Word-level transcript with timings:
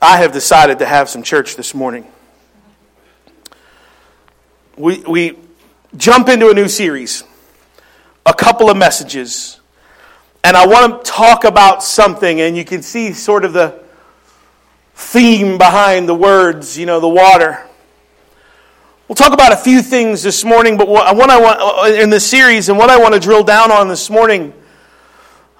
I 0.00 0.18
have 0.18 0.32
decided 0.32 0.80
to 0.80 0.86
have 0.86 1.08
some 1.08 1.22
church 1.22 1.56
this 1.56 1.74
morning. 1.74 2.06
We, 4.76 4.98
we 5.00 5.38
jump 5.96 6.28
into 6.28 6.50
a 6.50 6.54
new 6.54 6.68
series, 6.68 7.24
a 8.26 8.34
couple 8.34 8.68
of 8.68 8.76
messages, 8.76 9.58
and 10.44 10.54
I 10.54 10.66
want 10.66 11.02
to 11.02 11.10
talk 11.10 11.44
about 11.44 11.82
something, 11.82 12.42
and 12.42 12.54
you 12.56 12.64
can 12.64 12.82
see 12.82 13.14
sort 13.14 13.46
of 13.46 13.54
the 13.54 13.82
theme 14.94 15.56
behind 15.56 16.08
the 16.08 16.14
words, 16.14 16.76
you 16.76 16.84
know, 16.84 17.00
the 17.00 17.08
water. 17.08 17.66
We'll 19.08 19.16
talk 19.16 19.32
about 19.32 19.52
a 19.52 19.56
few 19.56 19.80
things 19.80 20.22
this 20.22 20.44
morning, 20.44 20.76
but 20.76 20.88
what 20.88 21.30
I 21.30 21.40
want 21.40 21.94
in 21.94 22.10
this 22.10 22.28
series, 22.28 22.68
and 22.68 22.76
what 22.76 22.90
I 22.90 22.98
want 22.98 23.14
to 23.14 23.20
drill 23.20 23.44
down 23.44 23.72
on 23.72 23.88
this 23.88 24.10
morning 24.10 24.52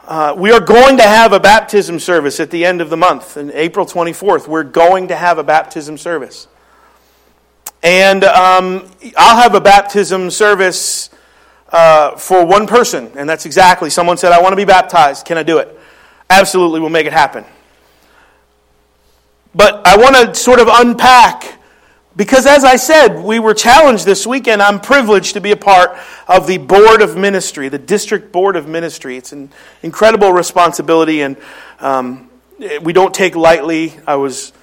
uh, 0.07 0.33
we 0.37 0.53
are 0.53 0.61
going 0.61 0.97
to 0.99 1.03
have 1.03 1.33
a 1.33 1.41
baptism 1.41 1.99
service 1.99 2.39
at 2.39 2.53
the 2.53 2.65
end 2.65 2.81
of 2.81 2.91
the 2.91 2.97
month, 2.97 3.37
on 3.37 3.51
April 3.53 3.85
24th. 3.85 4.47
We're 4.47 4.63
going 4.63 5.09
to 5.09 5.17
have 5.17 5.39
a 5.39 5.43
baptism 5.43 5.99
service. 5.99 6.47
And 7.83 8.23
um, 8.23 8.89
I'll 9.17 9.43
have 9.43 9.57
a 9.57 9.61
baptism 9.61 10.31
service 10.31 11.11
uh, 11.71 12.17
for 12.17 12.47
one 12.47 12.69
person, 12.69 13.11
and 13.17 13.29
that's 13.29 13.47
exactly 13.47 13.91
someone 13.91 14.17
said, 14.17 14.31
I 14.31 14.41
want 14.41 14.53
to 14.53 14.57
be 14.57 14.65
baptized. 14.65 15.27
Can 15.27 15.39
I 15.39 15.43
do 15.43 15.59
it? 15.59 15.77
Absolutely, 16.31 16.79
we'll 16.79 16.89
make 16.91 17.07
it 17.07 17.13
happen. 17.13 17.45
But 19.57 19.85
I 19.85 19.97
want 19.97 20.15
to 20.15 20.35
sort 20.37 20.61
of 20.61 20.69
unpack 20.71 21.59
because, 22.17 22.47
as 22.47 22.65
I 22.65 22.77
said, 22.77 23.23
we 23.23 23.39
were 23.39 23.53
challenged 23.53 24.07
this 24.07 24.27
weekend. 24.27 24.63
I'm 24.63 24.81
privileged 24.81 25.35
to 25.35 25.41
be 25.41 25.53
a 25.53 25.57
part 25.57 25.99
of 26.27 26.47
the 26.47 26.57
Board 26.57 27.03
of 27.03 27.17
Ministry, 27.17 27.69
the 27.69 27.79
District 27.79 28.33
Board 28.33 28.57
of 28.57 28.67
Ministry. 28.67 29.19
It's 29.19 29.33
an 29.33 29.51
incredible 29.83 30.33
responsibility, 30.33 31.21
and 31.21 31.37
um, 31.79 32.31
we 32.81 32.95
don't 32.95 33.13
take 33.13 33.37
lightly. 33.37 33.93
I 34.07 34.17
was 34.17 34.55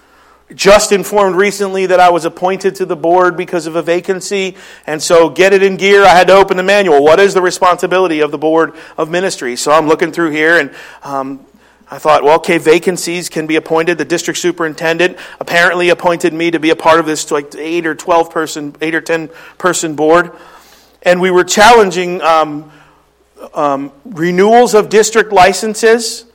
just 0.55 0.91
informed 0.91 1.35
recently 1.35 1.85
that 1.85 1.99
I 1.99 2.09
was 2.09 2.25
appointed 2.25 2.75
to 2.75 2.85
the 2.85 2.95
board 2.95 3.37
because 3.37 3.67
of 3.67 3.75
a 3.75 3.81
vacancy, 3.81 4.55
and 4.87 5.01
so 5.01 5.29
get 5.29 5.53
it 5.53 5.61
in 5.61 5.77
gear. 5.77 6.03
I 6.03 6.09
had 6.09 6.27
to 6.27 6.33
open 6.33 6.57
the 6.57 6.63
manual. 6.63 7.03
What 7.03 7.19
is 7.19 7.33
the 7.33 7.41
responsibility 7.41 8.21
of 8.21 8.31
the 8.31 8.37
Board 8.37 8.73
of 8.97 9.09
Ministry? 9.09 9.55
So 9.55 9.71
I'm 9.71 9.87
looking 9.87 10.11
through 10.11 10.31
here, 10.31 10.59
and 10.59 10.73
um, 11.03 11.45
I 11.93 11.99
thought, 11.99 12.23
well, 12.23 12.37
okay, 12.37 12.57
vacancies 12.57 13.29
can 13.29 13.45
be 13.45 13.55
appointed. 13.55 13.99
The 13.99 14.05
district 14.05 14.39
superintendent 14.39 15.15
apparently 15.39 15.89
appointed 15.89 16.33
me 16.33 16.49
to 16.49 16.59
be 16.59 16.71
a 16.71 16.75
part 16.75 16.99
of 16.99 17.05
this 17.05 17.29
like 17.29 17.53
eight 17.53 17.85
or 17.85 17.93
12 17.93 18.31
person, 18.31 18.75
eight 18.81 18.95
or 18.95 19.01
10 19.01 19.29
person 19.59 19.95
board. 19.95 20.31
And 21.03 21.21
we 21.21 21.29
were 21.29 21.43
challenging 21.43 22.19
um, 22.23 22.71
um, 23.53 23.91
renewals 24.05 24.73
of 24.73 24.89
district 24.89 25.31
licenses. 25.31 26.25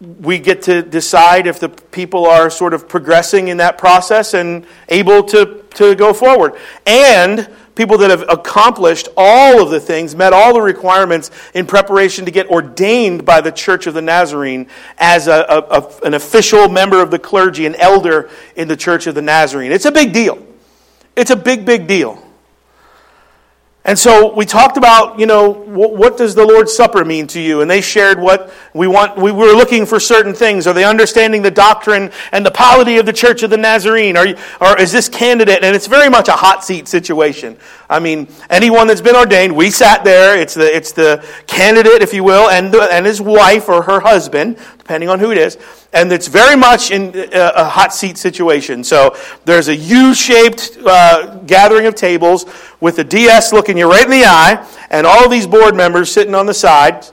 We 0.00 0.38
get 0.38 0.62
to 0.62 0.82
decide 0.82 1.48
if 1.48 1.58
the 1.58 1.70
people 1.70 2.26
are 2.26 2.48
sort 2.48 2.72
of 2.72 2.88
progressing 2.88 3.48
in 3.48 3.56
that 3.56 3.78
process 3.78 4.32
and 4.32 4.64
able 4.88 5.24
to, 5.24 5.64
to 5.74 5.96
go 5.96 6.12
forward. 6.12 6.54
And 6.86 7.52
people 7.74 7.98
that 7.98 8.10
have 8.10 8.24
accomplished 8.28 9.08
all 9.16 9.62
of 9.62 9.70
the 9.70 9.80
things, 9.80 10.14
met 10.14 10.32
all 10.32 10.54
the 10.54 10.62
requirements 10.62 11.30
in 11.54 11.66
preparation 11.66 12.24
to 12.24 12.30
get 12.30 12.48
ordained 12.48 13.24
by 13.24 13.40
the 13.40 13.52
Church 13.52 13.86
of 13.86 13.94
the 13.94 14.02
Nazarene 14.02 14.66
as 14.98 15.26
a, 15.26 15.44
a, 15.48 15.80
a, 15.80 16.06
an 16.06 16.14
official 16.14 16.68
member 16.68 17.02
of 17.02 17.10
the 17.10 17.18
clergy, 17.18 17.66
an 17.66 17.74
elder 17.74 18.30
in 18.56 18.68
the 18.68 18.76
Church 18.76 19.06
of 19.06 19.14
the 19.14 19.22
Nazarene. 19.22 19.72
It's 19.72 19.86
a 19.86 19.92
big 19.92 20.12
deal. 20.12 20.44
It's 21.16 21.30
a 21.30 21.36
big, 21.36 21.64
big 21.64 21.86
deal. 21.86 22.23
And 23.86 23.98
so 23.98 24.34
we 24.34 24.46
talked 24.46 24.78
about, 24.78 25.20
you 25.20 25.26
know, 25.26 25.50
what, 25.50 26.16
does 26.16 26.34
the 26.34 26.46
Lord's 26.46 26.74
Supper 26.74 27.04
mean 27.04 27.26
to 27.28 27.40
you? 27.40 27.60
And 27.60 27.70
they 27.70 27.82
shared 27.82 28.18
what 28.18 28.50
we 28.72 28.86
want. 28.86 29.18
We 29.18 29.30
were 29.30 29.52
looking 29.52 29.84
for 29.84 30.00
certain 30.00 30.32
things. 30.32 30.66
Are 30.66 30.72
they 30.72 30.84
understanding 30.84 31.42
the 31.42 31.50
doctrine 31.50 32.10
and 32.32 32.46
the 32.46 32.50
polity 32.50 32.96
of 32.96 33.04
the 33.04 33.12
Church 33.12 33.42
of 33.42 33.50
the 33.50 33.58
Nazarene? 33.58 34.16
Are 34.16 34.26
you, 34.26 34.36
or 34.58 34.80
is 34.80 34.90
this 34.90 35.10
candidate? 35.10 35.62
And 35.62 35.76
it's 35.76 35.86
very 35.86 36.08
much 36.08 36.28
a 36.28 36.32
hot 36.32 36.64
seat 36.64 36.88
situation. 36.88 37.58
I 37.90 38.00
mean, 38.00 38.26
anyone 38.48 38.86
that's 38.86 39.02
been 39.02 39.16
ordained, 39.16 39.54
we 39.54 39.68
sat 39.68 40.02
there. 40.02 40.38
It's 40.38 40.54
the, 40.54 40.74
it's 40.74 40.92
the 40.92 41.22
candidate, 41.46 42.00
if 42.00 42.14
you 42.14 42.24
will, 42.24 42.48
and, 42.48 42.72
the, 42.72 42.82
and 42.90 43.04
his 43.04 43.20
wife 43.20 43.68
or 43.68 43.82
her 43.82 44.00
husband, 44.00 44.58
depending 44.84 45.08
on 45.08 45.18
who 45.18 45.32
it 45.32 45.38
is 45.38 45.56
and 45.94 46.12
it's 46.12 46.26
very 46.26 46.56
much 46.56 46.90
in 46.90 47.12
a 47.32 47.64
hot 47.64 47.94
seat 47.94 48.18
situation. 48.18 48.82
So 48.82 49.16
there's 49.44 49.68
a 49.68 49.76
U-shaped 49.76 50.76
uh, 50.84 51.36
gathering 51.46 51.86
of 51.86 51.94
tables 51.94 52.46
with 52.80 52.96
the 52.96 53.04
DS 53.04 53.52
looking 53.52 53.78
you 53.78 53.88
right 53.88 54.04
in 54.04 54.10
the 54.10 54.24
eye, 54.24 54.68
and 54.90 55.06
all 55.06 55.28
these 55.28 55.46
board 55.46 55.76
members 55.76 56.10
sitting 56.12 56.34
on 56.34 56.46
the 56.46 56.54
side, 56.54 57.06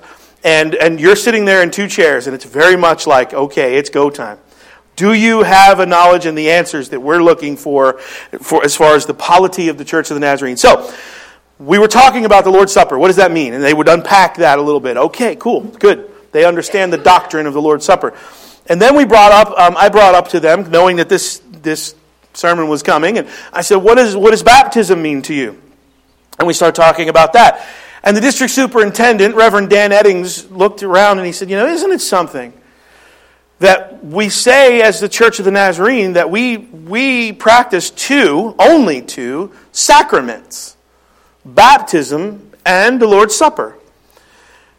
and 0.44 0.74
and 0.76 1.00
you're 1.00 1.16
sitting 1.16 1.46
there 1.46 1.62
in 1.62 1.70
two 1.70 1.88
chairs, 1.88 2.26
and 2.26 2.34
it's 2.36 2.44
very 2.46 2.76
much 2.76 3.06
like, 3.06 3.34
okay, 3.34 3.78
it's 3.78 3.92
go 3.92 4.10
time. 4.10 4.40
Do 4.96 5.14
you 5.14 5.44
have 5.44 5.80
a 5.80 5.86
knowledge 5.86 6.26
and 6.26 6.38
the 6.38 6.50
answers 6.52 6.90
that 6.90 7.00
we're 7.00 7.24
looking 7.24 7.56
for, 7.56 8.00
for 8.42 8.64
as 8.64 8.76
far 8.76 8.96
as 8.96 9.06
the 9.06 9.14
polity 9.14 9.70
of 9.70 9.78
the 9.78 9.86
Church 9.86 10.10
of 10.12 10.16
the 10.16 10.22
Nazarene? 10.22 10.58
So. 10.58 10.92
We 11.60 11.78
were 11.78 11.88
talking 11.88 12.26
about 12.26 12.44
the 12.44 12.50
Lord's 12.50 12.74
Supper. 12.74 12.98
What 12.98 13.10
does 13.10 13.18
that 13.18 13.32
mean? 13.32 13.54
And 13.54 13.64
they 13.64 13.72
would 13.72 13.88
unpack 13.88 14.38
that 14.38 14.58
a 14.58 14.62
little 14.64 14.80
bit. 14.80 14.98
Okay, 14.98 15.36
cool, 15.36 15.62
good. 15.62 16.11
They 16.32 16.46
understand 16.46 16.94
the 16.94 16.98
doctrine 16.98 17.46
of 17.46 17.54
the 17.54 17.62
Lord's 17.62 17.86
Supper. 17.86 18.14
And 18.68 18.82
then 18.82 18.96
we 18.96 19.06
brought 19.06 19.32
up, 19.32 19.58
um, 19.58 19.76
I 19.78 19.90
brought 19.90 20.16
up 20.16 20.30
to 20.30 20.40
them, 20.40 20.70
knowing 20.70 20.98
that 20.98 21.10
this, 21.10 21.42
this 21.50 21.96
sermon 22.34 22.70
was 22.70 22.84
coming, 22.84 23.18
and 23.18 23.28
I 23.52 23.62
said, 23.62 23.78
what, 23.78 23.98
is, 23.98 24.16
what 24.16 24.32
does 24.32 24.44
baptism 24.44 25.02
mean 25.02 25.22
to 25.24 25.34
you? 25.34 25.62
And 26.40 26.48
we 26.48 26.54
started 26.54 26.76
talking 26.76 27.10
about 27.10 27.34
that. 27.34 27.66
And 28.04 28.18
the 28.18 28.22
district 28.22 28.54
superintendent, 28.54 29.36
Reverend 29.36 29.70
Dan 29.70 29.92
Eddings, 29.92 30.50
looked 30.50 30.82
around 30.82 31.20
and 31.20 31.26
he 31.26 31.34
said, 31.34 31.50
You 31.50 31.58
know, 31.58 31.68
isn't 31.68 31.92
it 31.92 32.02
something 32.02 32.52
that 33.60 34.04
we 34.04 34.30
say 34.30 34.82
as 34.82 35.00
the 35.00 35.10
Church 35.10 35.38
of 35.38 35.46
the 35.46 35.52
Nazarene 35.52 36.14
that 36.14 36.32
we, 36.32 36.58
we 36.58 37.32
practice 37.32 37.92
two, 37.92 38.56
only 38.58 39.02
two, 39.02 39.52
sacraments 39.72 40.78
baptism 41.46 42.52
and 42.66 43.00
the 43.00 43.08
Lord's 43.08 43.36
Supper? 43.36 43.76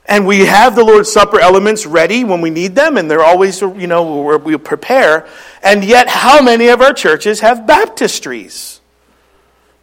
And 0.07 0.27
we 0.27 0.41
have 0.47 0.75
the 0.75 0.85
Lord's 0.85 1.13
Supper 1.13 1.39
elements 1.39 1.87
ready 1.87 2.25
when 2.25 2.41
we 2.41 2.51
need 2.51 2.75
them, 2.75 2.97
and 2.97 3.11
they're 3.11 3.23
always, 3.23 3.61
you 3.61 3.87
know, 3.87 4.37
we 4.37 4.57
prepare. 4.59 5.27
And 5.63 5.85
yet, 5.85 6.09
how 6.09 6.43
many 6.43 6.69
of 6.69 6.81
our 6.81 6.93
churches 6.93 7.41
have 7.41 7.61
baptistries? 7.61 8.81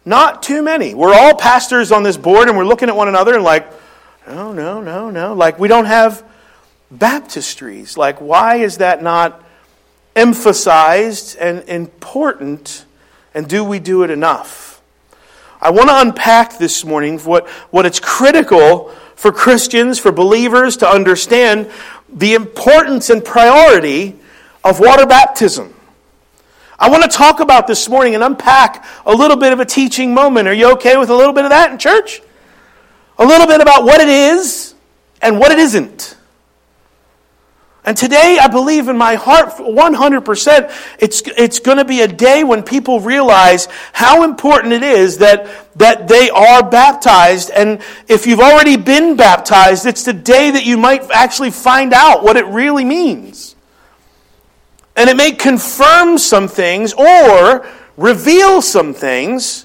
Not 0.04 0.42
too 0.42 0.62
many. 0.62 0.94
We're 0.94 1.14
all 1.14 1.34
pastors 1.34 1.90
on 1.90 2.02
this 2.02 2.16
board, 2.16 2.48
and 2.48 2.56
we're 2.56 2.66
looking 2.66 2.88
at 2.88 2.96
one 2.96 3.08
another 3.08 3.34
and 3.34 3.44
like, 3.44 3.66
no, 4.26 4.52
no, 4.52 4.80
no, 4.80 5.10
no. 5.10 5.32
Like, 5.32 5.58
we 5.58 5.68
don't 5.68 5.86
have 5.86 6.22
baptistries. 6.94 7.96
Like, 7.96 8.20
why 8.20 8.56
is 8.56 8.78
that 8.78 9.02
not 9.02 9.42
emphasized 10.14 11.36
and 11.38 11.66
important? 11.68 12.84
And 13.34 13.48
do 13.48 13.64
we 13.64 13.78
do 13.78 14.02
it 14.02 14.10
enough? 14.10 14.82
I 15.60 15.70
want 15.70 15.88
to 15.88 16.00
unpack 16.00 16.58
this 16.58 16.84
morning 16.84 17.18
what, 17.20 17.48
what 17.70 17.86
it's 17.86 18.00
critical 18.00 18.94
for 19.20 19.30
Christians, 19.30 19.98
for 19.98 20.10
believers 20.12 20.78
to 20.78 20.88
understand 20.88 21.70
the 22.10 22.32
importance 22.32 23.10
and 23.10 23.22
priority 23.22 24.16
of 24.64 24.80
water 24.80 25.04
baptism. 25.04 25.74
I 26.78 26.88
want 26.88 27.02
to 27.02 27.08
talk 27.10 27.40
about 27.40 27.66
this 27.66 27.86
morning 27.86 28.14
and 28.14 28.24
unpack 28.24 28.82
a 29.04 29.14
little 29.14 29.36
bit 29.36 29.52
of 29.52 29.60
a 29.60 29.66
teaching 29.66 30.14
moment. 30.14 30.48
Are 30.48 30.54
you 30.54 30.72
okay 30.72 30.96
with 30.96 31.10
a 31.10 31.14
little 31.14 31.34
bit 31.34 31.44
of 31.44 31.50
that 31.50 31.70
in 31.70 31.76
church? 31.76 32.22
A 33.18 33.26
little 33.26 33.46
bit 33.46 33.60
about 33.60 33.84
what 33.84 34.00
it 34.00 34.08
is 34.08 34.74
and 35.20 35.38
what 35.38 35.52
it 35.52 35.58
isn't. 35.58 36.16
And 37.84 37.96
today, 37.96 38.38
I 38.38 38.48
believe 38.48 38.88
in 38.88 38.98
my 38.98 39.14
heart 39.14 39.56
100%, 39.56 40.96
it's, 40.98 41.22
it's 41.26 41.60
going 41.60 41.78
to 41.78 41.84
be 41.84 42.02
a 42.02 42.08
day 42.08 42.44
when 42.44 42.62
people 42.62 43.00
realize 43.00 43.68
how 43.94 44.22
important 44.22 44.74
it 44.74 44.82
is 44.82 45.18
that, 45.18 45.48
that 45.78 46.06
they 46.06 46.28
are 46.28 46.68
baptized. 46.68 47.50
And 47.50 47.80
if 48.06 48.26
you've 48.26 48.40
already 48.40 48.76
been 48.76 49.16
baptized, 49.16 49.86
it's 49.86 50.04
the 50.04 50.12
day 50.12 50.50
that 50.50 50.66
you 50.66 50.76
might 50.76 51.10
actually 51.10 51.50
find 51.50 51.94
out 51.94 52.22
what 52.22 52.36
it 52.36 52.44
really 52.46 52.84
means. 52.84 53.56
And 54.94 55.08
it 55.08 55.16
may 55.16 55.32
confirm 55.32 56.18
some 56.18 56.48
things 56.48 56.92
or 56.92 57.66
reveal 57.96 58.60
some 58.60 58.92
things 58.92 59.64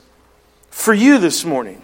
for 0.70 0.94
you 0.94 1.18
this 1.18 1.44
morning. 1.44 1.82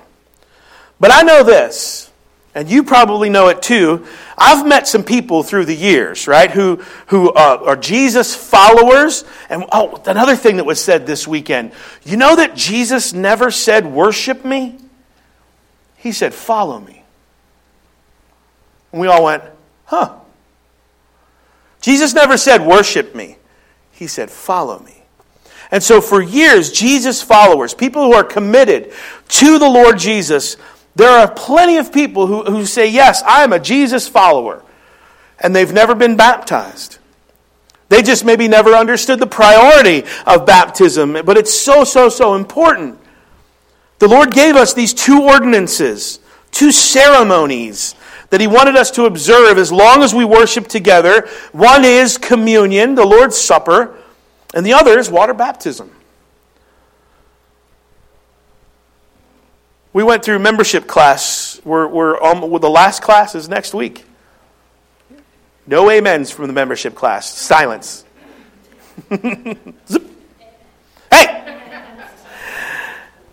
But 0.99 1.11
I 1.11 1.23
know 1.23 1.43
this 1.43 2.10
and 2.53 2.69
you 2.69 2.83
probably 2.83 3.29
know 3.29 3.47
it 3.47 3.61
too. 3.61 4.05
I've 4.37 4.67
met 4.67 4.87
some 4.87 5.03
people 5.03 5.41
through 5.43 5.65
the 5.65 5.75
years, 5.75 6.27
right, 6.27 6.51
who, 6.51 6.77
who 7.07 7.31
uh, 7.31 7.63
are 7.65 7.77
Jesus 7.77 8.35
followers. 8.35 9.23
And 9.49 9.63
oh, 9.71 10.01
another 10.05 10.35
thing 10.35 10.57
that 10.57 10.65
was 10.65 10.83
said 10.83 11.07
this 11.07 11.27
weekend 11.27 11.71
you 12.03 12.17
know 12.17 12.35
that 12.35 12.55
Jesus 12.55 13.13
never 13.13 13.51
said, 13.51 13.85
Worship 13.85 14.43
me? 14.43 14.77
He 15.95 16.11
said, 16.11 16.33
Follow 16.33 16.79
me. 16.79 17.03
And 18.91 18.99
we 18.99 19.07
all 19.07 19.23
went, 19.23 19.43
Huh. 19.85 20.17
Jesus 21.79 22.13
never 22.13 22.37
said, 22.37 22.65
Worship 22.65 23.15
me. 23.15 23.37
He 23.91 24.07
said, 24.07 24.29
Follow 24.29 24.79
me. 24.79 25.03
And 25.71 25.81
so 25.81 26.01
for 26.01 26.21
years, 26.21 26.69
Jesus 26.69 27.21
followers, 27.21 27.73
people 27.73 28.03
who 28.03 28.13
are 28.13 28.25
committed 28.25 28.91
to 29.29 29.57
the 29.57 29.69
Lord 29.69 29.97
Jesus, 29.97 30.57
there 30.95 31.09
are 31.09 31.31
plenty 31.31 31.77
of 31.77 31.93
people 31.93 32.27
who, 32.27 32.43
who 32.43 32.65
say, 32.65 32.89
Yes, 32.89 33.23
I'm 33.25 33.53
a 33.53 33.59
Jesus 33.59 34.07
follower, 34.07 34.63
and 35.39 35.55
they've 35.55 35.71
never 35.71 35.95
been 35.95 36.15
baptized. 36.15 36.97
They 37.89 38.01
just 38.01 38.23
maybe 38.23 38.47
never 38.47 38.71
understood 38.71 39.19
the 39.19 39.27
priority 39.27 40.05
of 40.25 40.45
baptism, 40.45 41.17
but 41.25 41.37
it's 41.37 41.53
so, 41.53 41.83
so, 41.83 42.07
so 42.07 42.35
important. 42.35 42.97
The 43.99 44.07
Lord 44.07 44.31
gave 44.31 44.55
us 44.55 44.73
these 44.73 44.93
two 44.93 45.23
ordinances, 45.23 46.19
two 46.51 46.71
ceremonies 46.71 47.95
that 48.29 48.39
He 48.39 48.47
wanted 48.47 48.77
us 48.77 48.91
to 48.91 49.05
observe 49.05 49.57
as 49.57 49.71
long 49.71 50.03
as 50.03 50.13
we 50.13 50.23
worship 50.23 50.67
together. 50.67 51.27
One 51.51 51.83
is 51.83 52.17
communion, 52.17 52.95
the 52.95 53.05
Lord's 53.05 53.37
Supper, 53.37 53.97
and 54.53 54.65
the 54.65 54.73
other 54.73 54.97
is 54.97 55.09
water 55.09 55.33
baptism. 55.33 55.91
We 59.93 60.03
went 60.03 60.23
through 60.23 60.39
membership 60.39 60.87
class. 60.87 61.59
We're, 61.65 61.87
we're 61.87 62.21
um, 62.23 62.41
well, 62.49 62.59
the 62.59 62.69
last 62.69 63.01
class 63.01 63.35
is 63.35 63.49
next 63.49 63.73
week. 63.73 64.05
No 65.67 65.89
amens 65.89 66.31
from 66.31 66.47
the 66.47 66.53
membership 66.53 66.95
class. 66.95 67.31
Silence. 67.31 68.05
hey! 69.09 69.61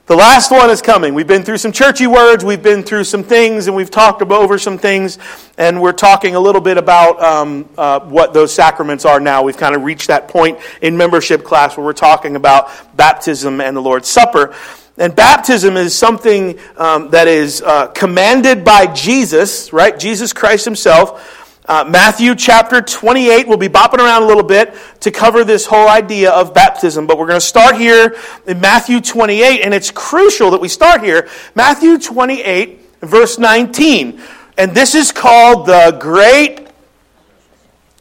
The 0.06 0.16
last 0.16 0.50
one 0.50 0.70
is 0.70 0.80
coming. 0.80 1.12
We've 1.12 1.26
been 1.26 1.42
through 1.42 1.58
some 1.58 1.70
churchy 1.70 2.06
words, 2.06 2.42
we've 2.42 2.62
been 2.62 2.82
through 2.82 3.04
some 3.04 3.22
things, 3.22 3.66
and 3.66 3.76
we've 3.76 3.90
talked 3.90 4.22
over 4.22 4.58
some 4.58 4.78
things, 4.78 5.18
and 5.58 5.82
we're 5.82 5.92
talking 5.92 6.34
a 6.34 6.40
little 6.40 6.62
bit 6.62 6.78
about 6.78 7.22
um, 7.22 7.68
uh, 7.76 8.00
what 8.00 8.32
those 8.32 8.52
sacraments 8.52 9.04
are 9.04 9.20
now. 9.20 9.42
We've 9.42 9.56
kind 9.56 9.76
of 9.76 9.82
reached 9.82 10.06
that 10.06 10.28
point 10.28 10.60
in 10.80 10.96
membership 10.96 11.44
class 11.44 11.76
where 11.76 11.84
we're 11.84 11.92
talking 11.92 12.36
about 12.36 12.70
baptism 12.96 13.60
and 13.60 13.76
the 13.76 13.82
Lord's 13.82 14.08
Supper. 14.08 14.54
And 14.98 15.14
baptism 15.14 15.76
is 15.76 15.94
something 15.94 16.58
um, 16.76 17.10
that 17.10 17.28
is 17.28 17.62
uh, 17.62 17.86
commanded 17.88 18.64
by 18.64 18.92
Jesus, 18.92 19.72
right? 19.72 19.96
Jesus 19.96 20.32
Christ 20.32 20.64
Himself. 20.64 21.36
Uh, 21.68 21.84
Matthew 21.86 22.34
chapter 22.34 22.80
28, 22.80 23.46
we'll 23.46 23.58
be 23.58 23.68
bopping 23.68 23.98
around 23.98 24.22
a 24.22 24.26
little 24.26 24.42
bit 24.42 24.74
to 25.00 25.10
cover 25.10 25.44
this 25.44 25.66
whole 25.66 25.86
idea 25.86 26.30
of 26.32 26.54
baptism, 26.54 27.06
but 27.06 27.18
we're 27.18 27.26
going 27.26 27.36
to 27.36 27.46
start 27.46 27.76
here 27.76 28.16
in 28.46 28.58
Matthew 28.58 29.00
28, 29.00 29.60
and 29.60 29.72
it's 29.74 29.90
crucial 29.90 30.50
that 30.52 30.60
we 30.60 30.68
start 30.68 31.04
here. 31.04 31.28
Matthew 31.54 31.98
28, 31.98 32.80
verse 33.02 33.38
19. 33.38 34.20
And 34.56 34.74
this 34.74 34.94
is 34.94 35.12
called 35.12 35.66
the 35.66 35.96
Great, 36.00 36.66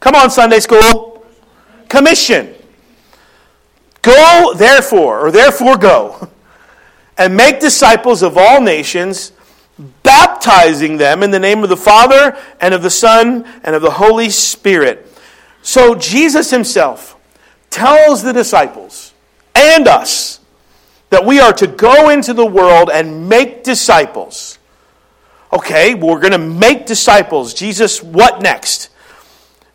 come 0.00 0.14
on, 0.14 0.30
Sunday 0.30 0.60
school, 0.60 1.26
Commission. 1.88 2.54
Go, 4.00 4.54
therefore, 4.56 5.26
or 5.26 5.30
therefore 5.30 5.76
go, 5.76 6.28
and 7.18 7.36
make 7.36 7.60
disciples 7.60 8.22
of 8.22 8.38
all 8.38 8.62
nations 8.62 9.32
baptizing 10.02 10.96
them 10.96 11.22
in 11.22 11.30
the 11.30 11.38
name 11.38 11.62
of 11.62 11.68
the 11.68 11.76
Father 11.76 12.36
and 12.60 12.74
of 12.74 12.82
the 12.82 12.90
Son 12.90 13.44
and 13.62 13.74
of 13.76 13.82
the 13.82 13.90
Holy 13.90 14.30
Spirit. 14.30 15.06
So 15.62 15.94
Jesus 15.94 16.50
himself 16.50 17.16
tells 17.70 18.22
the 18.22 18.32
disciples 18.32 19.12
and 19.54 19.86
us 19.86 20.40
that 21.10 21.24
we 21.24 21.40
are 21.40 21.52
to 21.54 21.66
go 21.66 22.10
into 22.10 22.34
the 22.34 22.46
world 22.46 22.90
and 22.92 23.28
make 23.28 23.64
disciples. 23.64 24.58
Okay, 25.52 25.94
we're 25.94 26.20
going 26.20 26.32
to 26.32 26.38
make 26.38 26.86
disciples. 26.86 27.54
Jesus, 27.54 28.02
what 28.02 28.42
next? 28.42 28.90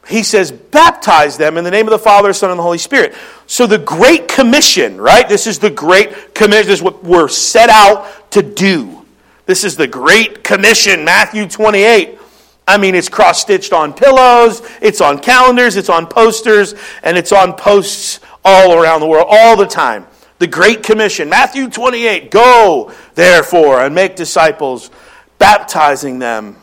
He 0.08 0.24
says, 0.24 0.52
baptize 0.52 1.38
them 1.38 1.58
in 1.58 1.64
the 1.64 1.72
name 1.72 1.88
of 1.88 1.92
the 1.92 2.00
Father, 2.00 2.34
Son, 2.34 2.50
and 2.50 2.60
the 2.60 2.64
Holy 2.64 2.78
Spirit. 2.78 3.16
So 3.48 3.68
the 3.68 3.78
Great 3.78 4.28
Commission, 4.28 5.00
right? 5.00 5.28
This 5.28 5.48
is 5.48 5.60
the 5.60 5.70
Great 5.70 6.36
Commission. 6.36 6.68
This 6.68 6.80
is 6.80 6.84
what 6.84 7.04
we're 7.04 7.30
set 7.30 7.70
out 7.70 8.32
to 8.32 8.42
do. 8.42 9.06
This 9.46 9.64
is 9.64 9.78
the 9.78 9.88
Great 9.88 10.44
Commission, 10.44 11.06
Matthew 11.06 11.48
28. 11.48 12.20
I 12.68 12.78
mean, 12.78 12.96
it's 12.96 13.10
cross 13.10 13.42
stitched 13.42 13.74
on 13.74 13.94
pillows, 13.94 14.62
it's 14.82 15.02
on 15.02 15.20
calendars, 15.20 15.76
it's 15.76 15.90
on 15.90 16.08
posters, 16.08 16.76
and 17.02 17.18
it's 17.18 17.32
on 17.32 17.54
posts 17.54 18.22
all 18.46 18.74
around 18.74 19.02
the 19.02 19.08
world 19.08 19.28
all 19.30 19.58
the 19.58 19.66
time. 19.66 20.08
The 20.40 20.48
Great 20.48 20.84
Commission, 20.84 21.30
Matthew 21.30 21.70
28 21.70 22.32
Go, 22.32 22.94
therefore, 23.16 23.82
and 23.82 23.94
make 23.94 24.16
disciples, 24.16 24.92
baptizing 25.40 26.20
them. 26.20 26.58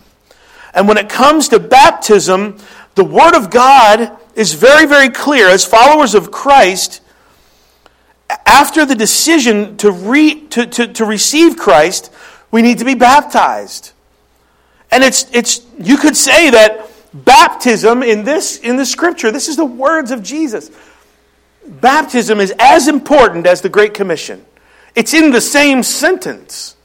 And 0.72 0.86
when 0.86 0.98
it 0.98 1.08
comes 1.08 1.48
to 1.48 1.58
baptism, 1.58 2.58
the 2.94 3.04
Word 3.04 3.34
of 3.34 3.50
God 3.50 4.16
is 4.34 4.54
very, 4.54 4.86
very 4.86 5.10
clear. 5.10 5.48
As 5.48 5.64
followers 5.64 6.14
of 6.14 6.30
Christ, 6.30 7.00
after 8.46 8.84
the 8.84 8.94
decision 8.94 9.76
to, 9.78 9.90
re, 9.90 10.46
to, 10.48 10.66
to, 10.66 10.86
to 10.88 11.04
receive 11.04 11.56
Christ, 11.56 12.12
we 12.50 12.62
need 12.62 12.78
to 12.78 12.84
be 12.84 12.94
baptized. 12.94 13.92
And 14.90 15.04
it's, 15.04 15.26
it's, 15.32 15.64
you 15.78 15.96
could 15.96 16.16
say 16.16 16.50
that 16.50 16.90
baptism 17.12 18.02
in 18.02 18.24
this, 18.24 18.58
in 18.58 18.76
the 18.76 18.86
scripture, 18.86 19.30
this 19.30 19.48
is 19.48 19.56
the 19.56 19.64
words 19.64 20.10
of 20.10 20.22
Jesus. 20.22 20.70
Baptism 21.66 22.40
is 22.40 22.52
as 22.58 22.88
important 22.88 23.46
as 23.46 23.60
the 23.60 23.68
Great 23.68 23.94
Commission. 23.94 24.44
It's 24.94 25.14
in 25.14 25.30
the 25.30 25.40
same 25.40 25.82
sentence. 25.82 26.76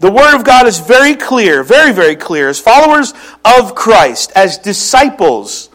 The 0.00 0.10
Word 0.10 0.34
of 0.34 0.44
God 0.44 0.66
is 0.66 0.80
very 0.80 1.14
clear, 1.14 1.62
very, 1.62 1.92
very 1.92 2.16
clear. 2.16 2.48
As 2.48 2.58
followers 2.58 3.12
of 3.44 3.74
Christ, 3.74 4.32
as 4.34 4.58
disciples 4.58 5.68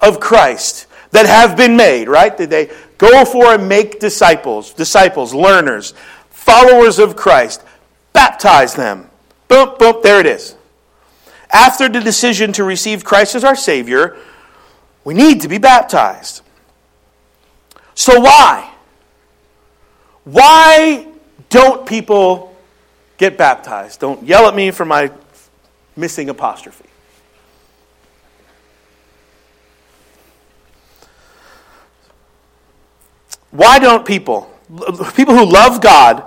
of 0.00 0.20
Christ 0.20 0.86
that 1.10 1.26
have 1.26 1.56
been 1.56 1.76
made, 1.76 2.08
right? 2.08 2.36
Did 2.36 2.50
they 2.50 2.70
go 2.96 3.24
for 3.24 3.54
and 3.54 3.68
make 3.68 3.98
disciples, 3.98 4.72
disciples, 4.72 5.34
learners, 5.34 5.94
followers 6.30 7.00
of 7.00 7.16
Christ, 7.16 7.62
baptize 8.12 8.74
them. 8.74 9.10
Boom, 9.48 9.74
boom, 9.78 9.96
there 10.02 10.20
it 10.20 10.26
is. 10.26 10.54
After 11.52 11.88
the 11.88 12.00
decision 12.00 12.52
to 12.52 12.64
receive 12.64 13.04
Christ 13.04 13.34
as 13.34 13.42
our 13.42 13.56
Savior, 13.56 14.16
we 15.04 15.14
need 15.14 15.40
to 15.40 15.48
be 15.48 15.58
baptized. 15.58 16.42
So, 17.94 18.20
why? 18.20 18.70
Why 20.24 21.08
don't 21.50 21.84
people 21.84 22.51
get 23.22 23.38
baptized? 23.38 24.00
Don't 24.00 24.24
yell 24.24 24.48
at 24.48 24.54
me 24.54 24.72
for 24.72 24.84
my 24.84 25.12
missing 25.94 26.28
apostrophe. 26.28 26.88
Why 33.52 33.78
don't 33.78 34.04
people, 34.04 34.50
people 35.14 35.36
who 35.36 35.44
love 35.44 35.80
God, 35.80 36.24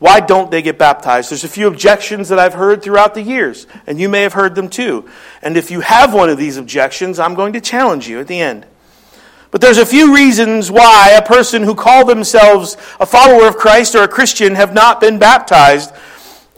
why 0.00 0.18
don't 0.18 0.50
they 0.50 0.60
get 0.62 0.76
baptized? 0.76 1.30
There's 1.30 1.44
a 1.44 1.48
few 1.48 1.68
objections 1.68 2.30
that 2.30 2.38
I've 2.40 2.54
heard 2.54 2.82
throughout 2.82 3.14
the 3.14 3.22
years, 3.22 3.68
and 3.86 4.00
you 4.00 4.08
may 4.08 4.22
have 4.22 4.32
heard 4.32 4.56
them 4.56 4.68
too. 4.68 5.08
And 5.40 5.56
if 5.56 5.70
you 5.70 5.80
have 5.80 6.14
one 6.14 6.30
of 6.30 6.38
these 6.38 6.56
objections, 6.56 7.20
I'm 7.20 7.34
going 7.34 7.52
to 7.52 7.60
challenge 7.60 8.08
you 8.08 8.18
at 8.18 8.26
the 8.26 8.40
end. 8.40 8.66
But 9.50 9.60
there's 9.60 9.78
a 9.78 9.86
few 9.86 10.14
reasons 10.14 10.70
why 10.70 11.14
a 11.16 11.22
person 11.22 11.62
who 11.62 11.74
call 11.74 12.04
themselves 12.04 12.76
a 13.00 13.06
follower 13.06 13.46
of 13.46 13.56
Christ 13.56 13.94
or 13.94 14.02
a 14.02 14.08
Christian 14.08 14.54
have 14.54 14.74
not 14.74 15.00
been 15.00 15.18
baptized. 15.18 15.92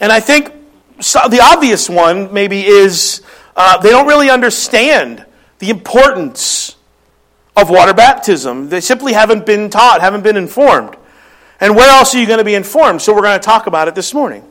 And 0.00 0.10
I 0.10 0.18
think 0.18 0.52
the 0.98 1.40
obvious 1.42 1.88
one 1.88 2.32
maybe 2.32 2.66
is 2.66 3.22
uh, 3.54 3.78
they 3.78 3.90
don't 3.90 4.06
really 4.06 4.30
understand 4.30 5.24
the 5.60 5.70
importance 5.70 6.76
of 7.56 7.70
water 7.70 7.94
baptism. 7.94 8.68
They 8.68 8.80
simply 8.80 9.12
haven't 9.12 9.46
been 9.46 9.70
taught, 9.70 10.00
haven't 10.00 10.22
been 10.22 10.36
informed. 10.36 10.96
And 11.60 11.76
where 11.76 11.90
else 11.90 12.14
are 12.14 12.18
you 12.18 12.26
going 12.26 12.38
to 12.38 12.44
be 12.44 12.54
informed? 12.54 13.02
So 13.02 13.14
we're 13.14 13.22
going 13.22 13.38
to 13.38 13.44
talk 13.44 13.66
about 13.66 13.86
it 13.86 13.94
this 13.94 14.14
morning. 14.14 14.49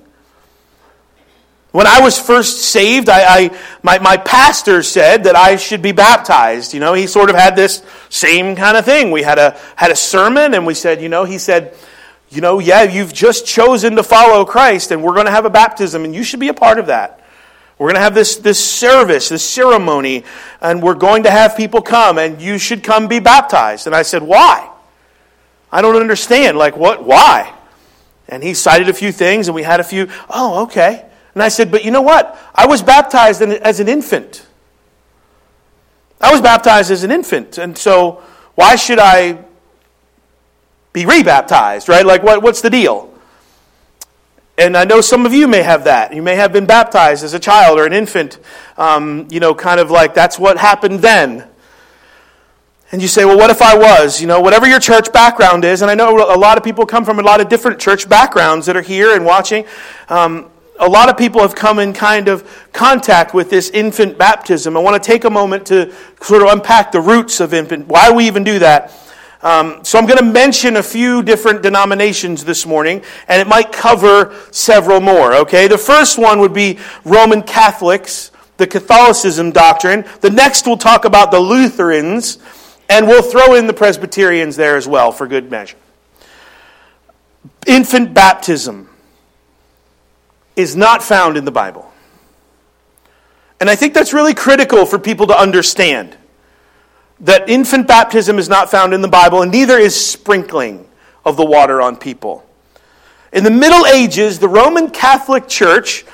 When 1.72 1.86
I 1.86 2.02
was 2.02 2.18
first 2.18 2.62
saved, 2.62 3.10
I, 3.10 3.22
I, 3.22 3.60
my, 3.84 4.00
my 4.00 4.18
pastor 4.18 4.82
said 4.82 5.26
that 5.26 5.36
I 5.36 5.56
should 5.56 5.84
be 5.84 5.92
baptized. 5.92 6.74
You 6.74 6.80
know, 6.80 6.94
he 6.94 7.06
sort 7.06 7.30
of 7.30 7.36
had 7.36 7.56
this 7.56 7.84
same 8.10 8.56
kind 8.56 8.76
of 8.76 8.86
thing. 8.86 9.12
We 9.12 9.22
had 9.22 9.38
a, 9.38 9.56
had 9.76 9.92
a 9.92 9.96
sermon, 9.96 10.56
and 10.56 10.66
we 10.66 10.74
said, 10.74 11.00
you 11.00 11.10
know, 11.10 11.26
he 11.26 11.38
said, 11.38 11.76
you 12.32 12.42
know, 12.42 12.58
yeah, 12.58 12.84
you've 12.84 13.14
just 13.14 13.46
chosen 13.46 13.96
to 13.98 14.04
follow 14.04 14.46
Christ, 14.46 14.92
and 14.92 15.04
we're 15.04 15.14
going 15.14 15.28
to 15.28 15.32
have 15.32 15.46
a 15.46 15.50
baptism, 15.50 16.06
and 16.06 16.16
you 16.16 16.24
should 16.24 16.40
be 16.40 16.48
a 16.48 16.56
part 16.56 16.80
of 16.80 16.88
that. 16.88 17.24
We're 17.78 17.88
going 17.88 17.96
to 17.96 18.02
have 18.02 18.16
this, 18.16 18.38
this 18.38 18.64
service, 18.64 19.30
this 19.30 19.48
ceremony, 19.48 20.26
and 20.62 20.82
we're 20.82 20.96
going 20.96 21.24
to 21.24 21.32
have 21.32 21.56
people 21.56 21.82
come, 21.82 22.18
and 22.18 22.42
you 22.42 22.58
should 22.58 22.84
come 22.84 23.08
be 23.08 23.20
baptized. 23.20 23.86
And 23.86 23.96
I 23.96 24.02
said, 24.02 24.24
why? 24.24 24.70
I 25.72 25.84
don't 25.84 25.96
understand. 25.96 26.58
Like, 26.58 26.76
what? 26.76 27.06
Why? 27.06 27.54
And 28.28 28.44
he 28.44 28.54
cited 28.56 28.90
a 28.90 28.94
few 28.94 29.12
things, 29.12 29.48
and 29.48 29.56
we 29.56 29.64
had 29.64 29.80
a 29.80 29.84
few, 29.84 30.10
oh, 30.30 30.64
okay. 30.64 31.06
And 31.34 31.44
I 31.44 31.50
said, 31.50 31.72
but 31.72 31.86
you 31.86 31.92
know 31.92 32.02
what? 32.02 32.38
I 32.54 32.66
was 32.68 32.82
baptized 32.82 33.42
as 33.42 33.80
an 33.80 33.88
infant. 33.88 34.46
I 36.22 36.32
was 36.32 36.42
baptized 36.42 36.92
as 36.92 37.04
an 37.04 37.12
infant. 37.12 37.58
And 37.58 37.78
so, 37.78 38.22
why 38.56 38.76
should 38.76 39.00
I 39.00 39.40
be 40.92 41.06
rebaptized, 41.06 41.88
right? 41.88 42.06
Like, 42.06 42.24
what, 42.24 42.42
what's 42.44 42.62
the 42.62 42.70
deal? 42.70 43.14
And 44.58 44.76
I 44.76 44.84
know 44.84 45.00
some 45.00 45.26
of 45.26 45.34
you 45.34 45.48
may 45.48 45.62
have 45.62 45.86
that. 45.86 46.14
You 46.14 46.22
may 46.22 46.36
have 46.36 46.52
been 46.52 46.66
baptized 46.66 47.24
as 47.24 47.34
a 47.34 47.40
child 47.40 47.80
or 47.80 47.86
an 47.86 47.94
infant, 47.94 48.40
um, 48.78 49.28
you 49.32 49.40
know, 49.40 49.56
kind 49.56 49.80
of 49.80 49.90
like 49.90 50.14
that's 50.14 50.38
what 50.38 50.58
happened 50.58 51.00
then. 51.00 51.48
And 52.92 53.02
you 53.02 53.08
say, 53.08 53.24
well, 53.24 53.38
what 53.38 53.52
if 53.52 53.62
I 53.62 53.78
was? 53.78 54.20
You 54.20 54.28
know, 54.28 54.42
whatever 54.42 54.68
your 54.68 54.80
church 54.80 55.14
background 55.14 55.64
is, 55.64 55.82
and 55.82 55.90
I 55.90 55.96
know 55.96 56.18
a 56.18 56.36
lot 56.36 56.58
of 56.58 56.64
people 56.64 56.86
come 56.86 57.06
from 57.06 57.20
a 57.20 57.22
lot 57.22 57.40
of 57.40 57.48
different 57.48 57.80
church 57.80 58.10
backgrounds 58.10 58.66
that 58.66 58.76
are 58.76 58.82
here 58.82 59.16
and 59.16 59.24
watching. 59.24 59.66
Um, 60.10 60.50
a 60.80 60.88
lot 60.88 61.10
of 61.10 61.18
people 61.18 61.42
have 61.42 61.56
come 61.56 61.78
in 61.78 61.94
kind 61.94 62.30
of 62.30 62.70
contact 62.72 63.34
with 63.34 63.50
this 63.50 63.70
infant 63.72 64.18
baptism. 64.18 64.78
I 64.78 64.80
want 64.80 65.02
to 65.02 65.06
take 65.06 65.26
a 65.26 65.30
moment 65.30 65.68
to 65.68 65.94
sort 66.22 66.42
of 66.42 66.48
unpack 66.50 66.92
the 66.92 67.02
roots 67.02 67.42
of 67.42 67.54
infant, 67.54 67.88
why 67.88 68.12
we 68.12 68.26
even 68.28 68.44
do 68.46 68.60
that. 68.60 68.94
Um, 69.42 69.84
so 69.84 69.98
I'm 69.98 70.06
going 70.06 70.20
to 70.20 70.26
mention 70.26 70.78
a 70.78 70.84
few 70.84 71.22
different 71.22 71.62
denominations 71.62 72.44
this 72.44 72.66
morning, 72.66 73.04
and 73.28 73.42
it 73.42 73.48
might 73.48 73.72
cover 73.72 74.36
several 74.52 75.00
more, 75.00 75.34
okay? 75.36 75.68
The 75.68 75.78
first 75.78 76.18
one 76.18 76.40
would 76.40 76.54
be 76.54 76.80
Roman 77.06 77.44
Catholics, 77.44 78.32
the 78.58 78.68
Catholicism 78.68 79.52
doctrine. 79.52 80.06
The 80.22 80.30
next 80.30 80.66
we'll 80.66 80.78
talk 80.78 81.06
about 81.06 81.32
the 81.32 81.40
Lutherans, 81.40 82.38
and 82.90 83.08
we'll 83.08 83.22
throw 83.22 83.56
in 83.56 83.68
the 83.68 83.74
Presbyterians 83.74 84.56
there 84.56 84.76
as 84.76 84.88
well 84.88 85.12
for 85.12 85.28
good 85.28 85.50
measure. 85.50 85.78
Infant 87.66 88.14
baptism 88.14 88.89
is 90.56 90.76
not 90.76 91.04
found 91.04 91.38
in 91.38 91.46
the 91.46 91.52
Bible. 91.52 91.92
And 93.60 93.70
I 93.70 93.76
think 93.76 93.94
that's 93.94 94.14
really 94.14 94.34
critical 94.34 94.86
for 94.86 94.98
people 94.98 95.28
to 95.28 95.38
understand 95.38 96.16
that 97.22 97.50
infant 97.50 97.88
baptism 97.88 98.40
is 98.40 98.48
not 98.48 98.72
found 98.72 98.94
in 98.94 99.02
the 99.02 99.08
Bible, 99.08 99.42
and 99.42 99.52
neither 99.52 99.78
is 99.78 99.94
sprinkling 99.94 100.88
of 101.26 101.36
the 101.36 101.46
water 101.46 101.82
on 101.82 101.98
people. 101.98 102.46
In 103.34 103.44
the 103.44 103.52
Middle 103.52 103.86
Ages, 103.86 104.40
the 104.40 104.48
Roman 104.48 104.90
Catholic 104.90 105.48
Church 105.48 106.06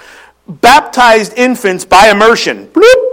baptized 0.48 1.34
infants 1.38 1.86
by 1.86 2.10
immersion. 2.10 2.68
Bloop. 2.68 3.12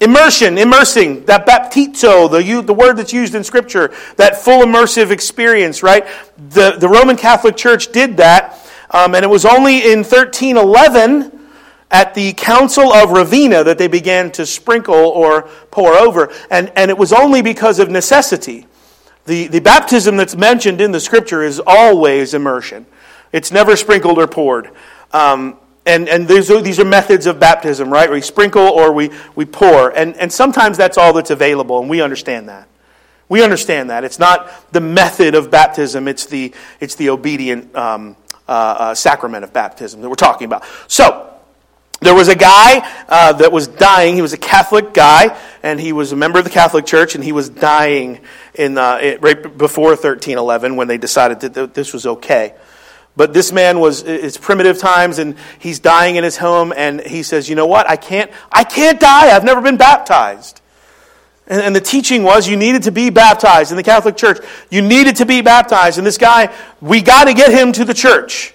Immersion, 0.00 0.58
immersing, 0.58 1.24
that 1.24 1.46
baptizo, 1.46 2.30
the, 2.30 2.62
the 2.62 2.74
word 2.74 2.96
that's 2.96 3.12
used 3.12 3.34
in 3.34 3.44
Scripture, 3.44 3.92
that 4.16 4.36
full 4.36 4.62
immersive 4.62 5.10
experience, 5.10 5.82
right? 5.82 6.06
The, 6.50 6.72
the 6.72 6.88
Roman 6.88 7.16
Catholic 7.16 7.56
Church 7.56 7.92
did 7.92 8.16
that, 8.18 8.58
um, 8.94 9.16
and 9.16 9.24
it 9.24 9.28
was 9.28 9.44
only 9.44 9.78
in 9.78 9.98
1311 9.98 11.40
at 11.90 12.14
the 12.14 12.32
Council 12.34 12.92
of 12.92 13.10
Ravenna 13.10 13.64
that 13.64 13.76
they 13.76 13.88
began 13.88 14.30
to 14.32 14.46
sprinkle 14.46 14.94
or 14.94 15.42
pour 15.72 15.94
over. 15.94 16.32
And, 16.48 16.72
and 16.76 16.92
it 16.92 16.96
was 16.96 17.12
only 17.12 17.42
because 17.42 17.80
of 17.80 17.90
necessity. 17.90 18.68
The, 19.26 19.48
the 19.48 19.60
baptism 19.60 20.16
that's 20.16 20.36
mentioned 20.36 20.80
in 20.80 20.92
the 20.92 21.00
scripture 21.00 21.42
is 21.42 21.60
always 21.66 22.34
immersion, 22.34 22.86
it's 23.32 23.50
never 23.50 23.74
sprinkled 23.74 24.18
or 24.18 24.28
poured. 24.28 24.70
Um, 25.12 25.58
and 25.86 26.08
and 26.08 26.26
these 26.26 26.50
are, 26.50 26.62
these 26.62 26.78
are 26.78 26.84
methods 26.84 27.26
of 27.26 27.38
baptism, 27.38 27.92
right? 27.92 28.10
We 28.10 28.20
sprinkle 28.20 28.62
or 28.62 28.92
we, 28.92 29.10
we 29.34 29.44
pour. 29.44 29.90
And, 29.90 30.16
and 30.16 30.32
sometimes 30.32 30.78
that's 30.78 30.96
all 30.96 31.12
that's 31.12 31.30
available, 31.30 31.80
and 31.80 31.90
we 31.90 32.00
understand 32.00 32.48
that. 32.48 32.68
We 33.28 33.42
understand 33.42 33.90
that. 33.90 34.04
It's 34.04 34.18
not 34.18 34.72
the 34.72 34.80
method 34.80 35.34
of 35.34 35.50
baptism, 35.50 36.06
it's 36.06 36.26
the, 36.26 36.54
it's 36.80 36.94
the 36.94 37.10
obedient 37.10 37.74
um, 37.74 38.16
uh, 38.48 38.52
uh, 38.52 38.94
sacrament 38.94 39.44
of 39.44 39.52
baptism 39.52 40.00
that 40.02 40.08
we're 40.08 40.14
talking 40.14 40.46
about. 40.46 40.64
So, 40.88 41.30
there 42.00 42.14
was 42.14 42.28
a 42.28 42.36
guy 42.36 42.86
uh, 43.08 43.32
that 43.34 43.50
was 43.50 43.66
dying. 43.66 44.14
He 44.14 44.22
was 44.22 44.34
a 44.34 44.38
Catholic 44.38 44.92
guy, 44.92 45.36
and 45.62 45.80
he 45.80 45.92
was 45.92 46.12
a 46.12 46.16
member 46.16 46.38
of 46.38 46.44
the 46.44 46.50
Catholic 46.50 46.84
Church, 46.84 47.14
and 47.14 47.24
he 47.24 47.32
was 47.32 47.48
dying 47.48 48.20
in 48.54 48.76
uh, 48.76 49.16
right 49.20 49.42
before 49.42 49.90
1311 49.90 50.76
when 50.76 50.86
they 50.86 50.98
decided 50.98 51.40
that 51.40 51.72
this 51.72 51.92
was 51.92 52.04
okay. 52.06 52.54
But 53.16 53.32
this 53.32 53.52
man 53.52 53.78
was 53.78 54.02
it's 54.02 54.36
primitive 54.36 54.78
times, 54.78 55.18
and 55.18 55.36
he's 55.58 55.78
dying 55.78 56.16
in 56.16 56.24
his 56.24 56.36
home, 56.36 56.72
and 56.76 57.00
he 57.00 57.22
says, 57.22 57.48
"You 57.48 57.54
know 57.54 57.66
what? 57.66 57.88
I 57.88 57.96
can't. 57.96 58.30
I 58.50 58.64
can't 58.64 58.98
die. 58.98 59.34
I've 59.34 59.44
never 59.44 59.60
been 59.60 59.76
baptized." 59.76 60.60
And, 61.46 61.60
and 61.60 61.76
the 61.76 61.80
teaching 61.80 62.22
was 62.22 62.48
you 62.48 62.56
needed 62.56 62.84
to 62.84 62.92
be 62.92 63.10
baptized 63.10 63.70
in 63.70 63.76
the 63.76 63.82
Catholic 63.82 64.16
Church. 64.16 64.38
You 64.70 64.82
needed 64.82 65.16
to 65.16 65.26
be 65.26 65.40
baptized, 65.40 65.98
and 65.98 66.06
this 66.06 66.18
guy, 66.18 66.54
we 66.80 67.02
got 67.02 67.24
to 67.24 67.34
get 67.34 67.52
him 67.52 67.72
to 67.72 67.84
the 67.84 67.94
church. 67.94 68.54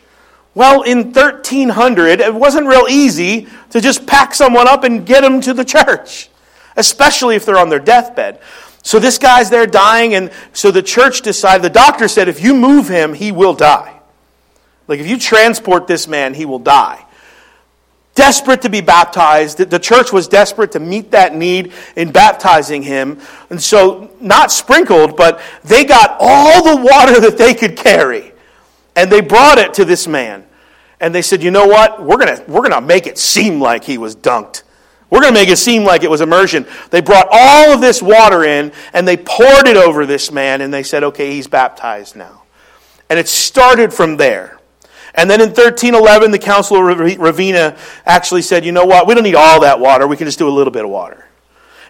Well, 0.55 0.81
in 0.81 1.11
1300, 1.13 2.19
it 2.19 2.33
wasn't 2.33 2.67
real 2.67 2.87
easy 2.89 3.47
to 3.69 3.79
just 3.79 4.07
pack 4.07 4.33
someone 4.33 4.67
up 4.67 4.83
and 4.83 5.05
get 5.05 5.21
them 5.21 5.41
to 5.41 5.53
the 5.53 5.63
church, 5.63 6.29
especially 6.75 7.35
if 7.35 7.45
they're 7.45 7.57
on 7.57 7.69
their 7.69 7.79
deathbed. 7.79 8.41
So 8.81 8.97
this 8.97 9.17
guy's 9.17 9.49
there 9.49 9.67
dying, 9.67 10.15
and 10.15 10.31
so 10.53 10.71
the 10.71 10.81
church 10.81 11.21
decided, 11.21 11.63
the 11.63 11.69
doctor 11.69 12.07
said, 12.07 12.27
if 12.27 12.41
you 12.41 12.55
move 12.55 12.89
him, 12.89 13.13
he 13.13 13.31
will 13.31 13.53
die. 13.53 13.99
Like 14.87 14.99
if 14.99 15.07
you 15.07 15.19
transport 15.19 15.85
this 15.85 16.07
man, 16.07 16.33
he 16.33 16.45
will 16.45 16.59
die. 16.59 17.05
Desperate 18.19 18.63
to 18.63 18.69
be 18.69 18.81
baptized. 18.81 19.59
The 19.59 19.79
church 19.79 20.11
was 20.11 20.27
desperate 20.27 20.73
to 20.73 20.79
meet 20.81 21.11
that 21.11 21.33
need 21.33 21.71
in 21.95 22.11
baptizing 22.11 22.83
him. 22.83 23.21
And 23.49 23.63
so, 23.63 24.11
not 24.19 24.51
sprinkled, 24.51 25.15
but 25.15 25.39
they 25.63 25.85
got 25.85 26.17
all 26.19 26.61
the 26.75 26.83
water 26.83 27.21
that 27.21 27.37
they 27.37 27.53
could 27.53 27.77
carry 27.77 28.33
and 28.97 29.09
they 29.09 29.21
brought 29.21 29.57
it 29.57 29.75
to 29.75 29.85
this 29.85 30.05
man. 30.05 30.45
And 30.99 31.15
they 31.15 31.21
said, 31.21 31.41
you 31.41 31.49
know 31.49 31.65
what? 31.65 32.03
We're 32.03 32.17
going 32.17 32.37
we're 32.49 32.59
going 32.59 32.73
to 32.73 32.81
make 32.81 33.07
it 33.07 33.17
seem 33.17 33.61
like 33.61 33.85
he 33.85 33.97
was 33.97 34.17
dunked. 34.17 34.63
We're 35.09 35.21
going 35.21 35.33
to 35.33 35.39
make 35.39 35.47
it 35.47 35.55
seem 35.55 35.85
like 35.85 36.03
it 36.03 36.09
was 36.09 36.19
immersion. 36.19 36.67
They 36.91 36.99
brought 36.99 37.29
all 37.31 37.71
of 37.71 37.79
this 37.79 38.01
water 38.01 38.43
in 38.43 38.73
and 38.91 39.07
they 39.07 39.15
poured 39.15 39.65
it 39.65 39.77
over 39.77 40.05
this 40.05 40.29
man 40.29 40.59
and 40.59 40.73
they 40.73 40.83
said, 40.83 41.05
okay, 41.05 41.31
he's 41.31 41.47
baptized 41.47 42.17
now. 42.17 42.43
And 43.09 43.17
it 43.17 43.29
started 43.29 43.93
from 43.93 44.17
there. 44.17 44.58
And 45.19 45.29
then 45.29 45.41
in 45.41 45.49
1311, 45.49 46.31
the 46.31 46.39
Council 46.39 46.77
of 46.77 46.97
Ravenna 46.97 47.75
actually 48.05 48.41
said, 48.41 48.63
you 48.63 48.71
know 48.71 48.85
what? 48.85 49.05
We 49.05 49.15
don't 49.15 49.25
need 49.25 49.35
all 49.35 49.59
that 49.59 49.77
water. 49.77 50.07
We 50.07 50.15
can 50.15 50.25
just 50.25 50.39
do 50.39 50.47
a 50.47 50.49
little 50.49 50.71
bit 50.71 50.85
of 50.85 50.89
water. 50.89 51.25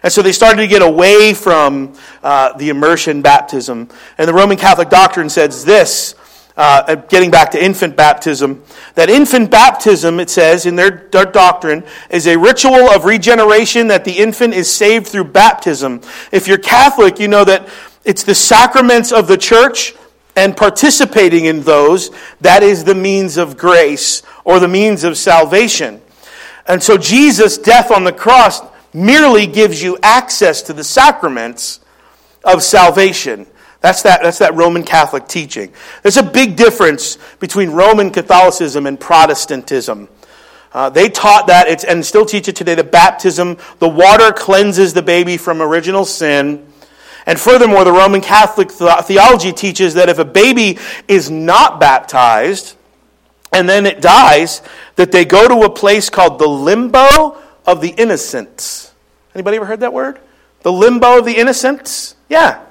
And 0.02 0.12
so 0.12 0.20
they 0.20 0.32
started 0.32 0.56
to 0.62 0.66
get 0.66 0.82
away 0.82 1.32
from 1.32 1.94
uh, 2.24 2.54
the 2.54 2.70
immersion 2.70 3.22
baptism. 3.22 3.88
And 4.18 4.26
the 4.26 4.34
Roman 4.34 4.56
Catholic 4.56 4.88
doctrine 4.88 5.30
says 5.30 5.64
this 5.64 6.16
uh, 6.56 6.96
getting 6.96 7.30
back 7.30 7.52
to 7.52 7.64
infant 7.64 7.94
baptism, 7.94 8.64
that 8.96 9.08
infant 9.08 9.48
baptism, 9.48 10.18
it 10.18 10.28
says 10.28 10.66
in 10.66 10.74
their, 10.74 11.08
their 11.12 11.24
doctrine, 11.24 11.84
is 12.10 12.26
a 12.26 12.36
ritual 12.36 12.90
of 12.90 13.04
regeneration 13.04 13.86
that 13.86 14.04
the 14.04 14.18
infant 14.18 14.54
is 14.54 14.68
saved 14.68 15.06
through 15.06 15.22
baptism. 15.22 16.00
If 16.32 16.48
you're 16.48 16.58
Catholic, 16.58 17.20
you 17.20 17.28
know 17.28 17.44
that 17.44 17.68
it's 18.04 18.24
the 18.24 18.34
sacraments 18.34 19.12
of 19.12 19.28
the 19.28 19.38
church 19.38 19.94
and 20.40 20.56
participating 20.56 21.44
in 21.44 21.60
those 21.60 22.10
that 22.40 22.62
is 22.62 22.84
the 22.84 22.94
means 22.94 23.36
of 23.36 23.58
grace 23.58 24.22
or 24.42 24.58
the 24.58 24.66
means 24.66 25.04
of 25.04 25.18
salvation. 25.18 26.00
And 26.66 26.82
so 26.82 26.96
Jesus' 26.96 27.58
death 27.58 27.90
on 27.90 28.04
the 28.04 28.12
cross 28.12 28.62
merely 28.94 29.46
gives 29.46 29.82
you 29.82 29.98
access 30.02 30.62
to 30.62 30.72
the 30.72 30.82
sacraments 30.82 31.80
of 32.42 32.62
salvation. 32.62 33.46
That's 33.82 34.00
that, 34.02 34.22
that's 34.22 34.38
that 34.38 34.54
Roman 34.54 34.82
Catholic 34.82 35.28
teaching. 35.28 35.74
There's 36.02 36.16
a 36.16 36.22
big 36.22 36.56
difference 36.56 37.18
between 37.38 37.70
Roman 37.70 38.10
Catholicism 38.10 38.86
and 38.86 38.98
Protestantism. 38.98 40.08
Uh, 40.72 40.88
they 40.88 41.10
taught 41.10 41.48
that, 41.48 41.68
it's, 41.68 41.84
and 41.84 42.04
still 42.04 42.24
teach 42.24 42.48
it 42.48 42.56
today, 42.56 42.74
that 42.76 42.90
baptism, 42.90 43.58
the 43.78 43.88
water 43.88 44.32
cleanses 44.32 44.94
the 44.94 45.02
baby 45.02 45.36
from 45.36 45.60
original 45.60 46.06
sin. 46.06 46.66
And 47.26 47.38
furthermore, 47.38 47.84
the 47.84 47.92
Roman 47.92 48.20
Catholic 48.20 48.70
theology 48.70 49.52
teaches 49.52 49.94
that 49.94 50.08
if 50.08 50.18
a 50.18 50.24
baby 50.24 50.78
is 51.06 51.30
not 51.30 51.80
baptized 51.80 52.76
and 53.52 53.68
then 53.68 53.86
it 53.86 54.00
dies, 54.00 54.62
that 54.96 55.12
they 55.12 55.24
go 55.24 55.48
to 55.48 55.66
a 55.66 55.70
place 55.70 56.08
called 56.08 56.38
the 56.38 56.48
limbo 56.48 57.36
of 57.66 57.80
the 57.80 57.90
innocents. 57.90 58.92
Anybody 59.34 59.56
ever 59.56 59.66
heard 59.66 59.80
that 59.80 59.92
word? 59.92 60.20
The 60.62 60.72
limbo 60.72 61.18
of 61.18 61.24
the 61.24 61.32
innocents? 61.32 62.16
Yeah. 62.28 62.64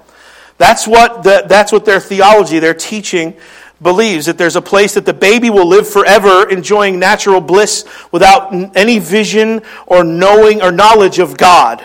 That's 0.58 0.88
what, 0.88 1.24
the, 1.24 1.46
that's 1.48 1.72
what 1.72 1.86
their 1.86 2.00
theology, 2.00 2.60
their 2.60 2.74
teaching 2.74 3.36
believes 3.82 4.25
that 4.25 4.38
there's 4.38 4.58
a 4.58 4.62
place 4.62 4.94
that 4.96 5.06
the 5.06 5.13
baby 5.13 5.50
will 5.50 5.65
live 5.65 5.88
forever 5.88 6.50
enjoying 6.50 7.00
natural 7.00 7.39
bliss 7.39 7.86
without 8.12 8.53
any 8.75 9.00
vision 9.00 9.62
or 9.88 10.03
knowing 10.03 10.62
or 10.62 10.72
knowledge 10.72 11.20
of 11.20 11.38
God. 11.38 11.84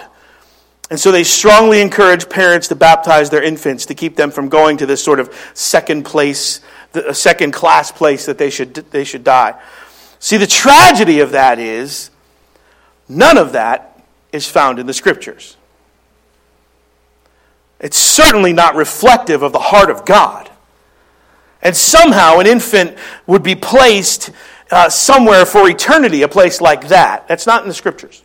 And 0.94 1.00
so 1.00 1.10
they 1.10 1.24
strongly 1.24 1.80
encourage 1.80 2.28
parents 2.28 2.68
to 2.68 2.76
baptize 2.76 3.28
their 3.28 3.42
infants 3.42 3.86
to 3.86 3.96
keep 3.96 4.14
them 4.14 4.30
from 4.30 4.48
going 4.48 4.76
to 4.76 4.86
this 4.86 5.02
sort 5.02 5.18
of 5.18 5.34
second 5.52 6.04
place, 6.04 6.60
the 6.92 7.12
second 7.12 7.50
class 7.50 7.90
place 7.90 8.26
that 8.26 8.38
they 8.38 8.48
should, 8.48 8.74
they 8.92 9.02
should 9.02 9.24
die. 9.24 9.60
See, 10.20 10.36
the 10.36 10.46
tragedy 10.46 11.18
of 11.18 11.32
that 11.32 11.58
is 11.58 12.10
none 13.08 13.38
of 13.38 13.54
that 13.54 14.04
is 14.30 14.48
found 14.48 14.78
in 14.78 14.86
the 14.86 14.94
scriptures. 14.94 15.56
It's 17.80 17.98
certainly 17.98 18.52
not 18.52 18.76
reflective 18.76 19.42
of 19.42 19.50
the 19.50 19.58
heart 19.58 19.90
of 19.90 20.04
God. 20.04 20.48
And 21.60 21.76
somehow 21.76 22.38
an 22.38 22.46
infant 22.46 22.96
would 23.26 23.42
be 23.42 23.56
placed 23.56 24.30
uh, 24.70 24.88
somewhere 24.90 25.44
for 25.44 25.68
eternity, 25.68 26.22
a 26.22 26.28
place 26.28 26.60
like 26.60 26.86
that. 26.86 27.26
That's 27.26 27.48
not 27.48 27.62
in 27.62 27.68
the 27.68 27.74
scriptures. 27.74 28.22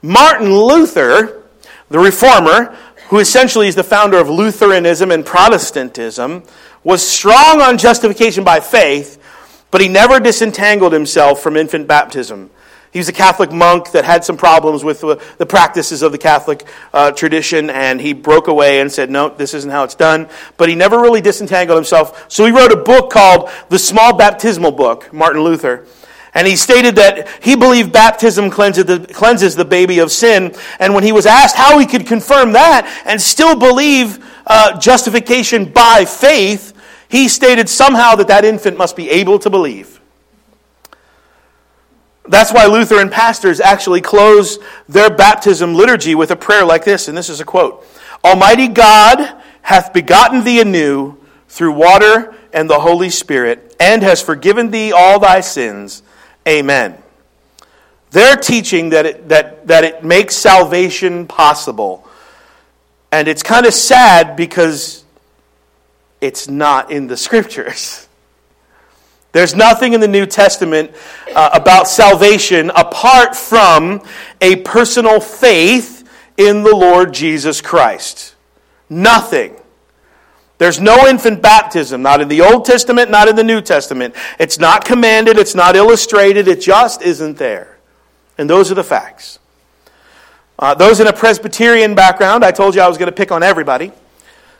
Martin 0.00 0.50
Luther, 0.50 1.44
the 1.90 1.98
reformer, 1.98 2.76
who 3.08 3.18
essentially 3.18 3.68
is 3.68 3.74
the 3.74 3.84
founder 3.84 4.18
of 4.18 4.28
Lutheranism 4.28 5.10
and 5.10 5.24
Protestantism, 5.24 6.42
was 6.84 7.06
strong 7.06 7.60
on 7.60 7.78
justification 7.78 8.44
by 8.44 8.60
faith, 8.60 9.18
but 9.70 9.80
he 9.80 9.88
never 9.88 10.20
disentangled 10.20 10.92
himself 10.92 11.42
from 11.42 11.56
infant 11.56 11.86
baptism. 11.86 12.50
He 12.90 12.98
was 12.98 13.08
a 13.08 13.12
Catholic 13.12 13.52
monk 13.52 13.90
that 13.92 14.04
had 14.04 14.24
some 14.24 14.38
problems 14.38 14.82
with 14.82 15.00
the 15.00 15.46
practices 15.46 16.00
of 16.00 16.12
the 16.12 16.18
Catholic 16.18 16.66
uh, 16.94 17.10
tradition, 17.12 17.68
and 17.68 18.00
he 18.00 18.14
broke 18.14 18.48
away 18.48 18.80
and 18.80 18.90
said, 18.90 19.10
No, 19.10 19.28
this 19.28 19.52
isn't 19.52 19.70
how 19.70 19.84
it's 19.84 19.94
done. 19.94 20.28
But 20.56 20.70
he 20.70 20.74
never 20.74 20.98
really 20.98 21.20
disentangled 21.20 21.76
himself. 21.76 22.24
So 22.28 22.46
he 22.46 22.52
wrote 22.52 22.72
a 22.72 22.76
book 22.76 23.10
called 23.10 23.50
The 23.68 23.78
Small 23.78 24.16
Baptismal 24.16 24.72
Book, 24.72 25.12
Martin 25.12 25.42
Luther. 25.42 25.86
And 26.34 26.46
he 26.46 26.56
stated 26.56 26.96
that 26.96 27.28
he 27.42 27.56
believed 27.56 27.92
baptism 27.92 28.50
cleanses 28.50 28.84
the, 28.84 29.00
cleanses 29.12 29.56
the 29.56 29.64
baby 29.64 29.98
of 29.98 30.12
sin. 30.12 30.54
And 30.78 30.94
when 30.94 31.04
he 31.04 31.12
was 31.12 31.26
asked 31.26 31.56
how 31.56 31.78
he 31.78 31.86
could 31.86 32.06
confirm 32.06 32.52
that 32.52 33.02
and 33.06 33.20
still 33.20 33.58
believe 33.58 34.24
uh, 34.46 34.78
justification 34.78 35.64
by 35.66 36.04
faith, 36.04 36.74
he 37.08 37.28
stated 37.28 37.68
somehow 37.68 38.14
that 38.16 38.28
that 38.28 38.44
infant 38.44 38.76
must 38.76 38.96
be 38.96 39.10
able 39.10 39.38
to 39.40 39.50
believe. 39.50 40.00
That's 42.28 42.52
why 42.52 42.66
Lutheran 42.66 43.08
pastors 43.08 43.58
actually 43.58 44.02
close 44.02 44.58
their 44.88 45.08
baptism 45.08 45.74
liturgy 45.74 46.14
with 46.14 46.30
a 46.30 46.36
prayer 46.36 46.64
like 46.64 46.84
this, 46.84 47.08
and 47.08 47.16
this 47.16 47.30
is 47.30 47.40
a 47.40 47.44
quote 47.44 47.86
Almighty 48.22 48.68
God 48.68 49.42
hath 49.62 49.92
begotten 49.92 50.44
thee 50.44 50.60
anew 50.60 51.16
through 51.48 51.72
water 51.72 52.34
and 52.52 52.68
the 52.68 52.80
Holy 52.80 53.10
Spirit, 53.10 53.74
and 53.80 54.02
has 54.02 54.20
forgiven 54.20 54.70
thee 54.70 54.92
all 54.92 55.18
thy 55.18 55.40
sins. 55.40 56.02
Amen. 56.48 56.96
They're 58.10 58.36
teaching 58.36 58.90
that 58.90 59.04
it, 59.04 59.28
that, 59.28 59.66
that 59.66 59.84
it 59.84 60.02
makes 60.02 60.34
salvation 60.34 61.26
possible. 61.26 62.08
And 63.12 63.28
it's 63.28 63.42
kind 63.42 63.66
of 63.66 63.74
sad 63.74 64.34
because 64.34 65.04
it's 66.20 66.48
not 66.48 66.90
in 66.90 67.06
the 67.06 67.16
scriptures. 67.26 68.08
There's 69.32 69.54
nothing 69.54 69.92
in 69.92 70.00
the 70.00 70.08
New 70.08 70.24
Testament 70.24 70.92
uh, 71.34 71.50
about 71.52 71.86
salvation 71.86 72.70
apart 72.74 73.36
from 73.36 74.00
a 74.40 74.56
personal 74.56 75.20
faith 75.20 76.08
in 76.38 76.62
the 76.62 76.74
Lord 76.74 77.12
Jesus 77.12 77.60
Christ. 77.60 78.34
Nothing. 78.88 79.54
There's 80.58 80.80
no 80.80 81.06
infant 81.06 81.40
baptism, 81.40 82.02
not 82.02 82.20
in 82.20 82.28
the 82.28 82.40
Old 82.40 82.64
Testament, 82.64 83.10
not 83.10 83.28
in 83.28 83.36
the 83.36 83.44
New 83.44 83.60
Testament. 83.60 84.14
It's 84.40 84.58
not 84.58 84.84
commanded, 84.84 85.38
it's 85.38 85.54
not 85.54 85.76
illustrated, 85.76 86.48
it 86.48 86.60
just 86.60 87.00
isn't 87.00 87.38
there. 87.38 87.78
And 88.36 88.50
those 88.50 88.70
are 88.70 88.74
the 88.74 88.84
facts. 88.84 89.38
Uh, 90.58 90.74
those 90.74 90.98
in 90.98 91.06
a 91.06 91.12
Presbyterian 91.12 91.94
background, 91.94 92.44
I 92.44 92.50
told 92.50 92.74
you 92.74 92.80
I 92.80 92.88
was 92.88 92.98
going 92.98 93.10
to 93.10 93.14
pick 93.14 93.30
on 93.30 93.44
everybody. 93.44 93.92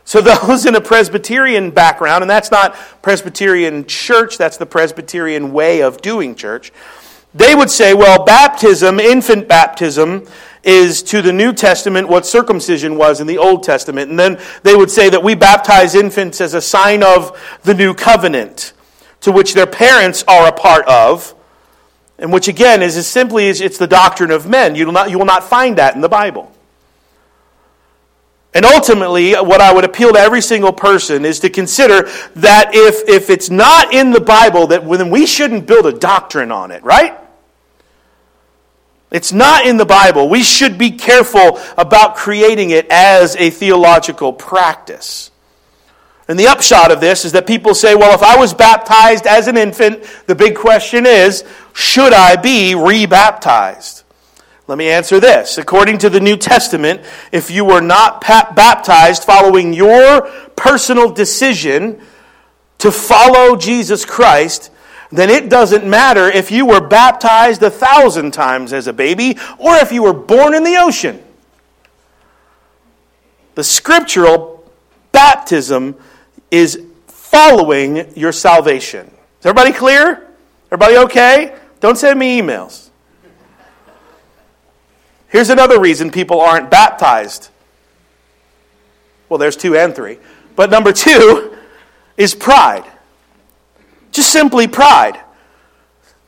So, 0.04 0.20
those 0.46 0.66
in 0.66 0.76
a 0.76 0.80
Presbyterian 0.80 1.72
background, 1.72 2.22
and 2.22 2.30
that's 2.30 2.52
not 2.52 2.74
Presbyterian 3.02 3.84
church, 3.84 4.38
that's 4.38 4.56
the 4.56 4.66
Presbyterian 4.66 5.52
way 5.52 5.82
of 5.82 6.00
doing 6.00 6.36
church, 6.36 6.72
they 7.34 7.54
would 7.54 7.70
say, 7.70 7.92
well, 7.92 8.24
baptism, 8.24 9.00
infant 9.00 9.48
baptism, 9.48 10.26
is 10.64 11.02
to 11.04 11.22
the 11.22 11.32
New 11.32 11.52
Testament 11.52 12.08
what 12.08 12.26
circumcision 12.26 12.96
was 12.96 13.20
in 13.20 13.26
the 13.26 13.38
Old 13.38 13.62
Testament. 13.62 14.10
And 14.10 14.18
then 14.18 14.38
they 14.62 14.74
would 14.74 14.90
say 14.90 15.08
that 15.10 15.22
we 15.22 15.34
baptize 15.34 15.94
infants 15.94 16.40
as 16.40 16.54
a 16.54 16.60
sign 16.60 17.02
of 17.02 17.38
the 17.62 17.74
new 17.74 17.94
covenant, 17.94 18.72
to 19.20 19.32
which 19.32 19.54
their 19.54 19.66
parents 19.66 20.24
are 20.28 20.48
a 20.48 20.52
part 20.52 20.86
of, 20.86 21.34
and 22.18 22.32
which 22.32 22.48
again 22.48 22.82
is 22.82 22.96
as 22.96 23.06
simply 23.06 23.48
as 23.48 23.60
it's 23.60 23.78
the 23.78 23.86
doctrine 23.86 24.30
of 24.30 24.48
men. 24.48 24.74
You 24.74 24.86
will 24.86 24.92
not, 24.92 25.10
you 25.10 25.18
will 25.18 25.26
not 25.26 25.44
find 25.44 25.78
that 25.78 25.94
in 25.94 26.00
the 26.00 26.08
Bible. 26.08 26.52
And 28.54 28.64
ultimately, 28.64 29.34
what 29.34 29.60
I 29.60 29.72
would 29.72 29.84
appeal 29.84 30.12
to 30.12 30.18
every 30.18 30.40
single 30.40 30.72
person 30.72 31.24
is 31.24 31.40
to 31.40 31.50
consider 31.50 32.08
that 32.36 32.70
if, 32.72 33.08
if 33.08 33.30
it's 33.30 33.50
not 33.50 33.92
in 33.92 34.10
the 34.10 34.20
Bible, 34.20 34.68
that 34.68 34.88
then 34.88 35.10
we 35.10 35.26
shouldn't 35.26 35.66
build 35.66 35.86
a 35.86 35.92
doctrine 35.92 36.50
on 36.50 36.70
it, 36.70 36.82
right? 36.82 37.17
It's 39.10 39.32
not 39.32 39.66
in 39.66 39.78
the 39.78 39.86
Bible. 39.86 40.28
We 40.28 40.42
should 40.42 40.76
be 40.76 40.90
careful 40.90 41.58
about 41.76 42.16
creating 42.16 42.70
it 42.70 42.86
as 42.90 43.36
a 43.36 43.50
theological 43.50 44.32
practice. 44.32 45.30
And 46.28 46.38
the 46.38 46.48
upshot 46.48 46.92
of 46.92 47.00
this 47.00 47.24
is 47.24 47.32
that 47.32 47.46
people 47.46 47.74
say, 47.74 47.94
well, 47.94 48.14
if 48.14 48.22
I 48.22 48.36
was 48.36 48.52
baptized 48.52 49.26
as 49.26 49.48
an 49.48 49.56
infant, 49.56 50.04
the 50.26 50.34
big 50.34 50.56
question 50.56 51.06
is, 51.06 51.42
should 51.72 52.12
I 52.12 52.36
be 52.36 52.74
rebaptized? 52.74 54.02
Let 54.66 54.76
me 54.76 54.90
answer 54.90 55.18
this. 55.18 55.56
According 55.56 55.96
to 55.98 56.10
the 56.10 56.20
New 56.20 56.36
Testament, 56.36 57.00
if 57.32 57.50
you 57.50 57.64
were 57.64 57.80
not 57.80 58.20
baptized 58.20 59.24
following 59.24 59.72
your 59.72 60.28
personal 60.56 61.10
decision 61.10 61.98
to 62.76 62.92
follow 62.92 63.56
Jesus 63.56 64.04
Christ, 64.04 64.70
then 65.10 65.30
it 65.30 65.48
doesn't 65.48 65.88
matter 65.88 66.28
if 66.28 66.50
you 66.50 66.66
were 66.66 66.80
baptized 66.80 67.62
a 67.62 67.70
thousand 67.70 68.32
times 68.32 68.72
as 68.72 68.86
a 68.86 68.92
baby 68.92 69.38
or 69.58 69.76
if 69.76 69.90
you 69.90 70.02
were 70.02 70.12
born 70.12 70.54
in 70.54 70.64
the 70.64 70.76
ocean. 70.76 71.22
The 73.54 73.64
scriptural 73.64 74.70
baptism 75.12 75.96
is 76.50 76.82
following 77.06 78.12
your 78.16 78.32
salvation. 78.32 79.06
Is 79.40 79.46
everybody 79.46 79.72
clear? 79.72 80.28
Everybody 80.70 80.96
okay? 80.98 81.56
Don't 81.80 81.96
send 81.96 82.18
me 82.18 82.40
emails. 82.40 82.90
Here's 85.28 85.50
another 85.50 85.80
reason 85.80 86.10
people 86.10 86.40
aren't 86.40 86.70
baptized. 86.70 87.50
Well, 89.28 89.38
there's 89.38 89.56
two 89.56 89.76
and 89.76 89.94
three. 89.94 90.18
But 90.56 90.70
number 90.70 90.92
two 90.92 91.56
is 92.16 92.34
pride. 92.34 92.84
Just 94.12 94.32
simply 94.32 94.66
pride. 94.66 95.18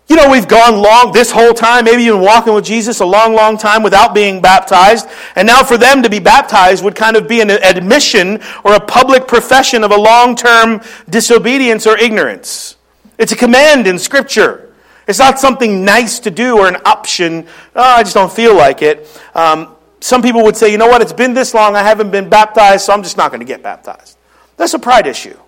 You 0.09 0.17
know, 0.17 0.29
we've 0.29 0.49
gone 0.49 0.83
long 0.83 1.13
this 1.13 1.31
whole 1.31 1.55
time, 1.55 1.85
maybe 1.85 2.03
even 2.03 2.21
walking 2.21 2.53
with 2.53 2.65
Jesus 2.65 2.99
a 2.99 3.07
long, 3.07 3.33
long 3.33 3.57
time 3.57 3.85
without 3.85 4.13
being 4.13 4.43
baptized. 4.43 5.09
And 5.37 5.47
now 5.47 5.63
for 5.63 5.79
them 5.79 6.03
to 6.03 6.11
be 6.11 6.19
baptized 6.19 6.83
would 6.83 6.97
kind 6.97 7.17
of 7.17 7.29
be 7.29 7.41
an 7.41 7.51
admission 7.51 8.41
or 8.65 8.75
a 8.75 8.81
public 8.81 9.29
profession 9.29 9.85
of 9.85 9.93
a 9.93 9.97
long 9.97 10.35
term 10.35 10.81
disobedience 11.09 11.87
or 11.87 11.97
ignorance. 11.97 12.77
It's 13.19 13.31
a 13.31 13.37
command 13.37 13.87
in 13.87 14.01
Scripture. 14.01 14.75
It's 15.07 15.21
not 15.21 15.39
something 15.39 15.85
nice 15.85 16.19
to 16.21 16.31
do 16.33 16.59
or 16.59 16.67
an 16.67 16.79
option. 16.85 17.47
Oh, 17.77 17.83
I 17.83 18.03
just 18.03 18.15
don't 18.15 18.33
feel 18.33 18.57
like 18.57 18.83
it. 18.83 19.07
Um, 19.35 19.77
some 20.01 20.23
people 20.23 20.43
would 20.43 20.57
say, 20.57 20.73
you 20.73 20.79
know 20.79 20.89
what, 20.89 21.03
it's 21.03 21.13
been 21.13 21.35
this 21.35 21.55
long, 21.55 21.77
I 21.77 21.83
haven't 21.83 22.11
been 22.11 22.29
baptized, 22.29 22.87
so 22.87 22.93
I'm 22.93 23.03
just 23.03 23.17
not 23.17 23.31
going 23.31 23.41
to 23.41 23.47
get 23.47 23.63
baptized. 23.63 24.17
That's 24.57 24.75
a 24.75 24.79
pride 24.79 25.07
issue. 25.07 25.39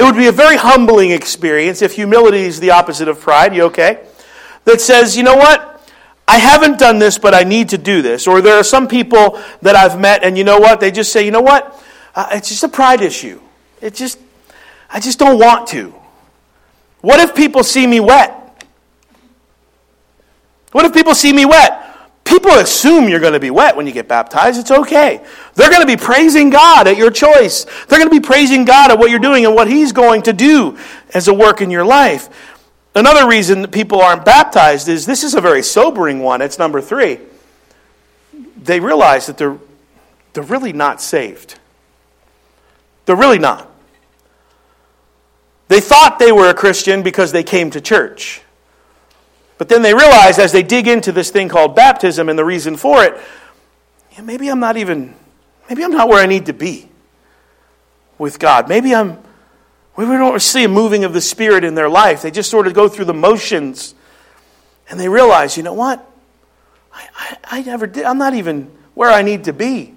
It 0.00 0.04
would 0.04 0.16
be 0.16 0.28
a 0.28 0.32
very 0.32 0.56
humbling 0.56 1.10
experience 1.10 1.82
if 1.82 1.94
humility 1.94 2.40
is 2.40 2.58
the 2.58 2.70
opposite 2.70 3.06
of 3.06 3.20
pride. 3.20 3.54
You 3.54 3.64
okay? 3.64 4.02
That 4.64 4.80
says, 4.80 5.14
you 5.14 5.22
know 5.22 5.36
what? 5.36 5.86
I 6.26 6.38
haven't 6.38 6.78
done 6.78 6.98
this, 6.98 7.18
but 7.18 7.34
I 7.34 7.42
need 7.42 7.68
to 7.68 7.76
do 7.76 8.00
this. 8.00 8.26
Or 8.26 8.40
there 8.40 8.56
are 8.56 8.62
some 8.62 8.88
people 8.88 9.38
that 9.60 9.76
I've 9.76 10.00
met, 10.00 10.24
and 10.24 10.38
you 10.38 10.44
know 10.44 10.58
what? 10.58 10.80
They 10.80 10.90
just 10.90 11.12
say, 11.12 11.22
you 11.26 11.30
know 11.30 11.42
what? 11.42 11.78
Uh, 12.14 12.28
it's 12.32 12.48
just 12.48 12.64
a 12.64 12.68
pride 12.68 13.02
issue. 13.02 13.42
It 13.82 13.94
just, 13.94 14.18
I 14.88 15.00
just 15.00 15.18
don't 15.18 15.38
want 15.38 15.68
to. 15.68 15.94
What 17.02 17.20
if 17.20 17.34
people 17.34 17.62
see 17.62 17.86
me 17.86 18.00
wet? 18.00 18.64
What 20.72 20.86
if 20.86 20.94
people 20.94 21.14
see 21.14 21.34
me 21.34 21.44
wet? 21.44 21.89
People 22.30 22.52
assume 22.52 23.08
you're 23.08 23.18
going 23.18 23.32
to 23.32 23.40
be 23.40 23.50
wet 23.50 23.76
when 23.76 23.88
you 23.88 23.92
get 23.92 24.06
baptized. 24.06 24.60
It's 24.60 24.70
okay. 24.70 25.20
They're 25.56 25.68
going 25.68 25.80
to 25.80 25.86
be 25.86 25.96
praising 25.96 26.48
God 26.48 26.86
at 26.86 26.96
your 26.96 27.10
choice. 27.10 27.64
They're 27.88 27.98
going 27.98 28.08
to 28.08 28.20
be 28.20 28.24
praising 28.24 28.64
God 28.64 28.92
at 28.92 29.00
what 29.00 29.10
you're 29.10 29.18
doing 29.18 29.44
and 29.44 29.52
what 29.52 29.66
He's 29.66 29.90
going 29.90 30.22
to 30.22 30.32
do 30.32 30.78
as 31.12 31.26
a 31.26 31.34
work 31.34 31.60
in 31.60 31.72
your 31.72 31.84
life. 31.84 32.28
Another 32.94 33.26
reason 33.26 33.62
that 33.62 33.72
people 33.72 34.00
aren't 34.00 34.24
baptized 34.24 34.86
is 34.86 35.06
this 35.06 35.24
is 35.24 35.34
a 35.34 35.40
very 35.40 35.60
sobering 35.60 36.20
one. 36.20 36.40
It's 36.40 36.56
number 36.56 36.80
three. 36.80 37.18
They 38.62 38.78
realize 38.78 39.26
that 39.26 39.36
they're, 39.36 39.58
they're 40.32 40.44
really 40.44 40.72
not 40.72 41.02
saved. 41.02 41.58
They're 43.06 43.16
really 43.16 43.40
not. 43.40 43.68
They 45.66 45.80
thought 45.80 46.20
they 46.20 46.30
were 46.30 46.48
a 46.48 46.54
Christian 46.54 47.02
because 47.02 47.32
they 47.32 47.42
came 47.42 47.72
to 47.72 47.80
church. 47.80 48.42
But 49.60 49.68
then 49.68 49.82
they 49.82 49.92
realize 49.92 50.38
as 50.38 50.52
they 50.52 50.62
dig 50.62 50.88
into 50.88 51.12
this 51.12 51.28
thing 51.28 51.50
called 51.50 51.76
baptism 51.76 52.30
and 52.30 52.38
the 52.38 52.46
reason 52.46 52.78
for 52.78 53.04
it, 53.04 53.14
yeah, 54.12 54.22
maybe 54.22 54.48
I'm 54.48 54.58
not 54.58 54.78
even, 54.78 55.14
maybe 55.68 55.84
I'm 55.84 55.90
not 55.90 56.08
where 56.08 56.18
I 56.18 56.24
need 56.24 56.46
to 56.46 56.54
be 56.54 56.88
with 58.16 58.38
God. 58.38 58.70
Maybe 58.70 58.94
I'm, 58.94 59.18
we 59.96 60.06
don't 60.06 60.40
see 60.40 60.64
a 60.64 60.68
moving 60.68 61.04
of 61.04 61.12
the 61.12 61.20
Spirit 61.20 61.62
in 61.62 61.74
their 61.74 61.90
life. 61.90 62.22
They 62.22 62.30
just 62.30 62.50
sort 62.50 62.68
of 62.68 62.72
go 62.72 62.88
through 62.88 63.04
the 63.04 63.12
motions 63.12 63.94
and 64.88 64.98
they 64.98 65.10
realize, 65.10 65.58
you 65.58 65.62
know 65.62 65.74
what? 65.74 66.10
I, 66.90 67.08
I, 67.14 67.36
I 67.58 67.62
never 67.62 67.86
did, 67.86 68.06
I'm 68.06 68.16
not 68.16 68.32
even 68.32 68.70
where 68.94 69.10
I 69.10 69.20
need 69.20 69.44
to 69.44 69.52
be. 69.52 69.94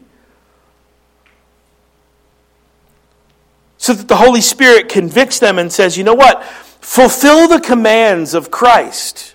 so 3.77 3.93
that 3.93 4.09
the 4.09 4.17
Holy 4.17 4.41
Spirit 4.41 4.89
convicts 4.89 5.39
them 5.39 5.57
and 5.57 5.71
says, 5.71 5.97
you 5.97 6.03
know 6.03 6.13
what? 6.13 6.43
Fulfill 6.43 7.47
the 7.47 7.61
commands 7.61 8.33
of 8.33 8.51
Christ. 8.51 9.32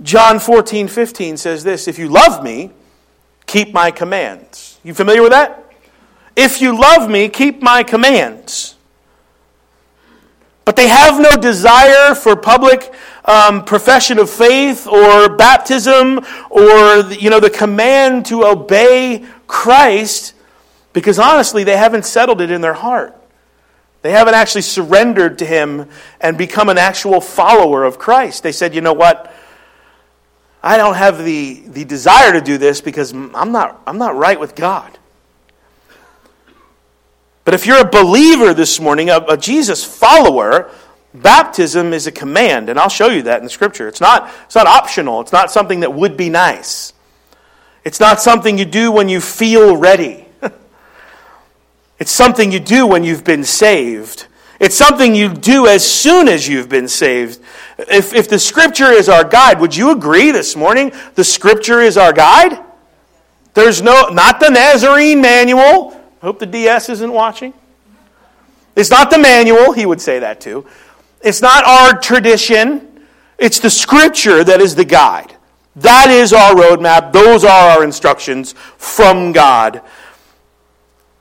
John 0.00 0.38
14, 0.38 0.88
15 0.88 1.36
says 1.36 1.64
this 1.64 1.86
If 1.86 1.98
you 1.98 2.08
love 2.08 2.42
me, 2.42 2.70
keep 3.46 3.74
my 3.74 3.90
commands. 3.90 4.78
You 4.82 4.94
familiar 4.94 5.22
with 5.22 5.32
that? 5.32 5.62
If 6.34 6.62
you 6.62 6.78
love 6.78 7.10
me, 7.10 7.28
keep 7.28 7.60
my 7.62 7.82
commands. 7.82 8.76
but 10.64 10.76
they 10.76 10.88
have 10.88 11.20
no 11.20 11.30
desire 11.32 12.14
for 12.14 12.36
public 12.36 12.92
um, 13.24 13.64
profession 13.64 14.18
of 14.18 14.30
faith 14.30 14.86
or 14.86 15.36
baptism 15.36 16.20
or 16.50 17.00
you 17.12 17.30
know 17.30 17.40
the 17.40 17.50
command 17.50 18.26
to 18.26 18.44
obey 18.44 19.24
Christ 19.46 20.34
because 20.92 21.18
honestly 21.18 21.64
they 21.64 21.76
haven't 21.76 22.04
settled 22.04 22.40
it 22.40 22.50
in 22.50 22.60
their 22.60 22.74
heart. 22.74 23.16
They 24.02 24.10
haven't 24.10 24.34
actually 24.34 24.62
surrendered 24.62 25.38
to 25.38 25.46
him 25.46 25.88
and 26.20 26.36
become 26.36 26.68
an 26.68 26.78
actual 26.78 27.20
follower 27.20 27.84
of 27.84 27.98
Christ. 27.98 28.42
They 28.42 28.50
said, 28.50 28.74
"You 28.74 28.80
know 28.80 28.92
what? 28.92 29.32
I 30.62 30.76
don't 30.76 30.94
have 30.94 31.24
the, 31.24 31.62
the 31.66 31.84
desire 31.84 32.32
to 32.32 32.40
do 32.40 32.56
this 32.56 32.80
because 32.80 33.12
I'm 33.12 33.50
not, 33.52 33.82
I'm 33.86 33.98
not 33.98 34.14
right 34.16 34.38
with 34.38 34.54
God. 34.54 34.98
But 37.44 37.54
if 37.54 37.66
you're 37.66 37.80
a 37.80 37.88
believer 37.88 38.54
this 38.54 38.78
morning, 38.78 39.10
a, 39.10 39.18
a 39.28 39.36
Jesus 39.36 39.82
follower, 39.82 40.70
baptism 41.12 41.92
is 41.92 42.06
a 42.06 42.12
command, 42.12 42.68
and 42.68 42.78
I'll 42.78 42.88
show 42.88 43.08
you 43.08 43.22
that 43.22 43.38
in 43.38 43.44
the 43.44 43.50
scripture. 43.50 43.88
It's 43.88 44.00
not, 44.00 44.32
it's 44.44 44.54
not 44.54 44.68
optional, 44.68 45.20
it's 45.20 45.32
not 45.32 45.50
something 45.50 45.80
that 45.80 45.92
would 45.92 46.16
be 46.16 46.28
nice. 46.28 46.92
It's 47.84 47.98
not 47.98 48.20
something 48.20 48.58
you 48.58 48.64
do 48.64 48.92
when 48.92 49.08
you 49.08 49.20
feel 49.20 49.76
ready. 49.76 50.26
it's 51.98 52.12
something 52.12 52.52
you 52.52 52.60
do 52.60 52.86
when 52.86 53.02
you've 53.02 53.24
been 53.24 53.42
saved. 53.42 54.28
It's 54.62 54.76
something 54.76 55.16
you 55.16 55.28
do 55.28 55.66
as 55.66 55.84
soon 55.84 56.28
as 56.28 56.46
you've 56.46 56.68
been 56.68 56.86
saved. 56.86 57.40
If, 57.78 58.14
if 58.14 58.28
the 58.28 58.38
scripture 58.38 58.92
is 58.92 59.08
our 59.08 59.24
guide, 59.24 59.58
would 59.58 59.74
you 59.74 59.90
agree 59.90 60.30
this 60.30 60.54
morning 60.54 60.92
the 61.16 61.24
scripture 61.24 61.80
is 61.80 61.96
our 61.96 62.12
guide? 62.12 62.64
There's 63.54 63.82
no, 63.82 64.10
not 64.10 64.38
the 64.38 64.50
Nazarene 64.50 65.20
manual. 65.20 66.00
I 66.22 66.26
hope 66.26 66.38
the 66.38 66.46
DS 66.46 66.90
isn't 66.90 67.12
watching. 67.12 67.52
It's 68.76 68.88
not 68.88 69.10
the 69.10 69.18
manual, 69.18 69.72
he 69.72 69.84
would 69.84 70.00
say 70.00 70.20
that 70.20 70.40
too. 70.40 70.64
It's 71.22 71.42
not 71.42 71.64
our 71.64 71.98
tradition. 71.98 73.04
It's 73.38 73.58
the 73.58 73.68
scripture 73.68 74.44
that 74.44 74.60
is 74.60 74.76
the 74.76 74.84
guide. 74.84 75.34
That 75.74 76.08
is 76.08 76.32
our 76.32 76.54
roadmap. 76.54 77.12
Those 77.12 77.42
are 77.42 77.70
our 77.70 77.82
instructions 77.82 78.52
from 78.76 79.32
God. 79.32 79.82